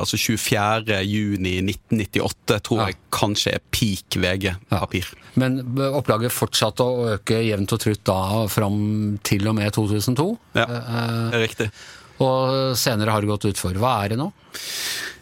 Altså 0.00 0.16
24. 0.18 1.00
juni 1.04 1.56
1998 1.62 2.60
tror 2.62 2.78
Ja. 2.80 2.86
jeg 2.92 2.96
kanskje 3.10 3.54
er 3.56 3.60
peak 3.70 4.16
VG-papir. 4.22 5.10
Men 5.36 5.58
opplaget 5.92 6.32
fortsatte 6.32 6.80
å 6.86 7.18
øke 7.18 7.42
jevnt 7.44 7.72
og 7.76 7.80
trutt 7.82 8.04
da 8.04 8.46
fram 8.48 9.18
til 9.22 9.46
og 9.48 9.54
med 9.58 9.72
2002. 9.72 10.38
Ja, 10.54 10.64
Eh, 10.66 11.30
det 11.30 11.34
er 11.34 11.46
riktig. 11.48 11.70
Og 12.22 12.76
senere 12.78 13.12
har 13.12 13.20
det 13.24 13.28
gått 13.30 13.50
utfor. 13.50 13.76
Hva 13.80 13.98
er 14.04 14.14
det 14.14 14.20
nå? 14.20 14.30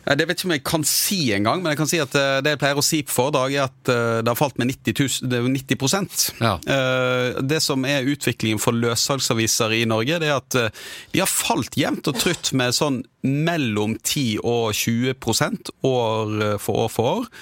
Det 0.04 0.26
vet 0.28 0.36
ikke 0.36 0.48
om 0.50 0.52
jeg 0.52 0.64
kan 0.68 0.82
si 0.84 1.18
engang, 1.32 1.62
men 1.64 1.72
jeg 1.72 1.78
kan 1.80 1.88
si 1.88 1.98
at 2.02 2.12
eh, 2.20 2.38
det 2.44 2.52
jeg 2.52 2.60
pleier 2.60 2.80
å 2.80 2.84
si 2.84 2.98
på 3.06 3.14
foredrag, 3.14 3.54
er 3.56 3.62
at 3.70 3.90
eh, 3.92 4.18
det 4.20 4.28
har 4.28 4.36
falt 4.36 4.58
med 4.60 4.68
90, 4.68 4.98
000, 5.24 5.30
det 5.32 5.38
er 5.38 5.46
90 5.48 6.42
Ja. 6.44 6.52
Eh, 6.60 7.40
Det 7.40 7.60
som 7.64 7.86
er 7.88 8.10
utviklingen 8.12 8.60
for 8.60 8.76
løssalgsaviser 8.76 9.72
i 9.78 9.86
Norge, 9.88 10.20
det 10.20 10.28
er 10.28 10.36
at 10.36 10.58
eh, 10.60 10.82
de 11.14 11.22
har 11.24 11.30
falt 11.30 11.78
jevnt 11.80 12.12
og 12.12 12.20
trutt 12.20 12.52
med 12.52 12.76
sånn 12.76 13.00
mellom 13.24 13.96
10 14.02 14.44
og 14.44 14.74
20 14.76 15.16
år 15.88 16.36
eh, 16.50 16.58
for 16.60 16.84
år 16.84 16.92
for 16.92 17.12
år. 17.14 17.32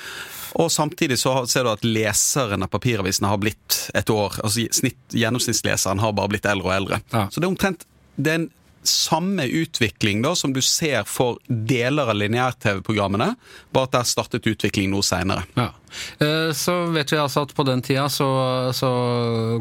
Og 0.62 0.70
samtidig 0.70 1.16
så 1.18 1.42
ser 1.50 1.64
du 1.66 1.72
at 1.72 1.82
leseren 1.82 2.62
av 2.62 2.70
papiravisene 2.70 3.26
har 3.30 3.40
blitt 3.42 3.88
et 3.96 4.10
år. 4.12 4.38
altså 4.44 4.68
snitt, 4.70 5.00
Gjennomsnittsleseren 5.10 5.98
har 5.98 6.14
bare 6.14 6.30
blitt 6.36 6.46
eldre 6.46 6.68
og 6.68 6.76
eldre. 6.76 7.02
Ja. 7.10 7.26
Så 7.32 7.40
det 7.40 7.48
er 7.48 7.54
omtrent 7.56 7.88
det 8.22 8.30
er 8.30 8.42
en 8.42 8.50
samme 8.82 9.44
utvikling 9.46 10.22
da 10.24 10.34
som 10.38 10.52
du 10.52 10.60
ser 10.64 11.04
for 11.06 11.38
deler 11.46 12.10
av 12.10 12.16
lineær-TV-programmene, 12.18 13.32
bare 13.72 13.88
at 13.88 13.94
der 13.98 14.08
startet 14.08 14.46
utvikling 14.50 14.90
noe 14.92 15.04
seinere. 15.06 15.44
Ja. 15.56 15.68
Eh, 16.18 16.50
Så 16.56 16.74
vet 16.92 17.12
vi 17.12 17.20
altså 17.20 17.44
at 17.46 17.54
på 17.54 17.64
den 17.68 17.82
tida 17.82 18.08
så, 18.10 18.28
så 18.74 18.90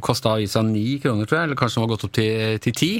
kosta 0.01 0.35
avisa 0.37 0.61
ni 0.65 0.99
kroner, 1.03 1.25
tror 1.29 1.39
jeg. 1.41 1.49
Eller 1.49 1.59
kanskje 1.59 1.79
den 1.79 1.87
var 1.87 1.95
gått 1.95 2.07
opp 2.09 2.13
til 2.17 2.73
ti. 2.73 2.91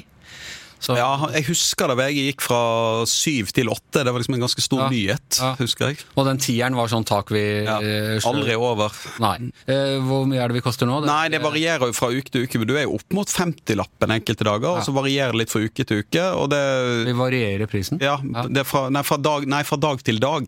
Så, 0.82 0.96
Ja, 0.98 1.12
Jeg 1.36 1.46
husker 1.46 1.88
da 1.92 1.96
VG 1.96 2.24
gikk 2.32 2.42
fra 2.42 3.06
syv 3.06 3.52
til 3.54 3.70
åtte. 3.70 4.02
Det 4.04 4.10
var 4.12 4.18
liksom 4.20 4.34
en 4.36 4.42
ganske 4.42 4.62
stor 4.66 4.80
Ja. 4.82 4.90
nyhet. 4.90 5.38
Ja. 5.38 5.56
husker 5.60 5.88
jeg. 5.92 6.00
Og 6.18 6.26
den 6.26 6.38
tieren 6.42 6.74
var 6.76 6.88
sånn 6.90 7.06
tak 7.06 7.30
vi 7.30 7.64
Ja. 7.64 7.78
eh, 7.80 8.20
Aldri 8.26 8.56
over. 8.58 8.90
Nei. 9.20 9.52
Eh, 9.68 10.00
Hvor 10.02 10.26
mye 10.26 10.42
er 10.42 10.48
det 10.50 10.56
vi 10.58 10.62
koster 10.66 10.88
nå? 10.90 11.06
Nei, 11.06 11.30
det 11.30 11.40
varierer 11.42 11.86
jo 11.86 11.94
fra 11.94 12.10
uke 12.10 12.32
til 12.32 12.44
uke. 12.48 12.58
men 12.58 12.68
Du 12.68 12.76
er 12.78 12.84
jo 12.88 12.96
opp 12.96 13.14
mot 13.14 13.28
50-lappen 13.28 14.10
enkelte 14.10 14.44
dager, 14.44 14.78
og 14.78 14.84
så 14.84 14.92
varierer 14.94 15.32
det 15.34 15.40
litt 15.46 15.50
fra 15.54 15.62
uke 15.62 15.86
til 15.86 16.02
uke. 16.04 16.24
og 16.36 16.50
det... 16.50 17.06
Vi 17.06 17.14
varierer 17.14 17.68
prisen? 17.70 18.00
Ja, 18.02 18.18
det 18.50 18.66
fra, 18.66 18.90
nei, 18.90 19.04
fra 19.04 19.18
dag, 19.18 19.46
nei, 19.48 19.62
fra 19.64 19.78
dag 19.78 20.02
til 20.04 20.18
dag. 20.20 20.48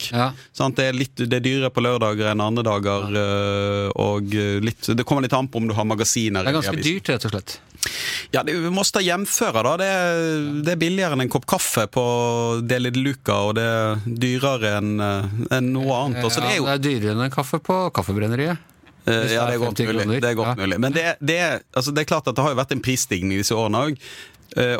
Sant? 0.54 0.76
Det, 0.76 0.90
er 0.90 0.94
litt, 0.98 1.16
det 1.16 1.34
er 1.34 1.46
dyrere 1.46 1.70
på 1.70 1.84
lørdager 1.86 2.32
enn 2.32 2.42
andre 2.42 2.64
dager. 2.64 3.06
øh, 3.14 3.92
Og 3.96 4.34
litt, 4.64 4.82
det 4.98 5.06
kommer 5.06 5.22
litt 5.22 5.34
an 5.38 5.48
på 5.48 5.58
om 5.62 5.68
du 5.68 5.76
har 5.76 5.86
magasiner. 5.86 6.44
Det 6.44 6.50
er 6.56 6.58
ganske 6.62 6.82
dyrt, 6.84 7.10
rett 7.14 7.26
og 7.26 7.32
slett. 7.36 7.58
Ja, 8.34 8.42
det, 8.44 8.56
Vi 8.56 8.70
må 8.72 8.82
da 8.90 9.02
hjemføre, 9.04 9.62
da. 9.64 9.78
Det, 9.78 9.86
er- 9.86 10.23
det 10.66 10.74
er 10.74 10.80
billigere 10.82 11.16
enn 11.18 11.24
en 11.26 11.32
kopp 11.32 11.46
kaffe 11.50 11.86
på 11.92 12.04
Deli 12.68 12.92
de 12.96 13.02
Luca, 13.06 13.40
og 13.50 13.56
det 13.60 13.64
er 13.70 14.04
dyrere 14.06 14.76
enn 14.80 14.92
en 15.04 15.72
noe 15.74 15.98
annet. 16.02 16.24
Også, 16.28 16.44
det 16.44 16.54
er 16.56 16.62
jo 16.62 16.68
Ja, 16.70 16.78
det 16.78 16.92
er 16.92 17.00
dyrere 17.02 17.18
enn 17.18 17.26
en 17.30 17.34
kaffe 17.34 17.60
på 17.64 17.80
Kaffebrenneriet. 17.96 18.70
Eh, 19.06 19.34
Ja, 19.34 19.46
det 19.50 19.58
er 19.58 19.60
godt 19.60 19.80
mulig. 19.84 20.22
Det 20.24 20.30
er 20.30 20.38
godt 20.40 20.58
mulig. 20.58 20.80
Men 20.80 20.94
det, 20.96 21.04
det, 21.20 21.40
altså 21.76 21.92
det 21.92 22.06
er 22.06 22.10
klart 22.14 22.28
at 22.28 22.36
det 22.38 22.44
har 22.46 22.54
jo 22.54 22.60
vært 22.62 22.72
en 22.76 22.84
prisstigning 22.84 23.36
disse 23.42 23.56
årene 23.56 23.82
òg. 23.90 23.98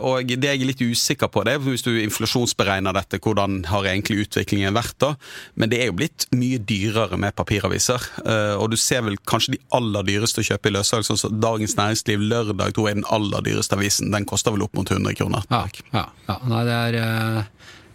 Og 0.04 0.28
det 0.30 0.44
jeg 0.50 0.62
er 0.62 0.68
litt 0.70 0.82
usikker 0.84 1.30
på, 1.34 1.44
det 1.48 1.56
hvis 1.64 1.84
du 1.86 1.92
inflasjonsberegner 1.98 2.94
dette, 2.94 3.20
hvordan 3.24 3.64
har 3.72 3.88
egentlig 3.90 4.26
utviklingen 4.28 4.76
vært 4.76 4.98
da? 5.02 5.14
Men 5.56 5.72
det 5.72 5.80
er 5.82 5.90
jo 5.90 5.98
blitt 5.98 6.28
mye 6.36 6.60
dyrere 6.62 7.18
med 7.18 7.36
papiraviser. 7.38 8.06
Eh, 8.26 8.56
Og 8.60 8.70
du 8.74 8.78
ser 8.78 9.02
vel 9.06 9.18
kanskje 9.30 9.56
de 9.56 9.62
aller 9.74 10.04
dyreste 10.08 10.44
å 10.44 10.48
kjøpe 10.48 10.70
i 10.70 10.76
løssalg, 10.78 11.08
sånn 11.08 11.40
Dagens 11.44 11.76
Næringsliv 11.80 12.22
lørdag 12.22 12.74
tror 12.76 12.90
er 12.90 13.00
den 13.00 13.08
aller 13.10 13.42
dyreste 13.46 13.78
avisen. 13.78 14.12
Den 14.14 14.26
koster 14.30 14.54
vel 14.56 14.66
opp 14.68 14.76
mot 14.78 14.90
100 14.90 15.16
kroner. 15.20 15.44
Ja, 15.50 15.66
ja, 15.94 16.06
ja. 16.30 16.38
Nei, 16.48 16.64
det 16.70 16.78
er, 16.78 17.00
eh, 17.02 17.44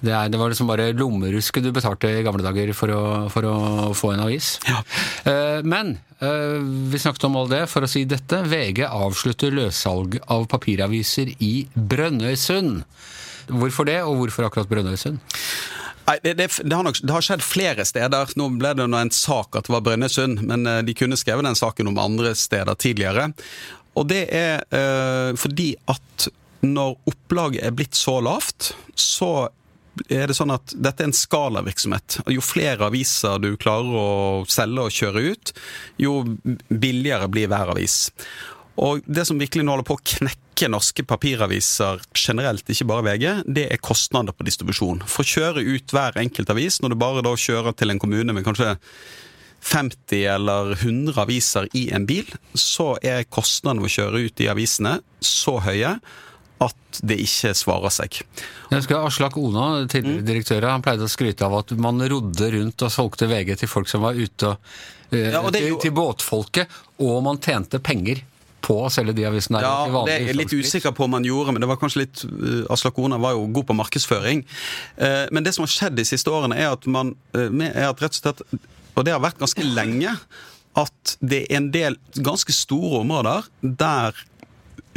det 0.00 0.12
er 0.14 0.28
Det 0.30 0.38
var 0.38 0.52
liksom 0.52 0.68
bare 0.70 0.92
lommerusket 0.96 1.64
du 1.64 1.72
betalte 1.74 2.10
i 2.10 2.24
gamle 2.26 2.44
dager 2.44 2.70
for 2.76 2.92
å, 2.94 3.02
for 3.32 3.46
å 3.48 3.56
få 3.98 4.12
en 4.14 4.24
avis. 4.26 4.56
Ja. 4.68 4.82
Eh, 5.24 5.62
Men 5.66 5.96
eh, 6.20 6.58
vi 6.92 7.00
snakket 7.02 7.26
om 7.28 7.38
all 7.40 7.50
det 7.50 7.64
for 7.72 7.82
å 7.82 7.90
si 7.90 8.04
dette. 8.08 8.42
VG 8.46 8.84
avslutter 8.86 9.54
løssalg 9.54 10.20
av 10.26 10.46
papiraviser 10.50 11.34
i 11.42 11.66
Brønnøysund. 11.74 12.84
Hvorfor 13.48 13.88
det, 13.88 14.02
og 14.04 14.20
hvorfor 14.20 14.46
akkurat 14.46 14.70
Brønnøysund? 14.70 15.18
Nei, 16.08 16.16
det, 16.24 16.38
det, 16.38 16.48
det, 16.64 16.72
har 16.72 16.86
nok, 16.86 17.02
det 17.04 17.12
har 17.12 17.24
skjedd 17.24 17.44
flere 17.44 17.84
steder. 17.84 18.30
Nå 18.40 18.48
ble 18.56 18.72
det 18.78 18.86
en 18.86 19.12
sak 19.12 19.58
at 19.58 19.66
det 19.68 19.74
var 19.74 19.84
Brønnøysund, 19.84 20.44
men 20.48 20.64
eh, 20.68 20.82
de 20.86 20.96
kunne 20.96 21.18
skrevet 21.20 21.44
den 21.48 21.58
saken 21.58 21.90
om 21.90 22.00
andre 22.00 22.36
steder 22.38 22.78
tidligere. 22.78 23.32
Og 23.98 24.06
det 24.08 24.28
er 24.30 24.62
øh, 24.70 25.34
fordi 25.36 25.72
at 25.90 26.28
når 26.62 26.96
opplaget 27.10 27.64
er 27.66 27.74
blitt 27.74 27.98
så 27.98 28.18
lavt, 28.22 28.72
så 28.98 29.48
er 30.08 30.30
det 30.30 30.36
sånn 30.38 30.54
at 30.54 30.74
dette 30.74 31.04
er 31.04 31.10
en 31.10 31.16
skalavirksomhet. 31.16 32.20
Jo 32.34 32.44
flere 32.44 32.88
aviser 32.88 33.40
du 33.42 33.52
klarer 33.60 33.96
å 33.98 34.08
selge 34.50 34.86
og 34.86 34.94
kjøre 34.94 35.24
ut, 35.32 35.52
jo 36.00 36.20
billigere 36.68 37.30
blir 37.32 37.50
hver 37.50 37.74
avis. 37.74 38.06
Og 38.78 39.02
det 39.10 39.24
som 39.26 39.40
virkelig 39.40 39.64
nå 39.66 39.74
holder 39.74 39.88
på 39.88 39.96
å 39.98 40.04
knekke 40.14 40.70
norske 40.70 41.02
papiraviser 41.06 42.02
generelt, 42.14 42.68
ikke 42.70 42.86
bare 42.88 43.06
VG, 43.08 43.26
det 43.46 43.66
er 43.72 43.82
kostnader 43.82 44.36
på 44.36 44.46
distribusjon. 44.46 45.02
For 45.10 45.26
å 45.26 45.32
kjøre 45.32 45.64
ut 45.66 45.94
hver 45.94 46.18
enkelt 46.22 46.52
avis, 46.54 46.78
når 46.82 46.94
du 46.94 47.00
bare 47.00 47.24
da 47.26 47.34
kjører 47.34 47.74
til 47.74 47.90
en 47.90 48.02
kommune 48.02 48.34
med 48.36 48.46
kanskje 48.46 48.76
50 49.66 50.22
eller 50.30 50.76
100 50.76 51.18
aviser 51.18 51.66
i 51.74 51.88
en 51.94 52.06
bil, 52.06 52.28
så 52.54 52.92
er 53.02 53.26
kostnadene 53.26 53.82
ved 53.82 53.90
å 53.90 53.96
kjøre 53.96 54.24
ut 54.28 54.38
de 54.38 54.50
avisene 54.52 54.98
så 55.24 55.58
høye 55.64 55.96
at 56.60 57.00
det 57.06 57.18
ikke 57.22 57.52
svarer 57.54 57.92
seg. 57.94 58.20
Jeg 58.70 58.80
husker 58.80 58.96
Aslak 59.06 59.36
Ona, 59.38 59.84
Mm. 59.84 59.88
tidligere 59.88 60.24
direktør, 60.26 60.68
han 60.70 60.82
pleide 60.82 61.06
å 61.06 61.08
skryte 61.12 61.42
av 61.46 61.54
at 61.60 61.70
man 61.78 61.98
rodde 62.00 62.50
rundt 62.52 62.82
og 62.82 62.90
solgte 62.90 63.28
VG 63.28 63.56
til 63.58 63.68
folk 63.68 63.88
som 63.88 64.02
var 64.02 64.14
ute 64.14 64.42
og, 64.48 64.58
eh, 65.12 65.30
Ja, 65.30 65.40
og 65.40 65.52
jo- 65.54 65.78
til 65.80 65.92
båtfolket, 65.92 66.66
og 66.98 67.22
man 67.22 67.38
tjente 67.38 67.78
penger 67.80 68.22
på 68.60 68.74
å 68.84 68.90
selge 68.90 69.14
de 69.14 69.22
avisene. 69.24 69.60
der 69.60 69.68
Ja, 69.68 70.04
det 70.04 70.14
er 70.20 70.26
jeg 70.26 70.36
litt 70.36 70.50
usikker 70.52 70.92
på 70.92 71.04
om 71.04 71.12
han 71.12 71.22
gjorde, 71.24 71.52
men 71.52 71.60
det 71.60 71.68
var 71.68 71.76
kanskje 71.76 72.02
litt 72.02 72.24
uh, 72.24 72.66
Aslak 72.74 72.98
Ona 72.98 73.16
var 73.18 73.32
jo 73.32 73.46
god 73.46 73.66
på 73.66 73.76
markedsføring. 73.76 74.44
Eh, 74.98 75.28
men 75.30 75.44
det 75.44 75.54
som 75.54 75.62
har 75.62 75.68
skjedd 75.68 75.94
de 75.94 76.02
siste 76.02 76.26
årene, 76.26 76.56
er 76.58 76.72
at 76.72 76.84
man 76.86 77.14
eh, 77.34 77.48
er 77.48 77.88
at 77.88 78.00
rett 78.00 78.18
og 78.18 78.34
slett 78.34 78.42
Og 78.96 79.04
det 79.04 79.12
har 79.12 79.20
vært 79.20 79.38
ganske 79.38 79.62
lenge 79.62 80.18
at 80.76 81.16
det 81.24 81.46
er 81.50 81.56
en 81.56 81.70
del 81.70 81.96
ganske 82.16 82.50
store 82.52 83.00
områder 83.04 83.44
der 83.62 84.12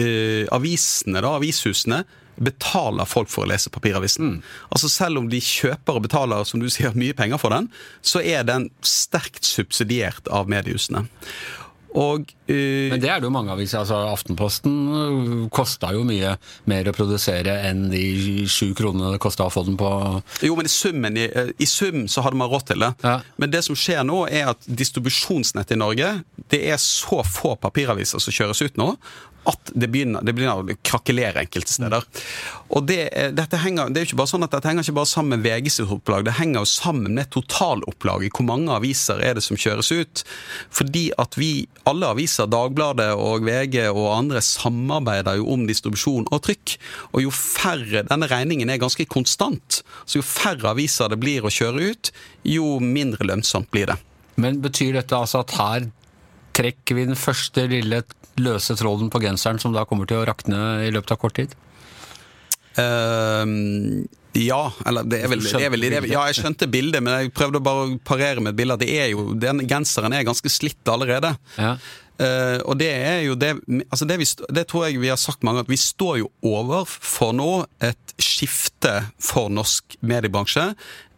eh, 0.02 0.48
avisene, 0.54 1.22
da, 1.24 1.36
avishusene, 1.38 2.04
betaler 2.42 3.06
folk 3.10 3.30
for 3.30 3.46
å 3.46 3.52
lese 3.52 3.70
papiravisen. 3.74 4.40
Altså 4.74 4.90
Selv 4.90 5.22
om 5.22 5.30
de 5.30 5.42
kjøper 5.44 6.00
og 6.00 6.06
betaler 6.08 6.46
som 6.48 6.62
du 6.62 6.70
sier, 6.74 6.96
mye 6.98 7.16
penger 7.18 7.42
for 7.42 7.54
den, 7.54 7.70
så 8.02 8.24
er 8.24 8.48
den 8.48 8.70
sterkt 8.86 9.46
subsidiert 9.46 10.32
av 10.32 10.50
mediehusene. 10.52 11.06
Og 11.92 12.30
eh, 12.48 12.88
Men 12.92 13.02
det 13.04 13.10
er 13.12 13.20
det 13.20 13.28
jo 13.28 13.34
mange 13.34 13.52
aviser. 13.52 13.82
altså 13.82 13.98
Aftenposten 14.14 15.50
kosta 15.52 15.92
jo 15.96 16.06
mye 16.08 16.38
mer 16.72 16.88
å 16.88 16.94
produsere 16.96 17.58
enn 17.68 17.90
de 17.92 18.46
sju 18.48 18.72
kronene 18.78 19.12
det 19.16 19.22
kosta 19.24 19.48
å 19.48 19.52
få 19.52 19.66
den 19.68 19.76
på 19.80 19.90
Jo, 20.46 20.56
men 20.56 20.70
i, 20.70 20.72
summen, 20.72 21.20
i, 21.20 21.28
i 21.60 21.68
sum 21.68 22.06
så 22.12 22.24
hadde 22.24 22.40
man 22.40 22.52
råd 22.52 22.70
til 22.72 22.86
det. 22.86 22.94
Ja. 23.04 23.18
Men 23.42 23.52
det 23.52 23.64
som 23.68 23.76
skjer 23.76 24.06
nå, 24.08 24.24
er 24.32 24.54
at 24.54 24.64
distribusjonsnettet 24.68 25.76
i 25.76 25.82
Norge 25.82 26.14
Det 26.52 26.62
er 26.72 26.80
så 26.82 27.22
få 27.28 27.58
papiraviser 27.60 28.24
som 28.24 28.36
kjøres 28.36 28.64
ut 28.64 28.80
nå, 28.80 28.94
at 29.50 29.72
det 29.74 29.88
begynner, 29.90 30.22
det 30.22 30.36
begynner 30.38 30.60
å 30.62 30.76
krakelere 30.86 31.42
enkelte 31.42 31.74
steder. 31.74 32.04
Og 32.76 32.86
det, 32.88 33.00
er- 33.18 33.32
dette 33.36 33.58
henger, 33.64 33.90
det 33.90 34.02
er 34.02 34.06
jo 34.06 34.10
ikke 34.12 34.20
bare 34.22 34.32
sånn 34.32 34.46
at 34.46 34.54
dette 34.54 34.70
henger 34.70 34.86
ikke 34.86 34.98
bare 35.00 35.10
sammen 35.10 35.40
med 35.40 35.46
VGs 35.48 35.80
opplag, 35.88 36.26
det 36.28 36.36
henger 36.38 36.62
jo 36.62 36.70
sammen 36.70 37.16
med 37.18 37.32
totalopplaget. 37.34 38.36
Hvor 38.38 38.46
mange 38.48 38.70
aviser 38.76 39.24
er 39.26 39.40
det 39.40 39.44
som 39.46 39.58
kjøres 39.60 39.90
ut? 39.96 40.24
Fordi 40.70 41.08
at 41.22 41.38
vi, 41.40 41.66
alle 41.90 42.12
aviser, 42.14 42.50
Dagbladet 42.52 43.10
og 43.18 43.48
VG 43.48 43.80
og 43.90 44.06
andre, 44.14 44.44
samarbeider 44.46 45.40
jo 45.42 45.50
om 45.56 45.66
distribusjon 45.70 46.28
og 46.32 46.44
trykk. 46.46 46.76
Og 47.16 47.26
jo 47.26 47.34
færre 47.34 48.04
Denne 48.12 48.28
regningen 48.30 48.70
er 48.70 48.80
ganske 48.82 49.06
konstant. 49.10 49.82
Så 50.06 50.20
jo 50.20 50.26
færre 50.26 50.72
aviser 50.76 51.10
det 51.12 51.20
blir 51.22 51.46
å 51.48 51.52
kjøre 51.54 51.92
ut, 51.94 52.12
jo 52.48 52.78
mindre 52.84 53.26
lønnsomt 53.30 53.72
blir 53.74 53.90
det. 53.92 53.98
Men 54.42 54.62
betyr 54.64 54.96
dette 55.00 55.18
altså 55.18 55.42
at 55.44 55.54
her 55.58 55.90
trekker 56.58 56.98
vi 56.98 57.06
den 57.08 57.20
første 57.20 57.64
lille 57.72 58.02
løse 58.40 58.78
tråden 58.80 59.12
på 59.12 59.22
genseren 59.24 59.60
som 59.62 59.76
da 59.76 59.84
kommer 59.88 60.10
til 60.10 60.22
å 60.22 60.26
rakne 60.30 60.62
i 60.86 60.92
løpet 60.94 61.16
av 61.16 61.22
kort 61.22 61.38
tid? 61.40 61.56
Uh, 62.78 64.06
ja, 64.38 64.62
eller 64.88 65.04
det 65.12 65.26
er 65.26 65.32
vel, 65.32 65.42
det 65.44 65.60
er 65.60 65.74
vel 65.74 65.84
det 65.84 65.98
er, 65.98 66.08
Ja, 66.08 66.24
jeg 66.30 66.40
skjønte 66.40 66.70
bildet, 66.72 67.04
men 67.04 67.18
jeg 67.18 67.34
prøvde 67.36 67.60
bare 67.64 67.84
å 67.84 67.98
parere 68.08 68.40
med 68.40 68.54
et 68.54 68.62
bilde. 68.62 68.80
Det 68.80 68.88
er 68.96 69.12
jo, 69.12 69.34
den 69.36 69.66
genseren 69.68 70.16
er 70.16 70.24
ganske 70.28 70.52
slitt 70.52 70.88
allerede. 70.92 71.34
Ja. 71.58 71.76
Uh, 72.22 72.60
og 72.70 72.76
det 72.78 72.92
er 72.94 73.24
jo 73.26 73.36
det 73.40 73.56
altså 73.90 74.06
det, 74.06 74.20
vi, 74.22 74.28
det 74.54 74.68
tror 74.70 74.86
jeg 74.86 75.00
vi 75.02 75.10
har 75.10 75.18
sagt 75.18 75.42
mange, 75.44 75.64
ganger, 75.64 75.74
vi 75.74 75.80
står 75.82 76.20
jo 76.22 76.28
overfor 76.46 77.34
nå 77.34 77.52
et 77.82 78.16
skifte 78.22 78.94
for 79.18 79.50
norsk 79.50 79.98
mediebransje, 80.06 80.68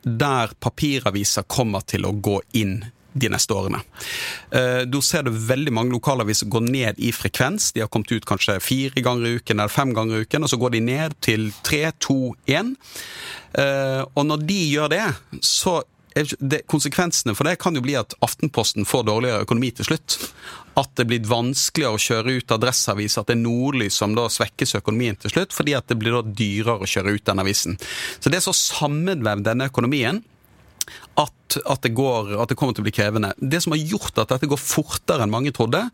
der 0.04 0.54
papiraviser 0.64 1.46
kommer 1.52 1.84
til 1.88 2.08
å 2.08 2.14
gå 2.16 2.40
inn 2.60 2.80
de 3.14 3.30
neste 3.30 3.54
årene. 3.56 3.82
Eh, 4.52 4.84
Da 4.86 5.02
ser 5.02 5.24
du 5.24 5.32
veldig 5.32 5.74
mange 5.74 5.94
lokalaviser 5.94 6.50
gå 6.50 6.62
ned 6.66 7.00
i 7.00 7.12
frekvens. 7.12 7.72
De 7.74 7.82
har 7.84 7.88
kommet 7.94 8.12
ut 8.12 8.26
kanskje 8.26 8.60
fire 8.62 9.02
ganger 9.02 9.28
i 9.28 9.36
uken 9.40 9.60
eller 9.60 9.70
fem 9.72 9.94
ganger 9.94 10.18
i 10.18 10.26
uken, 10.28 10.44
og 10.44 10.50
så 10.50 10.60
går 10.60 10.72
de 10.76 10.80
ned 10.82 11.16
til 11.22 11.52
tre, 11.64 11.92
to, 12.00 12.36
én. 12.48 12.76
Eh, 13.54 14.06
Og 14.16 14.26
når 14.26 14.46
de 14.48 14.62
gjør 14.74 14.90
det, 14.90 15.06
så 15.42 15.82
det, 16.14 16.62
konsekvensene 16.70 17.34
for 17.36 17.48
det 17.48 17.58
kan 17.62 17.74
jo 17.74 17.82
bli 17.82 17.96
at 17.98 18.14
Aftenposten 18.22 18.86
får 18.86 19.08
dårligere 19.08 19.46
økonomi 19.48 19.72
til 19.74 19.88
slutt. 19.88 20.18
At 20.78 20.90
det 20.98 21.06
blir 21.10 21.26
vanskeligere 21.30 21.94
å 21.98 22.02
kjøre 22.02 22.36
ut 22.38 22.54
Adresseavis, 22.54 23.18
at 23.18 23.30
det 23.30 23.36
er 23.38 23.42
Nordlys 23.44 23.98
som 23.98 24.16
da 24.18 24.28
svekkes 24.30 24.76
økonomien 24.80 25.18
til 25.22 25.34
slutt, 25.34 25.54
fordi 25.54 25.76
at 25.78 25.88
det 25.90 25.98
blir 26.02 26.14
da 26.18 26.22
dyrere 26.26 26.82
å 26.82 26.90
kjøre 26.90 27.14
ut 27.14 27.26
den 27.26 27.42
avisen. 27.44 27.78
Så 28.20 28.30
det 28.30 28.40
er 28.40 28.46
så 28.46 28.54
sammenvevd 28.58 29.46
denne 29.46 29.70
økonomien 29.70 30.24
at, 31.62 31.82
det 31.86 31.94
går, 31.98 32.34
at 32.42 32.52
det 32.52 32.58
kommer 32.60 32.76
til 32.76 32.84
å 32.84 32.88
bli 32.88 32.96
krevende. 32.96 33.34
Det 33.38 33.62
som 33.64 33.76
har 33.76 33.82
gjort 33.82 34.18
at 34.22 34.34
dette 34.34 34.50
går 34.50 34.62
fortere 34.62 35.26
enn 35.26 35.34
mange 35.34 35.54
trodde, 35.56 35.86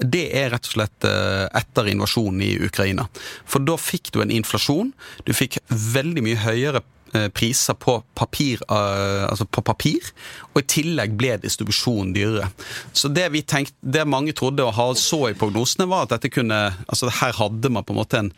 det 0.00 0.26
er 0.36 0.50
rett 0.52 0.68
og 0.68 0.76
slett 0.76 1.06
eh, 1.08 1.46
etter 1.56 1.88
invasjonen 1.92 2.42
i 2.44 2.52
Ukraina. 2.66 3.06
For 3.48 3.64
da 3.64 3.78
fikk 3.80 4.12
du 4.14 4.20
en 4.22 4.34
inflasjon. 4.34 4.92
Du 5.24 5.32
fikk 5.36 5.58
veldig 5.70 6.24
mye 6.26 6.40
høyere 6.42 6.82
eh, 7.16 7.28
priser 7.34 7.78
på 7.80 7.98
papir, 8.18 8.60
eh, 8.68 9.24
altså 9.28 9.48
på 9.48 9.64
papir, 9.64 10.10
og 10.52 10.60
i 10.60 10.68
tillegg 10.76 11.16
ble 11.18 11.36
distribusjonen 11.44 12.12
dyrere. 12.16 12.50
Så 12.92 13.12
det 13.12 13.30
vi 13.34 13.44
tenkte, 13.46 13.78
det 13.80 14.04
mange 14.08 14.36
trodde 14.36 14.66
og 14.66 15.00
så 15.00 15.30
i 15.30 15.38
prognosene, 15.38 15.88
var 15.90 16.04
at 16.04 16.16
dette 16.16 16.32
kunne 16.34 16.60
altså 16.86 17.08
Her 17.22 17.34
hadde 17.40 17.72
man 17.72 17.86
på 17.86 17.96
en 17.96 18.02
måte 18.02 18.20
en 18.20 18.34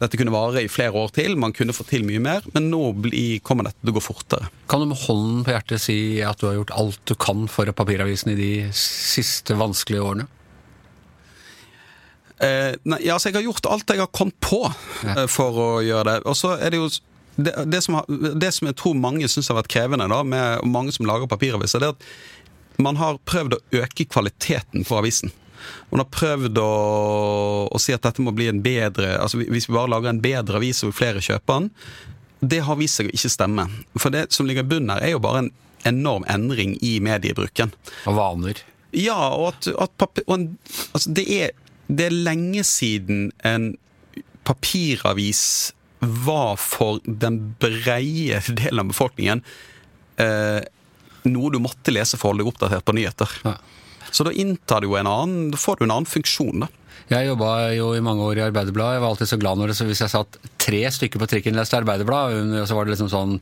dette 0.00 0.16
kunne 0.16 0.32
vare 0.32 0.62
i 0.64 0.70
flere 0.72 0.96
år 0.96 1.12
til, 1.12 1.36
man 1.36 1.52
kunne 1.56 1.74
få 1.76 1.84
til 1.88 2.06
mye 2.08 2.22
mer, 2.24 2.44
men 2.54 2.70
nå 2.72 2.80
kommer 3.44 3.68
dette 3.68 3.82
til 3.82 3.92
å 3.92 3.96
gå 3.98 4.02
fortere. 4.04 4.48
Kan 4.70 4.80
du 4.80 4.88
med 4.88 5.02
hånden 5.02 5.42
på 5.44 5.52
hjertet 5.52 5.84
si 5.84 5.98
at 6.24 6.40
du 6.40 6.48
har 6.48 6.56
gjort 6.56 6.76
alt 6.80 7.02
du 7.10 7.14
kan 7.20 7.44
for 7.52 7.68
papiravisen 7.76 8.32
i 8.32 8.38
de 8.38 8.52
siste 8.76 9.56
vanskelige 9.60 10.06
årene? 10.06 10.28
Eh, 12.40 12.72
nei, 12.88 13.02
altså 13.12 13.28
jeg 13.28 13.36
har 13.36 13.44
gjort 13.50 13.68
alt 13.68 13.92
jeg 13.92 14.00
har 14.00 14.08
kommet 14.16 14.36
på 14.40 14.62
eh, 14.64 15.26
for 15.28 15.60
å 15.60 15.68
gjøre 15.84 16.06
det. 16.08 16.18
Og 16.30 16.38
så 16.38 16.54
er 16.56 16.72
det 16.72 16.80
jo 16.80 16.88
det, 17.36 17.52
det, 17.68 17.82
som, 17.84 18.00
det 18.08 18.50
som 18.56 18.70
jeg 18.70 18.78
tror 18.80 18.96
mange 18.96 19.28
syns 19.28 19.52
har 19.52 19.60
vært 19.60 19.72
krevende, 19.72 20.08
da, 20.08 20.22
med 20.24 20.64
mange 20.68 20.96
som 20.96 21.08
lager 21.08 21.28
papiraviser, 21.28 21.82
det 21.84 21.90
er 21.90 21.96
at 21.96 22.80
man 22.80 22.96
har 22.96 23.20
prøvd 23.28 23.56
å 23.56 23.62
øke 23.82 24.08
kvaliteten 24.08 24.88
på 24.88 24.96
avisen. 24.96 25.32
Man 25.90 26.02
har 26.02 26.08
prøvd 26.12 26.60
å, 26.62 26.70
å 27.70 27.80
si 27.82 27.94
at 27.94 28.04
dette 28.06 28.24
må 28.24 28.34
bli 28.36 28.48
en 28.50 28.62
bedre 28.64 29.16
altså 29.20 29.40
Hvis 29.42 29.68
vi 29.68 29.76
bare 29.76 29.90
lager 29.92 30.12
en 30.12 30.22
bedre 30.22 30.60
avis 30.60 30.82
og 30.86 30.94
flere 30.96 31.22
kjøper 31.24 31.60
den, 31.60 31.70
det 32.40 32.62
har 32.64 32.78
vist 32.80 33.00
seg 33.00 33.10
å 33.10 33.14
ikke 33.14 33.32
stemme. 33.32 33.66
For 34.00 34.14
det 34.14 34.30
som 34.32 34.48
ligger 34.48 34.64
i 34.64 34.70
bunnen 34.70 34.94
her, 34.94 35.04
er 35.04 35.14
jo 35.14 35.22
bare 35.22 35.44
en 35.44 35.50
enorm 35.88 36.24
endring 36.28 36.76
i 36.84 36.94
mediebruken. 37.04 37.72
Og 38.08 38.16
vaner? 38.16 38.62
Ja, 38.96 39.18
og 39.36 39.52
at, 39.52 39.68
at 39.76 39.92
papir, 40.00 40.24
og 40.26 40.38
en, 40.38 40.46
altså 40.94 41.12
det, 41.16 41.26
er, 41.28 41.52
det 41.88 42.08
er 42.08 42.16
lenge 42.16 42.64
siden 42.66 43.28
en 43.46 43.74
papiravis 44.48 45.42
var 46.00 46.56
for 46.56 47.04
den 47.04 47.42
breie 47.60 48.40
delen 48.62 48.86
av 48.86 48.94
befolkningen 48.94 49.44
eh, 50.20 50.62
noe 51.28 51.52
du 51.52 51.60
måtte 51.62 51.92
lese 51.92 52.18
for 52.18 52.30
å 52.30 52.32
holde 52.32 52.44
deg 52.44 52.52
oppdatert 52.52 52.86
på 52.86 52.96
nyheter. 52.96 53.36
Ja. 53.44 53.56
Så 54.10 54.26
da 54.26 54.34
inntar 54.34 54.84
du 54.84 54.92
en 54.96 55.08
annen, 55.10 55.50
da 55.54 55.60
får 55.60 55.80
du 55.80 55.86
en 55.86 55.96
annen 55.96 56.10
funksjon, 56.10 56.66
da. 56.66 56.70
Jeg 57.10 57.26
jobba 57.26 57.72
jo 57.74 57.88
i 57.98 58.02
mange 58.04 58.22
år 58.22 58.38
i 58.38 58.42
Arbeiderbladet. 58.44 58.94
Jeg 58.94 59.02
var 59.02 59.10
alltid 59.10 59.28
så 59.32 59.38
glad 59.40 59.58
når 59.58 59.72
det, 59.72 59.74
så 59.80 59.86
hvis 59.88 60.02
jeg 60.04 60.12
satt 60.12 60.36
tre 60.62 60.82
stykker 60.94 61.18
på 61.18 61.26
trikken 61.32 61.56
leste 61.58 61.74
Arbeiderblad, 61.80 62.52
så 62.70 62.76
var 62.76 62.86
det 62.86 62.94
liksom 62.94 63.08
sånn 63.10 63.32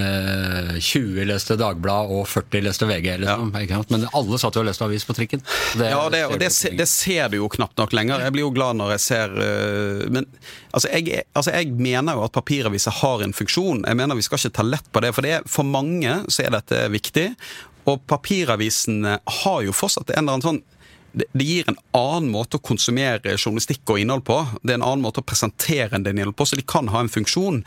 eh, 0.00 0.72
20 0.82 1.28
leste 1.30 1.54
Dagblad 1.60 2.10
og 2.10 2.24
40 2.26 2.64
leste 2.66 2.88
VG. 2.90 3.06
Liksom, 3.22 3.52
ikke 3.62 3.78
sant? 3.78 3.94
Men 3.94 4.08
alle 4.10 4.40
satt 4.42 4.58
jo 4.58 4.64
og 4.64 4.66
leste 4.66 4.88
avis 4.88 5.06
på 5.06 5.14
trikken. 5.14 5.44
Det, 5.78 5.92
Ja, 5.92 6.02
det, 6.10 6.24
og 6.32 6.34
det, 6.42 6.50
ser 6.56 6.74
det 6.74 6.88
ser 6.90 7.30
du 7.30 7.38
jo 7.38 7.50
knapt 7.52 7.78
nok 7.78 7.94
lenger. 7.94 8.24
Jeg 8.26 8.34
blir 8.34 8.48
jo 8.48 8.54
glad 8.56 8.80
når 8.80 8.96
jeg 8.96 9.04
ser 9.06 9.36
øh, 9.38 10.02
Men 10.10 10.26
altså 10.72 10.90
jeg, 10.90 11.22
altså 11.38 11.54
jeg 11.54 11.70
mener 11.78 12.18
jo 12.18 12.26
at 12.26 12.34
papiraviser 12.34 12.98
har 13.04 13.22
en 13.22 13.36
funksjon. 13.36 13.84
Jeg 13.86 14.02
mener 14.02 14.18
Vi 14.18 14.26
skal 14.26 14.42
ikke 14.42 14.56
ta 14.58 14.66
lett 14.66 14.90
på 14.90 15.04
det. 15.04 15.14
For 15.14 15.22
det 15.22 15.36
er, 15.38 15.46
for 15.46 15.68
mange 15.68 16.24
så 16.26 16.48
er 16.48 16.56
dette 16.56 16.88
viktig. 16.90 17.28
Og 17.90 18.04
papiravisene 18.10 19.18
har 19.42 19.64
jo 19.66 19.74
fortsatt 19.74 20.12
en 20.12 20.22
eller 20.22 20.38
annen 20.38 20.48
sånn 20.50 20.62
det 21.12 21.44
gir 21.44 21.66
en 21.68 21.76
annen 21.92 22.30
måte 22.32 22.56
å 22.56 22.64
konsumere 22.64 23.34
journalistikk 23.34 23.90
og 23.92 24.00
innhold 24.00 24.24
på. 24.24 24.38
Det 24.62 24.72
er 24.72 24.78
en 24.78 24.86
annen 24.86 25.04
måte 25.04 25.20
å 25.20 25.26
presentere 25.28 25.98
en 25.98 26.06
innhold 26.08 26.36
på, 26.38 26.46
så 26.48 26.56
de 26.56 26.64
kan 26.64 26.88
ha 26.88 27.02
en 27.04 27.12
funksjon. 27.12 27.60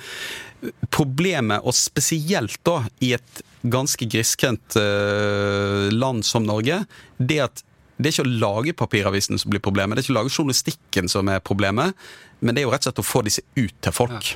Problemet, 0.90 1.62
og 1.62 1.78
spesielt 1.78 2.58
da 2.66 2.80
i 3.06 3.14
et 3.18 3.44
ganske 3.62 4.08
grisgrendt 4.10 4.78
eh, 4.82 5.94
land 5.94 6.26
som 6.26 6.46
Norge, 6.48 6.82
det 7.18 7.40
at 7.46 7.66
det 7.96 8.10
er 8.10 8.16
ikke 8.18 8.26
å 8.26 8.40
lage 8.42 8.76
papiravisen 8.76 9.40
som 9.40 9.54
blir 9.54 9.64
problemet, 9.64 9.96
det 9.96 10.04
er 10.04 10.08
ikke 10.10 10.16
å 10.18 10.20
lage 10.20 10.34
journalistikken 10.34 11.12
som 11.12 11.30
er 11.32 11.46
problemet, 11.46 11.96
men 12.42 12.56
det 12.56 12.62
er 12.62 12.68
jo 12.68 12.74
rett 12.74 12.84
og 12.84 12.90
slett 12.90 13.06
å 13.06 13.08
få 13.08 13.22
disse 13.26 13.46
ut 13.56 13.78
til 13.78 13.96
folk. 13.96 14.34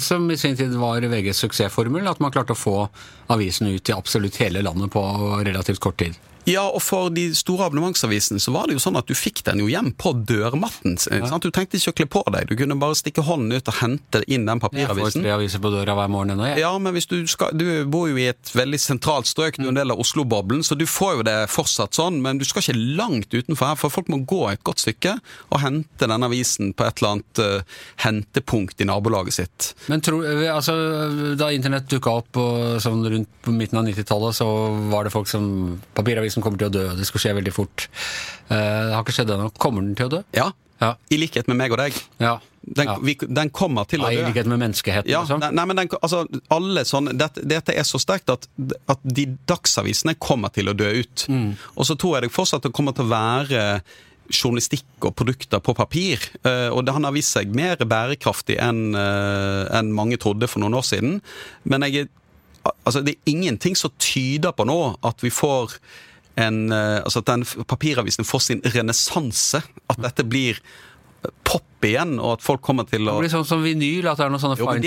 Som 0.00 0.30
i 0.30 0.36
sin 0.36 0.56
tid 0.56 0.72
var 0.80 1.04
VGs 1.04 1.42
suksessformel, 1.44 2.06
at 2.08 2.20
man 2.22 2.32
klarte 2.32 2.54
å 2.54 2.58
få 2.58 2.76
avisen 3.32 3.68
ut 3.68 3.90
i 3.90 3.92
absolutt 3.92 4.38
hele 4.40 4.62
landet 4.64 4.92
på 4.94 5.02
relativt 5.44 5.82
kort 5.84 5.98
tid. 6.00 6.16
Ja, 6.46 6.62
og 6.70 6.82
for 6.84 7.10
de 7.10 7.26
store 7.34 7.66
abonnementsavisene 7.66 8.38
så 8.42 8.52
var 8.54 8.68
det 8.68 8.76
jo 8.76 8.82
sånn 8.82 8.98
at 8.98 9.08
du 9.08 9.14
fikk 9.18 9.42
den 9.48 9.64
jo 9.64 9.68
hjem 9.70 9.90
på 9.98 10.12
dørmatten. 10.28 10.94
sant? 11.00 11.42
Du 11.42 11.50
trengte 11.50 11.78
ikke 11.80 11.94
å 11.94 11.96
kle 12.00 12.06
på 12.16 12.22
deg, 12.34 12.46
du 12.50 12.54
kunne 12.58 12.78
bare 12.78 12.94
stikke 12.98 13.24
hånden 13.26 13.56
ut 13.56 13.70
og 13.72 13.78
hente 13.80 14.22
inn 14.30 14.46
den 14.46 14.62
papiravisen. 14.62 14.78
Jeg 14.78 14.88
får 14.88 14.94
papiravisen. 14.94 15.26
tre 15.26 15.34
aviser 15.34 15.62
på 15.64 15.72
døra 15.74 15.96
hver 15.98 16.12
morgen 16.12 16.36
ennå, 16.36 16.46
jeg. 16.52 16.62
Ja, 16.62 16.72
men 16.78 16.94
hvis 16.96 17.08
du 17.10 17.18
skal 17.26 17.54
Du 17.56 17.66
bor 17.90 18.06
jo 18.10 18.18
i 18.20 18.28
et 18.30 18.50
veldig 18.54 18.78
sentralt 18.80 19.28
strøk, 19.28 19.58
du 19.58 19.66
er 19.66 19.72
en 19.72 19.80
del 19.80 19.94
av 19.94 20.00
Oslo-boblen, 20.02 20.62
så 20.66 20.76
du 20.78 20.86
får 20.86 21.18
jo 21.18 21.26
det 21.26 21.36
fortsatt 21.50 21.96
sånn, 21.98 22.20
men 22.22 22.38
du 22.38 22.46
skal 22.46 22.62
ikke 22.62 22.78
langt 22.98 23.34
utenfor 23.34 23.72
her, 23.72 23.80
for 23.80 23.92
folk 23.92 24.10
må 24.12 24.22
gå 24.28 24.42
et 24.52 24.62
godt 24.66 24.84
stykke 24.84 25.16
og 25.50 25.60
hente 25.62 26.06
denne 26.06 26.30
avisen 26.30 26.72
på 26.76 26.86
et 26.86 27.02
eller 27.02 27.16
annet 27.16 27.42
uh, 27.42 27.80
hentepunkt 28.04 28.80
i 28.82 28.88
nabolaget 28.88 29.38
sitt. 29.40 29.70
Men 29.90 30.04
tror, 30.04 30.26
altså, 30.52 30.76
da 31.38 31.50
internett 31.54 31.90
dukka 31.90 32.16
opp 32.22 32.40
og, 32.40 32.78
sånn 32.82 33.02
rundt 33.06 33.32
på 33.42 33.54
midten 33.54 33.80
av 33.80 33.86
90-tallet, 33.88 34.36
så 34.36 34.48
var 34.92 35.06
det 35.06 35.14
folk 35.14 35.30
som 35.30 35.46
Papiravisen 36.36 36.42
kommer 36.42 36.58
til 36.58 36.68
å 36.68 36.74
dø, 36.74 36.96
det 36.96 37.06
skal 37.08 37.20
skje 37.22 37.34
veldig 37.38 37.52
fort. 37.54 37.88
Eh, 38.50 38.56
det 38.56 38.94
har 38.94 39.02
ikke 39.04 39.14
skjedd 39.16 39.30
ennå. 39.34 39.50
Kommer 39.58 39.82
den 39.82 39.94
til 39.96 40.06
å 40.06 40.10
dø? 40.18 40.22
Ja, 40.36 40.52
Ja. 40.78 40.94
i 41.10 41.16
likhet 41.16 41.48
med 41.48 41.56
meg 41.56 41.72
og 41.72 41.78
deg. 41.78 41.94
Ja. 42.20 42.38
Den, 42.66 42.86
ja. 42.86 42.96
vi, 43.00 43.14
den 43.14 43.48
kommer 43.50 43.86
til 43.86 44.00
å 44.02 44.10
Ja, 44.12 44.20
I 44.20 44.26
likhet 44.30 44.46
med 44.46 44.58
menneskeheten, 44.58 45.08
Ja, 45.08 45.22
liksom? 45.22 45.40
nei, 45.40 45.50
nei, 45.52 45.64
men 45.64 45.76
den, 45.76 45.88
altså, 46.02 46.26
alle 46.50 46.82
sånne, 46.84 47.14
dette, 47.16 47.40
dette 47.48 47.72
er 47.72 47.82
så 47.86 47.96
sterkt 47.98 48.28
at, 48.28 48.46
at 48.88 48.98
de 49.02 49.24
dagsavisene 49.46 50.16
kommer 50.18 50.50
til 50.52 50.68
å 50.68 50.74
dø 50.76 50.90
ut. 51.00 51.26
Og 51.76 51.86
så 51.86 51.96
tror 51.96 52.16
jeg 52.18 52.26
det 52.26 52.32
fortsatt 52.34 52.62
det 52.62 52.72
kommer 52.74 52.92
til 52.92 53.06
å 53.06 53.08
være 53.14 53.80
journalistikk 54.28 54.84
og 55.06 55.14
produkter 55.16 55.60
på 55.62 55.74
papir. 55.78 56.18
eh, 56.44 56.68
Og 56.68 56.84
det 56.84 56.92
han 56.92 57.04
har 57.04 57.12
vist 57.12 57.32
seg 57.32 57.54
mer 57.54 57.76
bærekraftig 57.76 58.58
enn 58.60 58.94
en 58.96 59.92
mange 59.94 60.18
trodde 60.18 60.48
for 60.48 60.58
noen 60.60 60.74
år 60.74 60.82
siden. 60.84 61.22
Men 61.64 61.80
jeg, 61.86 62.08
altså, 62.84 63.00
det 63.06 63.14
er 63.16 63.32
ingenting 63.32 63.76
som 63.76 63.90
tyder 63.98 64.52
på 64.52 64.66
nå 64.66 64.98
at 65.06 65.22
vi 65.22 65.30
får 65.30 65.78
en, 66.36 66.72
eh, 66.72 66.98
altså 67.02 67.22
at 67.24 67.30
den 67.32 67.46
papiravisen 67.64 68.28
får 68.28 68.44
sin 68.48 68.60
renessanse. 68.74 69.62
At 69.88 70.02
dette 70.02 70.24
blir 70.28 70.58
eh, 70.60 71.32
pop 71.48 71.64
igjen, 71.86 72.16
og 72.18 72.36
at 72.36 72.44
folk 72.44 72.62
kommer 72.64 72.86
til 72.88 73.06
å 73.06 73.16
Det 73.16 73.26
blir 73.26 73.32
sånn 73.32 73.46
som 73.46 73.62
vinyl, 73.64 74.08
at 74.10 74.18
det 74.18 74.26
er 74.26 74.32
noen 74.32 74.42
sånne 74.42 74.56
hva, 74.58 74.74
som 74.74 74.82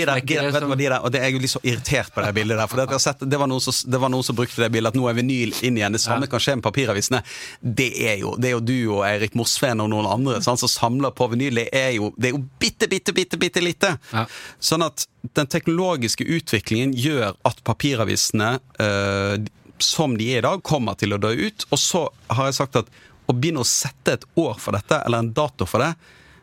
de 0.76 0.86
der, 0.86 0.96
og 0.98 1.12
det 1.14 1.22
er 1.22 1.32
jo 1.32 1.40
litt 1.42 1.52
så 1.52 1.62
irritert 1.64 2.12
på 2.14 2.24
det 2.24 2.32
bildet 2.36 2.58
der. 2.60 2.70
For 2.70 2.80
det, 2.80 2.86
jeg 2.94 3.04
sett, 3.04 3.22
det, 3.24 3.40
var 3.40 3.52
som, 3.64 3.76
det 3.94 4.00
var 4.02 4.12
noen 4.12 4.26
som 4.26 4.38
brukte 4.38 4.62
det 4.62 4.70
bildet 4.74 4.92
at 4.92 4.98
nå 4.98 5.06
er 5.10 5.16
vinyl 5.18 5.54
inn 5.66 5.78
igjen. 5.80 5.96
Det 5.96 6.02
samme 6.02 6.28
kan 6.30 6.42
skje 6.42 6.58
med 6.58 6.66
papiravisene. 6.66 7.22
Det 7.60 7.90
er 8.10 8.18
jo, 8.22 8.34
det 8.40 8.50
er 8.50 8.56
jo 8.56 8.64
du 8.72 8.76
og 8.96 9.04
Eirik 9.08 9.38
Morsveen 9.38 9.82
og 9.84 9.90
noen 9.92 10.10
andre 10.10 10.40
sånn, 10.44 10.60
som 10.60 10.72
samler 10.72 11.14
på 11.16 11.30
vinyl. 11.32 11.62
Det 11.62 11.68
er 11.80 11.94
jo, 11.96 12.12
det 12.18 12.30
er 12.30 12.36
jo 12.36 12.42
bitte, 12.62 12.90
bitte, 12.90 13.16
bitte, 13.16 13.40
bitte 13.40 13.64
lite. 13.64 13.94
Ja. 14.12 14.26
Sånn 14.62 14.84
at 14.86 15.06
den 15.36 15.48
teknologiske 15.50 16.24
utviklingen 16.24 16.94
gjør 16.96 17.34
at 17.48 17.64
papiravisene, 17.66 18.54
eh, 18.80 19.40
som 19.84 20.16
de 20.18 20.28
er 20.34 20.42
i 20.42 20.46
dag, 20.46 20.62
kommer 20.66 20.94
til 21.00 21.14
å 21.16 21.20
dø 21.22 21.32
ut. 21.34 21.66
Og 21.70 21.78
så 21.80 22.04
har 22.30 22.50
jeg 22.50 22.58
sagt 22.60 22.76
at 22.82 22.88
å 23.30 23.34
begynne 23.36 23.62
å 23.62 23.68
sette 23.68 24.16
et 24.18 24.24
år 24.40 24.56
for 24.58 24.74
dette, 24.76 25.02
eller 25.06 25.22
en 25.24 25.32
dato 25.36 25.66
for 25.68 25.84
det, 25.84 25.92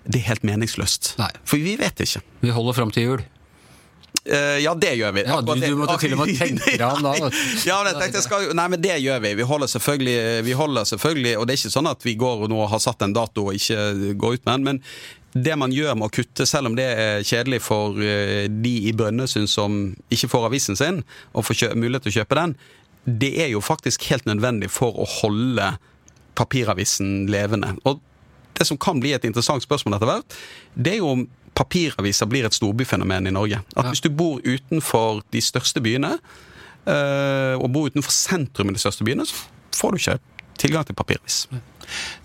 det 0.08 0.22
er 0.22 0.30
helt 0.30 0.46
meningsløst. 0.48 1.16
Nei. 1.20 1.32
For 1.48 1.60
vi 1.60 1.74
vet 1.80 2.00
ikke. 2.06 2.22
Vi 2.46 2.54
holder 2.56 2.78
fram 2.78 2.94
til 2.96 3.10
jul. 3.10 3.26
Uh, 4.28 4.58
ja, 4.60 4.74
det 4.76 4.94
gjør 5.00 5.14
vi. 5.16 5.22
Ja, 5.28 5.38
du- 5.42 5.54
du 5.56 5.76
måtte 5.80 6.00
til 6.02 6.14
og 6.16 6.20
med 6.26 6.34
tenke 6.36 6.72
deg 6.78 6.82
om 6.84 7.04
da. 7.04 7.14
Ja, 7.68 7.78
men 7.84 7.94
jeg 7.94 8.00
tenkte, 8.02 8.18
jeg 8.18 8.24
skal, 8.26 8.48
nei, 8.56 8.66
men 8.74 8.82
det 8.84 8.98
gjør 9.00 9.22
vi. 9.24 9.34
Vi 9.40 9.46
holder 9.48 10.42
vi 10.44 10.54
holder 10.58 10.84
selvfølgelig 10.90 11.38
Og 11.38 11.46
det 11.48 11.54
er 11.54 11.60
ikke 11.62 11.72
sånn 11.78 11.88
at 11.92 12.04
vi 12.04 12.16
går 12.20 12.44
og 12.44 12.50
nå 12.52 12.66
har 12.68 12.80
satt 12.84 13.02
en 13.06 13.14
dato 13.16 13.46
og 13.48 13.56
ikke 13.56 14.16
går 14.20 14.34
ut 14.40 14.46
med 14.46 14.54
den. 14.54 14.64
Men 14.68 14.82
det 15.44 15.56
man 15.60 15.72
gjør 15.72 15.96
med 15.96 16.08
å 16.08 16.12
kutte, 16.12 16.48
selv 16.50 16.68
om 16.72 16.76
det 16.76 16.88
er 16.88 17.24
kjedelig 17.24 17.62
for 17.62 18.00
eh, 18.02 18.48
de 18.50 18.74
i 18.90 18.94
Brønnøysund 18.98 19.48
som 19.52 19.76
ikke 20.10 20.30
får 20.32 20.48
avisen 20.50 20.76
sin, 20.80 21.04
og 21.34 21.46
får 21.46 21.76
mulighet 21.78 22.08
til 22.08 22.16
å 22.16 22.18
kjøpe 22.22 22.40
den, 22.40 22.56
det 23.08 23.32
er 23.40 23.52
jo 23.54 23.64
faktisk 23.64 24.04
helt 24.12 24.28
nødvendig 24.28 24.70
for 24.74 24.98
å 25.00 25.08
holde 25.22 25.72
papiravisen 26.38 27.26
levende. 27.32 27.74
Og 27.88 28.02
det 28.58 28.68
som 28.68 28.78
kan 28.78 29.00
bli 29.00 29.14
et 29.16 29.26
interessant 29.28 29.64
spørsmål 29.64 29.98
etter 29.98 30.12
hvert, 30.12 30.38
det 30.76 30.98
er 30.98 31.02
jo 31.02 31.14
om 31.16 31.28
papiraviser 31.58 32.30
blir 32.30 32.46
et 32.46 32.54
storbyfenomen 32.54 33.30
i 33.30 33.34
Norge. 33.34 33.62
At 33.78 33.90
hvis 33.90 34.04
du 34.06 34.12
bor 34.14 34.42
utenfor 34.46 35.24
de 35.34 35.42
største 35.42 35.82
byene, 35.82 36.18
eh, 36.86 37.56
og 37.58 37.72
bor 37.74 37.90
utenfor 37.90 38.14
sentrum 38.14 38.70
i 38.70 38.76
de 38.76 38.84
største 38.84 39.08
byene, 39.08 39.26
så 39.26 39.48
får 39.80 39.96
du 39.96 40.02
ikke 40.04 40.20
tilgang 40.62 40.86
til 40.86 40.98
papiravis. 40.98 41.46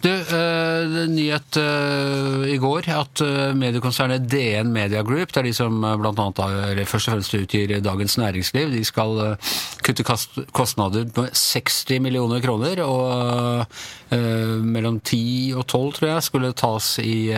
Du, 0.03 0.11
uh, 0.11 1.09
nyhet 1.09 1.59
uh, 1.61 2.43
i 2.51 2.57
går 2.59 2.89
at 2.91 3.23
uh, 3.23 3.53
mediekonsernet 3.55 4.25
DN 4.27 4.73
Media 4.75 5.03
Group, 5.07 5.31
det 5.31 5.43
er 5.43 5.47
de 5.47 5.55
som 5.55 5.77
blant 5.79 6.19
annet 6.19 6.43
eller 6.73 6.89
først 6.91 7.11
og 7.11 7.17
fremst 7.17 7.37
utgir 7.39 7.77
Dagens 7.83 8.19
Næringsliv, 8.19 8.73
de 8.75 8.83
skal 8.87 9.37
kutte 9.83 10.07
kostnader 10.55 11.07
på 11.15 11.27
60 11.31 12.03
millioner 12.03 12.43
kroner, 12.43 12.83
og 12.83 13.67
mellom 14.13 14.99
10 15.01 15.55
og 15.57 15.65
12, 15.65 15.93
tror 15.97 16.09
jeg, 16.11 16.25
skulle 16.27 16.51
tas 16.59 16.89
i 17.01 17.33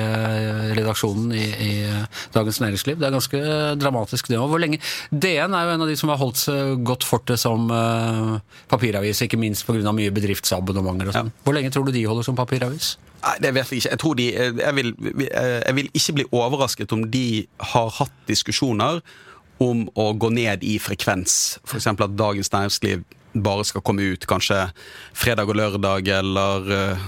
redaksjonen 0.74 1.30
i, 1.36 1.44
i 1.44 1.72
Dagens 2.34 2.58
Næringsliv. 2.64 2.98
Det 2.98 3.06
er 3.06 3.14
ganske 3.14 3.42
dramatisk 3.78 4.28
det 4.32 4.40
òg. 4.40 4.56
DN 5.10 5.54
er 5.54 5.68
jo 5.68 5.74
en 5.76 5.84
av 5.86 5.90
de 5.90 5.96
som 5.98 6.10
har 6.10 6.20
holdt 6.20 6.40
seg 6.42 6.82
godt 6.86 7.06
fortet 7.06 7.40
som 7.40 7.70
papiravis, 8.70 9.22
ikke 9.26 9.40
minst 9.40 9.66
pga. 9.68 9.94
mye 9.94 10.12
bedriftsabonnementer 10.14 11.12
og 11.12 11.18
sånn. 11.18 11.32
Hvor 11.46 11.56
lenge 11.56 11.72
tror 11.74 11.86
du 11.86 11.94
de 11.94 12.04
holder 12.08 12.13
som 12.22 12.36
papiravis? 12.38 12.94
Nei, 13.24 13.34
det 13.40 13.54
vet 13.56 13.70
jeg 13.72 13.80
ikke. 13.80 13.90
Jeg 13.90 14.00
tror 14.02 14.14
de 14.18 14.26
jeg 14.36 14.74
vil, 14.76 14.94
jeg 15.24 15.74
vil 15.74 15.90
ikke 15.96 16.16
bli 16.20 16.24
overrasket 16.30 16.92
om 16.92 17.06
de 17.10 17.46
har 17.72 17.90
hatt 17.98 18.16
diskusjoner 18.28 19.00
om 19.62 19.84
å 19.98 20.10
gå 20.18 20.30
ned 20.34 20.64
i 20.66 20.76
frekvens. 20.82 21.58
F.eks. 21.64 21.86
at 21.86 22.16
Dagens 22.18 22.52
Næringsliv 22.52 23.04
bare 23.34 23.64
skal 23.66 23.82
komme 23.82 24.06
ut 24.14 24.26
kanskje 24.30 24.60
fredag 25.16 25.50
og 25.50 25.58
lørdag 25.58 26.08
eller 26.20 26.70
eh, 26.74 27.06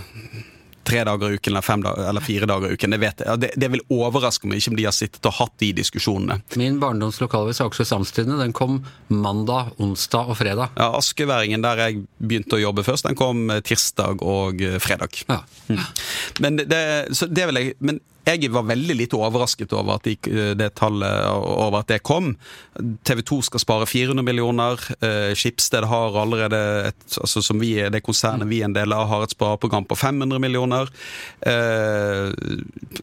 tre 0.86 1.02
dager 1.06 1.32
i 1.32 1.38
uken 1.38 1.52
eller, 1.52 1.64
fem 1.66 1.82
dager, 1.84 2.08
eller 2.10 2.24
fire 2.24 2.48
dager 2.48 2.70
i 2.70 2.78
uken. 2.78 2.94
Det, 2.94 3.00
vet 3.02 3.22
jeg. 3.24 3.40
Det, 3.42 3.50
det 3.58 3.70
vil 3.74 3.84
overraske 3.92 4.48
meg 4.48 4.62
ikke 4.62 4.72
om 4.72 4.80
de 4.80 4.86
har 4.88 4.96
sittet 4.96 5.28
og 5.28 5.36
hatt 5.40 5.54
de 5.62 5.72
diskusjonene. 5.80 6.38
Min 6.60 6.80
barndoms 6.82 7.20
er 7.20 7.28
Akershus 7.28 7.94
Amtstidende 7.96 8.38
den 8.42 8.54
kom 8.56 8.80
mandag, 9.12 9.72
onsdag 9.82 10.32
og 10.32 10.38
fredag. 10.40 10.74
Ja, 10.78 10.90
Askeværingen, 10.98 11.64
der 11.64 11.84
jeg 11.86 12.04
begynte 12.18 12.58
å 12.58 12.62
jobbe 12.62 12.86
først, 12.86 13.08
den 13.08 13.18
kom 13.18 13.48
eh, 13.50 13.62
tirsdag 13.66 14.22
og 14.24 14.62
eh, 14.62 14.78
fredag. 14.82 15.22
Ja. 15.28 15.42
Men 16.42 16.60
det, 16.62 16.82
så 17.16 17.28
det 17.30 17.48
jeg 17.48 17.74
Men 17.78 18.00
jeg 18.26 18.50
var 18.50 18.66
veldig 18.66 18.96
lite 18.98 19.18
overrasket 19.18 19.72
over 19.76 20.00
at 20.00 20.08
det 20.58 20.70
tallet 20.78 21.28
over 21.30 21.80
at 21.80 21.90
det 21.92 22.00
kom. 22.06 22.32
TV 23.06 23.22
2 23.22 23.40
skal 23.46 23.62
spare 23.62 23.86
400 23.86 24.26
millioner. 24.26 24.82
Eh, 24.98 25.32
Skipsted 25.38 25.86
har 25.86 26.18
allerede 26.18 26.60
et, 26.90 27.18
altså 27.22 27.42
som 27.44 27.60
vi 27.62 27.76
det 27.92 28.02
konsernet 28.04 28.50
vi 28.50 28.60
er 28.62 28.70
en 28.70 28.76
del 28.76 28.94
av, 28.96 29.06
har 29.10 29.26
et 29.26 29.34
spareprogram 29.36 29.86
på 29.86 29.98
500 29.98 30.42
millioner. 30.42 30.90
Eh, 31.46 32.32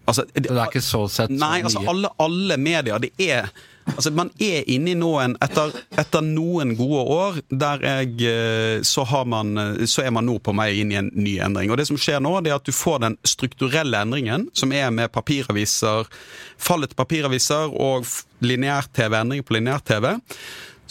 altså, 0.03 0.27
det 0.35 0.51
er 0.51 0.65
ikke 0.67 0.83
så 0.83 1.05
sett 1.07 1.31
så 1.31 1.39
Nei, 1.39 1.61
altså 1.63 1.85
alle, 1.87 2.11
alle 2.21 2.59
medier. 2.59 2.99
Det 2.99 3.13
er 3.23 3.47
Altså, 3.85 4.11
Man 4.15 4.31
er 4.41 4.63
inne 4.71 4.93
i 4.93 4.97
noen 4.97 5.35
etter, 5.43 5.73
etter 5.99 6.23
noen 6.25 6.73
gode 6.77 7.03
år 7.13 7.39
der 7.49 7.83
jeg 7.83 8.27
eh, 8.29 8.81
så, 8.87 9.05
har 9.09 9.27
man, 9.29 9.53
eh, 9.59 9.85
så 9.89 10.05
er 10.05 10.13
man 10.15 10.27
nå 10.27 10.37
på 10.43 10.55
vei 10.57 10.69
inn 10.81 10.93
i 10.93 10.99
en 10.99 11.11
ny 11.15 11.37
endring. 11.43 11.71
Og 11.71 11.79
det 11.79 11.87
som 11.89 11.99
skjer 11.99 12.23
nå, 12.23 12.35
det 12.41 12.53
er 12.53 12.59
at 12.61 12.67
du 12.67 12.73
får 12.75 13.01
den 13.03 13.17
strukturelle 13.27 14.03
endringen, 14.05 14.47
som 14.57 14.73
er 14.75 14.91
med 14.95 15.11
papiraviser, 15.13 16.09
fallet 16.57 16.93
til 16.93 16.99
papiraviser 16.99 17.73
og 17.73 18.07
lineær-TV, 18.43 19.17
endringer 19.19 19.47
på 19.47 19.57
lineær-TV. 19.57 20.13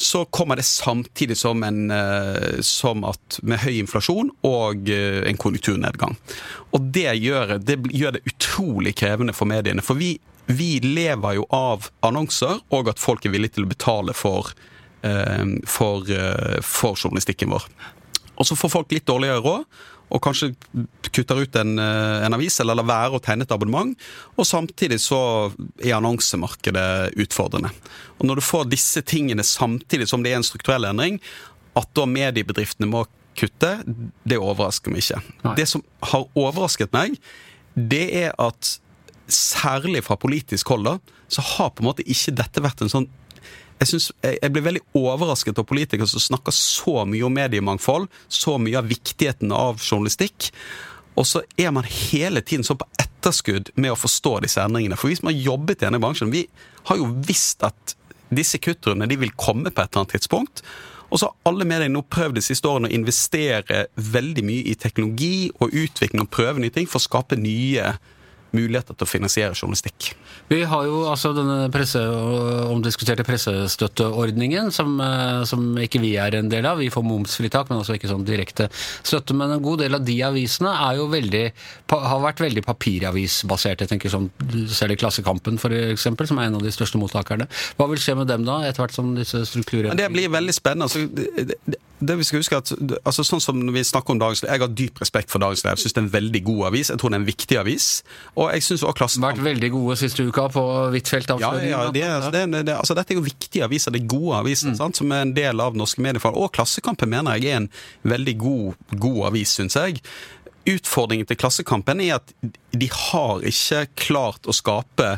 Så 0.03 0.25
kommer 0.35 0.57
det 0.59 0.65
samtidig 0.67 1.37
som, 1.39 1.63
en, 1.65 1.91
eh, 1.95 2.61
som 2.65 3.07
at 3.09 3.41
med 3.43 3.61
høy 3.63 3.77
inflasjon 3.79 4.33
og 4.49 4.89
en 4.91 5.41
konjunkturnedgang. 5.41 6.17
Og 6.73 6.93
det 6.95 7.13
gjør 7.21 7.57
det, 7.61 7.79
gjør 7.93 8.17
det 8.17 8.25
utrolig 8.29 8.97
krevende 8.99 9.37
for 9.37 9.49
mediene. 9.49 9.85
For 9.85 10.01
vi, 10.01 10.17
vi 10.47 10.81
lever 10.81 11.39
jo 11.39 11.47
av 11.55 11.89
annonser, 12.07 12.61
og 12.75 12.91
at 12.93 13.01
folk 13.03 13.27
er 13.27 13.35
villige 13.35 13.57
til 13.59 13.67
å 13.67 13.73
betale 13.73 14.15
for, 14.17 14.53
eh, 15.03 15.45
for, 15.67 16.11
eh, 16.11 16.61
for 16.61 16.95
journalistikken 16.95 17.51
vår. 17.51 17.67
Og 18.37 18.47
så 18.47 18.57
får 18.57 18.71
folk 18.71 18.93
litt 18.93 19.07
dårligere 19.07 19.43
råd, 19.43 19.65
og 20.13 20.21
kanskje 20.21 20.55
kutter 21.13 21.41
ut 21.41 21.57
en, 21.57 21.79
eh, 21.79 22.25
en 22.27 22.35
avis, 22.35 22.61
eller 22.61 22.75
lar 22.75 22.85
være 22.85 23.17
å 23.17 23.23
tegne 23.23 23.43
et 23.43 23.49
abonnement. 23.49 23.97
Og 24.37 24.45
samtidig 24.45 25.01
så 25.01 25.53
er 25.81 25.97
annonsemarkedet 25.97 27.15
utfordrende. 27.17 27.71
Og 28.21 28.27
når 28.27 28.37
du 28.37 28.41
får 28.43 28.69
disse 28.69 29.03
tingene 29.03 29.43
samtidig 29.43 30.09
som 30.09 30.23
det 30.23 30.33
er 30.33 30.37
en 30.37 30.43
strukturell 30.43 30.85
endring, 30.85 31.21
at 31.75 31.89
da 31.95 32.05
mediebedriftene 32.05 32.91
må 32.91 33.07
kutte, 33.35 33.83
det 34.27 34.39
overrasker 34.39 34.93
meg 34.93 35.01
ikke. 35.01 35.23
Nei. 35.45 35.55
Det 35.57 35.69
som 35.69 35.83
har 36.03 36.27
overrasket 36.37 36.93
meg, 36.93 37.17
det 37.75 38.15
er 38.27 38.35
at 38.39 38.79
særlig 39.35 40.05
fra 40.07 40.19
politisk 40.21 40.73
hold, 40.73 40.87
da, 40.87 40.99
så 41.33 41.45
har 41.55 41.73
på 41.73 41.83
en 41.83 41.91
måte 41.91 42.07
ikke 42.07 42.35
dette 42.43 42.65
vært 42.65 42.85
en 42.85 42.93
sånn 42.93 43.11
jeg, 43.83 43.89
synes, 43.89 44.13
jeg 44.23 44.53
blir 44.55 44.63
veldig 44.63 44.83
overrasket 44.95 45.59
av 45.59 45.67
politikere 45.67 46.07
som 46.07 46.23
snakker 46.23 46.55
så 46.55 47.03
mye 47.09 47.25
om 47.27 47.35
mediemangfold, 47.35 48.05
så 48.31 48.55
mye 48.63 48.79
av 48.79 48.87
viktigheten 48.87 49.51
av 49.57 49.81
journalistikk, 49.83 50.53
og 51.19 51.27
så 51.29 51.43
er 51.61 51.73
man 51.75 51.89
hele 51.89 52.45
tiden 52.47 52.65
så 52.65 52.77
på 52.79 52.87
etterskudd 53.01 53.73
med 53.75 53.93
å 53.93 53.99
forstå 53.99 54.37
disse 54.45 54.63
endringene. 54.63 54.97
For 54.99 55.11
vi 55.11 55.19
som 55.19 55.29
har 55.29 55.37
jobbet 55.37 55.83
i 55.83 55.89
denne 55.89 56.01
bransjen, 56.03 56.33
vi 56.33 56.47
har 56.89 57.01
jo 57.01 57.11
visst 57.27 57.65
at 57.67 57.97
disse 58.33 58.61
kuttrundene 58.63 59.11
de 59.11 59.19
vil 59.21 59.35
komme 59.37 59.69
på 59.69 59.83
et 59.83 59.91
eller 59.91 60.05
annet 60.05 60.17
tidspunkt. 60.17 60.63
Og 61.13 61.21
så 61.21 61.29
har 61.29 61.51
alle 61.51 61.67
mediene 61.69 61.93
nå 61.93 62.05
prøvd 62.09 62.39
de 62.39 62.45
siste 62.47 62.69
årene 62.69 62.89
å 62.89 62.97
investere 62.97 63.85
veldig 64.01 64.45
mye 64.49 64.71
i 64.73 64.79
teknologi 64.81 65.51
og 65.61 65.75
utvikling 65.77 66.25
og 66.25 66.33
prøve 66.33 66.63
nye 66.63 66.73
ting 66.73 66.89
for 66.89 67.03
å 67.03 67.05
skape 67.05 67.37
nye 67.37 67.93
muligheter 68.53 68.97
til 68.97 69.07
å 69.07 69.11
finansiere 69.11 69.57
journalistikk. 69.57 70.13
Vi 70.51 70.61
har 70.69 70.85
jo 70.85 71.07
altså 71.09 71.33
denne 71.37 71.71
presse, 71.73 72.01
omdiskuterte 72.69 73.25
pressestøtteordningen, 73.25 74.71
som, 74.75 75.01
eh, 75.01 75.45
som 75.49 75.79
ikke 75.81 76.03
vi 76.03 76.15
er 76.21 76.37
en 76.37 76.51
del 76.53 76.67
av. 76.69 76.79
Vi 76.83 76.91
får 76.93 77.07
momsfritak, 77.07 77.71
men 77.71 77.81
altså 77.81 77.97
ikke 77.97 78.11
sånn 78.11 78.27
direkte 78.29 78.69
støtte. 79.03 79.35
Men 79.35 79.57
en 79.57 79.65
god 79.65 79.81
del 79.85 79.97
av 79.97 80.05
de 80.05 80.19
avisene 80.23 80.75
er 80.91 81.01
jo 81.01 81.09
veldig, 81.09 81.45
har 81.93 82.21
vært 82.21 82.45
veldig 82.45 82.67
papiravisbasert. 82.67 83.81
Jeg 83.81 83.89
tenker 83.89 84.13
sånn, 84.13 84.31
du 84.39 84.67
ser 84.69 84.89
det 84.89 84.99
i 84.99 85.03
Klassekampen 85.03 85.57
eksempel, 85.57 86.29
som 86.29 86.39
er 86.39 86.51
en 86.51 86.61
av 86.61 86.63
de 86.63 86.73
største 86.75 87.01
mottakerne. 87.01 87.49
Hva 87.79 87.89
vil 87.89 88.01
skje 88.03 88.17
med 88.19 88.29
dem 88.29 88.45
da, 88.45 88.61
etter 88.67 88.85
hvert 88.85 88.95
som 88.95 89.15
disse 89.17 89.45
strukturene 89.49 90.03
det 90.03 90.13
blir 90.13 90.31
veldig 90.33 90.55
spennende. 90.55 90.89
Altså, 90.89 91.07
det, 91.07 91.57
det, 91.67 91.79
det 92.03 92.17
vi 92.19 92.27
skal 92.27 92.43
huske 92.43 92.59
at, 92.59 92.73
altså, 93.05 93.25
sånn 93.27 93.43
som 93.43 93.61
vi 93.75 93.85
snakker 93.87 94.15
om 94.15 94.21
Dagens 94.23 94.43
Jeg 94.43 94.63
har 94.63 94.73
dyp 94.81 95.01
respekt 95.03 95.31
for 95.31 95.43
Dagens. 95.43 95.63
Jeg 95.65 95.83
syns 95.85 95.95
det 95.95 96.01
er 96.01 96.07
en 96.07 96.15
veldig 96.17 96.43
god 96.49 96.63
avis. 96.73 96.91
Jeg 96.91 97.01
tror 97.01 97.13
det 97.13 97.19
er 97.19 97.23
en 97.23 97.29
viktig 97.29 97.59
avis. 97.61 97.89
Og 98.35 98.42
jeg 98.51 98.65
synes 98.67 98.83
også 98.87 99.21
vært 99.23 99.41
veldig 99.45 99.71
gode 99.75 99.97
siste 100.01 100.25
uka 100.27 100.49
på 100.53 100.63
Huitfeldt 100.93 101.33
ja, 101.41 101.53
ja, 101.63 101.81
det, 101.95 102.05
det, 102.33 102.63
det, 102.67 102.75
altså, 102.75 102.97
Dette 102.99 103.15
er 103.15 103.21
jo 103.21 103.25
viktige 103.27 103.67
aviser, 103.67 103.95
det 103.95 104.03
er 104.03 104.11
gode 104.11 104.43
aviser, 104.43 104.75
sant, 104.79 104.99
som 104.99 105.13
er 105.15 105.27
en 105.27 105.35
del 105.37 105.63
av 105.63 105.77
norske 105.79 106.03
medier. 106.03 106.23
Og 106.33 106.53
Klassekampen 106.55 107.11
mener 107.13 107.39
jeg 107.39 107.53
er 107.53 107.61
en 107.63 107.73
veldig 108.09 108.37
god, 108.41 108.87
god 109.03 109.19
avis, 109.31 109.57
syns 109.59 109.79
jeg. 109.79 110.01
Utfordringen 110.73 111.27
til 111.27 111.39
Klassekampen 111.41 112.01
er 112.05 112.21
at 112.21 112.33
de 112.79 112.89
har 112.95 113.43
ikke 113.49 113.83
klart 113.99 114.47
å 114.47 114.55
skape 114.55 115.17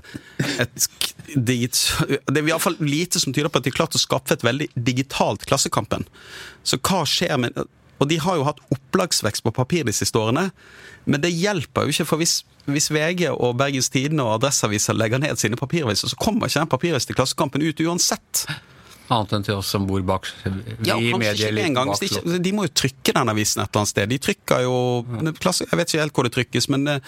et 0.62 0.89
digit, 1.35 1.77
Det 2.09 2.39
er 2.39 2.43
i 2.43 2.49
hvert 2.49 2.64
fall 2.64 2.79
lite 2.81 3.20
som 3.20 3.35
tyder 3.35 3.53
på 3.53 3.61
at 3.61 3.66
de 3.66 3.72
har 3.72 3.81
klart 3.83 3.99
å 3.99 4.01
skape 4.01 4.35
et 4.35 4.47
veldig 4.47 4.70
digitalt 4.75 5.45
Klassekampen. 5.49 6.09
Så 6.64 6.81
hva 6.81 7.05
skjer 7.09 7.37
med 7.41 7.61
Og 8.01 8.09
de 8.11 8.18
har 8.18 8.41
jo 8.41 8.49
hatt 8.49 8.62
opplagsvekst 8.75 9.45
på 9.45 9.53
papir 9.55 9.85
de 9.87 9.93
siste 9.95 10.18
årene, 10.18 10.49
men 11.05 11.20
det 11.22 11.31
hjelper 11.31 11.85
jo 11.85 11.93
ikke, 11.95 12.09
for 12.09 12.20
hvis, 12.20 12.41
hvis 12.71 12.91
VG 12.93 13.27
og 13.33 13.57
Bergens 13.61 13.91
Tidende 13.93 14.25
og 14.25 14.39
Adresseaviser 14.39 14.97
legger 14.97 15.21
ned 15.21 15.41
sine 15.41 15.59
papiraviser, 15.61 16.11
så 16.11 16.17
kommer 16.21 16.49
ikke 16.49 16.62
den 16.62 16.73
papiravisen 16.73 17.12
til 17.12 17.19
Klassekampen 17.19 17.65
ut 17.65 17.83
uansett. 17.85 18.45
Annet 19.12 19.35
enn 19.37 19.45
til 19.45 19.59
oss 19.61 19.69
som 19.75 19.85
bor 19.85 20.01
bak 20.07 20.31
Ja, 20.87 20.97
i 20.97 21.11
kanskje 21.12 21.51
ikke 21.53 21.75
bak 21.77 21.99
de, 22.01 22.09
ikke, 22.09 22.39
de 22.41 22.53
må 22.57 22.65
jo 22.65 22.73
trykke 22.73 23.12
den 23.12 23.33
avisen 23.35 23.61
et 23.61 23.69
eller 23.69 23.83
annet 23.83 23.93
sted. 23.93 24.09
De 24.09 24.21
trykker 24.29 24.65
jo 24.65 24.77
Jeg 25.05 25.77
vet 25.77 25.91
ikke 25.91 26.01
helt 26.01 26.17
hvor 26.17 26.25
det 26.25 26.33
trykkes, 26.39 26.71
men 26.73 26.89
det, 26.89 27.01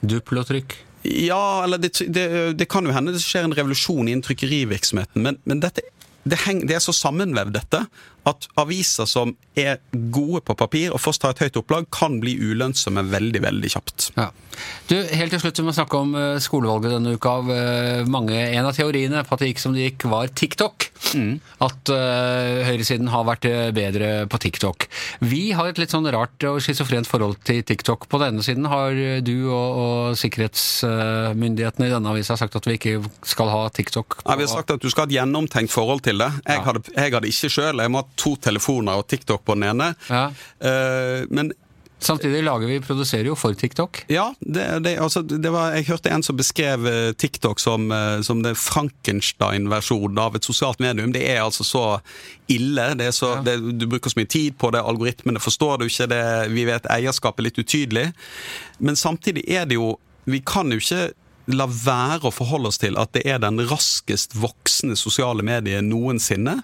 Duplotrykk. 0.00 0.74
Ja, 1.02 1.64
eller 1.64 1.78
det, 1.78 1.92
det, 2.08 2.26
det 2.58 2.68
kan 2.68 2.84
jo 2.84 2.92
hende 2.92 3.14
det 3.14 3.22
skjer 3.24 3.46
en 3.46 3.56
revolusjon 3.56 4.08
innen 4.08 4.24
trykkerivirksomheten, 4.24 5.22
men, 5.24 5.38
men 5.48 5.62
dette, 5.62 5.84
det, 6.28 6.40
heng, 6.44 6.64
det 6.68 6.76
er 6.76 6.82
så 6.84 6.92
sammenvevd, 6.96 7.54
dette, 7.56 7.84
at 8.28 8.48
aviser 8.60 9.06
som 9.08 9.34
er 9.58 9.78
gode 10.12 10.42
på 10.46 10.54
papir 10.56 10.92
og 10.94 11.00
først 11.00 11.24
har 11.24 11.34
et 11.34 11.44
høyt 11.46 11.56
opplag, 11.62 11.86
kan 11.92 12.18
bli 12.22 12.36
ulønnsomme 12.38 13.02
veldig, 13.10 13.42
veldig 13.44 13.70
kjapt. 13.72 14.10
Ja. 14.16 14.30
Du, 14.90 14.96
Helt 14.96 15.32
til 15.32 15.40
slutt 15.40 15.58
vi 15.60 15.64
må 15.64 15.72
snakke 15.72 15.96
om 15.96 16.14
eh, 16.18 16.38
skolevalget 16.42 16.92
denne 16.96 17.14
uka. 17.16 17.30
Av, 17.40 17.50
eh, 17.54 18.04
mange, 18.10 18.36
en 18.36 18.66
av 18.68 18.74
teoriene 18.76 19.22
på 19.24 19.36
at 19.36 19.42
det 19.44 19.52
gikk 19.52 19.62
som 19.62 19.74
det 19.76 19.86
gikk, 19.88 20.08
var 20.10 20.28
TikTok. 20.36 20.88
At 21.64 21.90
uh, 21.90 22.60
høyresiden 22.66 23.08
har 23.10 23.24
vært 23.24 23.46
bedre 23.74 24.10
på 24.30 24.38
TikTok. 24.42 24.84
Vi 25.24 25.50
har 25.56 25.70
et 25.70 25.78
litt 25.80 25.90
sånn 25.94 26.06
rart 26.12 26.44
og 26.46 26.60
schizofrent 26.62 27.08
forhold 27.08 27.38
til 27.48 27.62
TikTok. 27.66 28.04
På 28.12 28.20
denne 28.20 28.44
siden 28.44 28.68
har 28.70 28.94
du 29.24 29.34
og, 29.48 29.80
og 29.80 30.18
sikkerhetsmyndighetene 30.20 31.88
i 31.88 31.92
denne 31.94 32.12
avisa 32.12 32.36
sagt 32.38 32.58
at 32.58 32.68
vi 32.68 32.76
ikke 32.78 32.94
skal 33.26 33.50
ha 33.52 33.62
TikTok. 33.74 34.20
Ja, 34.26 34.36
vi 34.36 34.46
har 34.46 34.52
sagt 34.52 34.74
at 34.74 34.82
du 34.84 34.90
skal 34.92 35.06
ha 35.06 35.10
et 35.10 35.16
gjennomtenkt 35.16 35.72
forhold 35.72 36.04
til 36.06 36.20
det. 36.20 36.30
Jeg, 36.44 36.60
Ja. 36.60 36.64
hadde, 36.68 36.84
jeg 36.94 37.14
hadde 37.16 37.32
ikke 37.32 37.50
sjøl. 37.56 37.80
Jeg 37.80 37.90
må 37.94 38.02
ha 38.04 38.09
to 38.18 38.36
telefoner 38.40 39.00
og 39.00 39.08
TikTok 39.10 39.44
på 39.44 39.58
den 39.58 39.68
ene. 39.72 39.92
Ja. 40.10 40.28
Uh, 40.62 41.26
men 41.30 41.52
Samtidig 42.00 42.42
lager 42.42 42.66
vi, 42.66 42.78
produserer 42.80 43.28
jo 43.28 43.34
for 43.36 43.52
TikTok. 43.54 44.04
Ja, 44.08 44.30
det, 44.40 44.64
det, 44.86 44.94
altså, 45.04 45.20
det 45.22 45.50
var, 45.52 45.74
jeg 45.76 45.84
hørte 45.90 46.08
en 46.08 46.24
som 46.24 46.38
beskrev 46.38 46.86
eh, 46.88 47.12
TikTok 47.12 47.60
som, 47.60 47.90
eh, 47.92 48.22
som 48.24 48.40
det 48.40 48.54
Frankenstein-versjonen 48.56 50.20
av 50.22 50.38
et 50.38 50.48
sosialt 50.48 50.80
medium. 50.80 51.12
Det 51.12 51.26
er 51.28 51.42
altså 51.44 51.66
så 51.66 51.84
ille. 52.48 52.94
Det 52.96 53.10
så, 53.12 53.34
det, 53.44 53.58
du 53.76 53.84
bruker 53.84 54.14
så 54.14 54.22
mye 54.22 54.32
tid 54.32 54.56
på 54.56 54.72
det, 54.72 54.80
algoritmene 54.80 55.44
forstår 55.44 55.82
du 55.82 55.90
ikke, 55.90 56.08
det, 56.08 56.24
vi 56.56 56.64
vet 56.70 56.88
eierskapet 56.88 57.44
er 57.44 57.50
litt 57.50 57.60
utydelig. 57.60 58.06
Men 58.80 58.96
samtidig 58.96 59.44
er 59.48 59.68
det 59.68 59.76
jo 59.76 59.98
Vi 60.30 60.42
kan 60.46 60.68
jo 60.70 60.76
ikke 60.78 61.10
la 61.56 61.64
være 61.66 62.28
å 62.28 62.32
forholde 62.32 62.70
oss 62.70 62.78
til 62.78 62.98
at 63.00 63.10
det 63.16 63.24
er 63.26 63.40
den 63.42 63.58
raskest 63.70 64.36
voksende 64.38 64.96
sosiale 65.00 65.42
mediet 65.42 65.82
noensinne. 65.84 66.60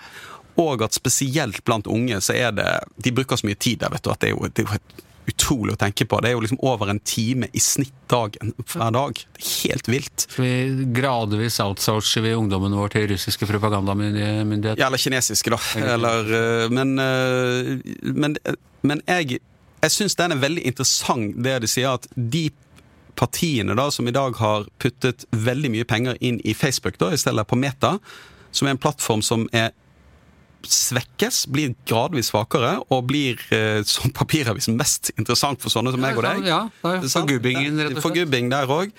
Og 0.63 0.83
at 0.85 0.97
spesielt 0.97 1.63
blant 1.65 1.89
unge 1.91 2.21
så 2.25 2.37
er 2.37 2.55
det 2.57 2.69
De 3.05 3.13
bruker 3.13 3.37
så 3.37 3.49
mye 3.49 3.59
tid 3.61 3.83
der, 3.83 3.93
vet 3.93 4.05
du, 4.05 4.13
at 4.13 4.23
det 4.23 4.31
er 4.31 4.37
jo, 4.37 4.49
det 4.49 4.65
er 4.65 4.71
jo 4.71 4.79
et 4.79 5.05
utrolig 5.27 5.75
å 5.75 5.79
tenke 5.81 6.07
på. 6.07 6.21
Det 6.23 6.31
er 6.31 6.37
jo 6.37 6.43
liksom 6.45 6.61
over 6.67 6.91
en 6.93 7.01
time 7.07 7.49
i 7.51 7.63
snitt 7.63 7.95
dagen 8.11 8.53
hver 8.61 8.93
dag. 8.95 9.19
Det 9.19 9.43
er 9.43 9.49
helt 9.65 9.91
vilt. 9.91 10.27
Vi 10.37 10.51
gradvis 10.95 11.59
outsourcer 11.65 12.25
vi 12.25 12.35
ungdommen 12.39 12.77
vår 12.79 12.95
til 12.95 13.09
russiske 13.11 13.49
propagandamyndigheter. 13.51 14.79
Ja, 14.79 14.87
eller 14.87 15.03
kinesiske, 15.03 15.53
da. 15.55 15.59
Eller, 15.97 16.31
øh, 16.41 16.69
men, 16.73 16.95
øh, 17.03 17.73
men, 18.15 18.37
men 18.87 19.03
jeg, 19.07 19.41
jeg 19.83 19.97
syns 19.97 20.19
den 20.19 20.37
er 20.37 20.43
veldig 20.43 20.67
interessant, 20.71 21.35
det 21.43 21.59
de 21.65 21.71
sier, 21.71 21.99
at 21.99 22.07
de 22.15 22.49
partiene 23.17 23.75
da, 23.77 23.89
som 23.91 24.07
i 24.09 24.15
dag 24.15 24.37
har 24.39 24.69
puttet 24.83 25.25
veldig 25.33 25.73
mye 25.73 25.89
penger 25.89 26.21
inn 26.21 26.39
i 26.45 26.55
Facebook, 26.55 27.01
da, 27.01 27.11
i 27.13 27.21
stedet 27.21 27.47
på 27.49 27.59
Meta, 27.59 27.97
som 28.53 28.69
er 28.69 28.77
en 28.77 28.81
plattform 28.81 29.25
som 29.25 29.49
er 29.57 29.73
svekkes, 30.73 31.45
blir 31.53 31.75
gradvis 31.89 32.31
svakere, 32.33 32.77
og 32.93 33.07
blir 33.11 33.41
eh, 33.55 33.83
som 33.89 34.13
papiravisen 34.15 34.77
mest 34.79 35.13
interessant 35.17 35.63
for 35.63 35.73
sånne 35.73 35.95
som 35.95 36.03
meg 36.03 36.19
og 36.19 36.27
deg. 36.27 36.43
Ja, 36.49 36.65
ja, 36.67 36.81
for 36.83 37.07
Sant? 37.13 37.31
gubbingen, 37.31 37.79
rett 37.79 37.93
og 37.93 37.97
slett. 37.97 38.05
For 38.05 38.17
gubbing 38.17 38.51
der 38.53 38.71
òg. 38.73 38.93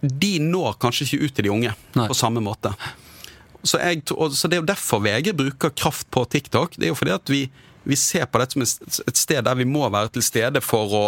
De 0.00 0.32
når 0.40 0.78
kanskje 0.80 1.06
ikke 1.06 1.26
ut 1.26 1.34
til 1.36 1.46
de 1.46 1.52
unge 1.52 1.72
Nei. 1.98 2.06
på 2.08 2.16
samme 2.16 2.40
måte. 2.40 2.72
Så, 3.60 3.76
jeg, 3.82 4.00
så 4.08 4.48
det 4.48 4.56
er 4.56 4.62
jo 4.62 4.70
derfor 4.70 5.02
VG 5.04 5.34
bruker 5.36 5.74
kraft 5.76 6.08
på 6.14 6.24
TikTok. 6.32 6.78
Det 6.78 6.88
er 6.88 6.94
jo 6.94 6.96
fordi 6.96 7.12
at 7.12 7.32
vi, 7.32 7.42
vi 7.84 7.98
ser 8.00 8.24
på 8.24 8.40
dette 8.40 8.56
som 8.56 8.64
et 9.04 9.20
sted 9.20 9.44
der 9.44 9.58
vi 9.58 9.68
må 9.68 9.84
være 9.92 10.14
til 10.14 10.24
stede 10.24 10.62
for 10.64 10.96
å, 10.96 11.04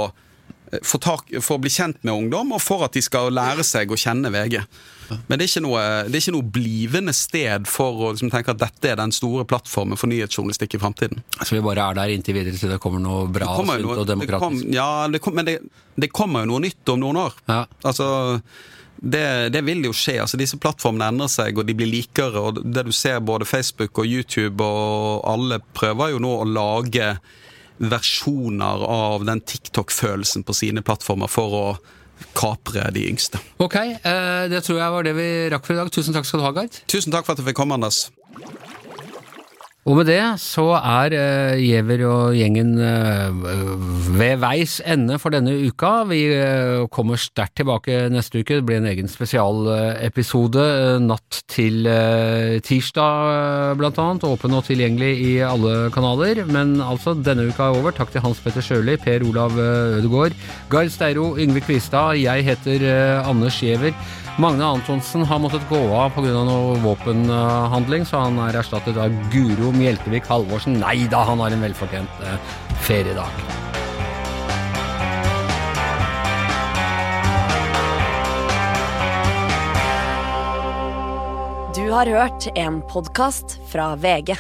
få 0.81 0.99
tak, 1.03 1.29
for 1.45 1.59
å 1.59 1.63
bli 1.63 1.71
kjent 1.73 2.01
med 2.07 2.15
ungdom, 2.15 2.55
og 2.57 2.63
for 2.65 2.87
at 2.87 2.97
de 2.97 3.03
skal 3.05 3.33
lære 3.35 3.65
seg 3.67 3.93
å 3.93 3.99
kjenne 3.99 4.33
VG. 4.33 4.59
Men 5.29 5.37
det 5.37 5.45
er 5.45 5.51
ikke 5.51 5.65
noe, 5.67 5.81
det 6.09 6.17
er 6.17 6.23
ikke 6.23 6.35
noe 6.39 6.49
blivende 6.55 7.13
sted 7.17 7.69
for 7.69 7.99
å 8.01 8.11
liksom, 8.15 8.31
tenke 8.33 8.55
at 8.55 8.63
dette 8.63 8.93
er 8.93 8.97
den 9.01 9.13
store 9.13 9.45
plattformen 9.49 10.01
for 10.01 10.09
nyhetsjournalistikk 10.09 10.79
i 10.79 10.81
framtiden. 10.81 11.23
Så 11.43 11.57
vi 11.57 11.65
bare 11.65 11.91
er 11.91 11.99
der 12.01 12.15
inntil 12.15 12.39
videre 12.39 12.57
til 12.57 12.73
det 12.73 12.81
kommer 12.83 13.03
noe 13.03 13.27
bra 13.33 13.51
kommer 13.59 13.83
noe- 13.83 13.99
og 13.99 14.07
det 14.07 14.17
kom, 14.17 14.25
demokratisk. 14.25 14.71
ja, 14.73 14.91
det 15.13 15.21
kom, 15.21 15.37
men 15.37 15.49
det, 15.49 15.59
det 16.01 16.13
kommer 16.15 16.47
jo 16.47 16.55
noe 16.55 16.65
nytt 16.65 16.95
om 16.95 17.03
noen 17.03 17.21
år. 17.27 17.37
Ja. 17.51 17.65
Altså, 17.85 18.09
det, 19.03 19.27
det 19.53 19.65
vil 19.67 19.85
jo 19.85 19.93
skje. 19.97 20.21
altså 20.23 20.39
Disse 20.41 20.59
plattformene 20.63 21.11
endrer 21.13 21.31
seg, 21.33 21.59
og 21.59 21.69
de 21.69 21.77
blir 21.77 21.91
likere. 21.91 22.41
og 22.41 22.63
Det 22.63 22.87
du 22.87 22.93
ser 22.95 23.21
både 23.21 23.49
Facebook 23.49 23.99
og 23.99 24.09
YouTube 24.09 24.65
og 24.65 25.25
alle 25.29 25.61
prøver 25.75 26.15
jo 26.15 26.23
nå 26.23 26.37
å 26.39 26.49
lage 26.49 27.17
versjoner 27.91 28.85
av 28.87 29.25
den 29.27 29.41
TikTok-følelsen 29.41 30.47
på 30.47 30.55
sine 30.57 30.85
plattformer 30.87 31.31
for 31.31 31.59
å 31.59 31.67
kapre 32.39 32.87
de 32.95 33.07
yngste. 33.11 33.41
Ok, 33.63 33.77
eh, 33.77 34.49
det 34.53 34.63
tror 34.63 34.79
jeg 34.79 34.95
var 34.95 35.07
det 35.07 35.15
vi 35.19 35.29
rakk 35.51 35.67
for 35.67 35.75
i 35.75 35.81
dag. 35.81 35.91
Tusen 35.95 36.15
takk 36.15 36.29
skal 36.29 36.43
du 36.43 36.47
ha, 36.47 36.53
Gard. 36.55 36.83
Tusen 36.87 37.15
takk 37.15 37.27
for 37.27 37.35
at 37.35 37.43
du 37.43 37.47
fikk 37.47 37.59
komme, 37.59 37.79
Anders. 37.79 38.07
Og 39.83 39.97
med 39.99 40.07
det 40.07 40.21
så 40.39 40.69
er 40.79 41.15
uh, 41.17 41.59
Giæver 41.59 42.05
og 42.07 42.37
gjengen 42.39 42.77
uh, 42.79 43.35
ved 44.15 44.39
veis 44.39 44.77
ende 44.87 45.19
for 45.19 45.35
denne 45.35 45.57
uka. 45.67 46.05
Vi 46.07 46.21
uh, 46.31 46.87
kommer 46.87 47.19
sterkt 47.19 47.57
tilbake 47.59 47.97
neste 48.15 48.45
uke. 48.45 48.61
Det 48.61 48.67
blir 48.69 48.79
en 48.79 48.87
egen 48.93 49.11
spesialepisode 49.11 50.67
natt 51.03 51.43
til 51.51 51.87
eh, 51.89 52.59
tirsdag, 52.65 53.29
eh, 53.33 53.75
blant 53.79 53.99
annet. 54.01 54.27
Åpen 54.29 54.57
og 54.57 54.65
tilgjengelig 54.67 55.13
i 55.27 55.33
alle 55.45 55.91
kanaler. 55.95 56.45
Men 56.49 56.79
altså, 56.81 57.15
denne 57.19 57.49
uka 57.51 57.69
er 57.69 57.81
over. 57.81 57.95
Takk 57.97 58.13
til 58.15 58.25
Hans 58.25 58.41
Petter 58.43 58.65
Sjøli, 58.65 58.97
Per 59.03 59.27
Olav 59.29 59.59
eh, 59.59 59.99
Ødegaard, 59.99 60.37
Gard 60.73 60.93
Steiro, 60.95 61.33
Yngve 61.39 61.65
Kvistad. 61.67 62.21
Jeg 62.23 62.47
heter 62.49 62.87
eh, 62.89 63.29
Anders 63.29 63.61
Giæver. 63.61 63.97
Magne 64.41 64.65
Antonsen 64.65 65.27
har 65.29 65.39
måttet 65.39 65.65
gå 65.69 65.79
av 65.93 66.15
pga. 66.15 66.31
noe 66.47 66.79
våpenhandling, 66.81 68.07
så 68.09 68.23
han 68.25 68.39
er 68.41 68.57
erstattet 68.63 68.97
av 68.97 69.13
Guro 69.33 69.73
Mjeltevik 69.77 70.25
Halvorsen. 70.25 70.79
Nei 70.81 71.05
da, 71.13 71.21
han 71.29 71.43
har 71.45 71.53
en 71.53 71.61
velfortjent 71.61 72.25
eh, 72.25 72.55
feriedag. 72.81 73.29
Du 81.77 81.85
har 81.93 82.09
hørt 82.09 82.49
en 82.57 82.81
podkast 82.89 83.59
fra 83.69 83.93
VG. 84.01 84.39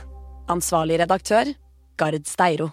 Ansvarlig 0.49 1.03
redaktør, 1.05 1.53
Gard 2.01 2.24
Steiro. 2.24 2.72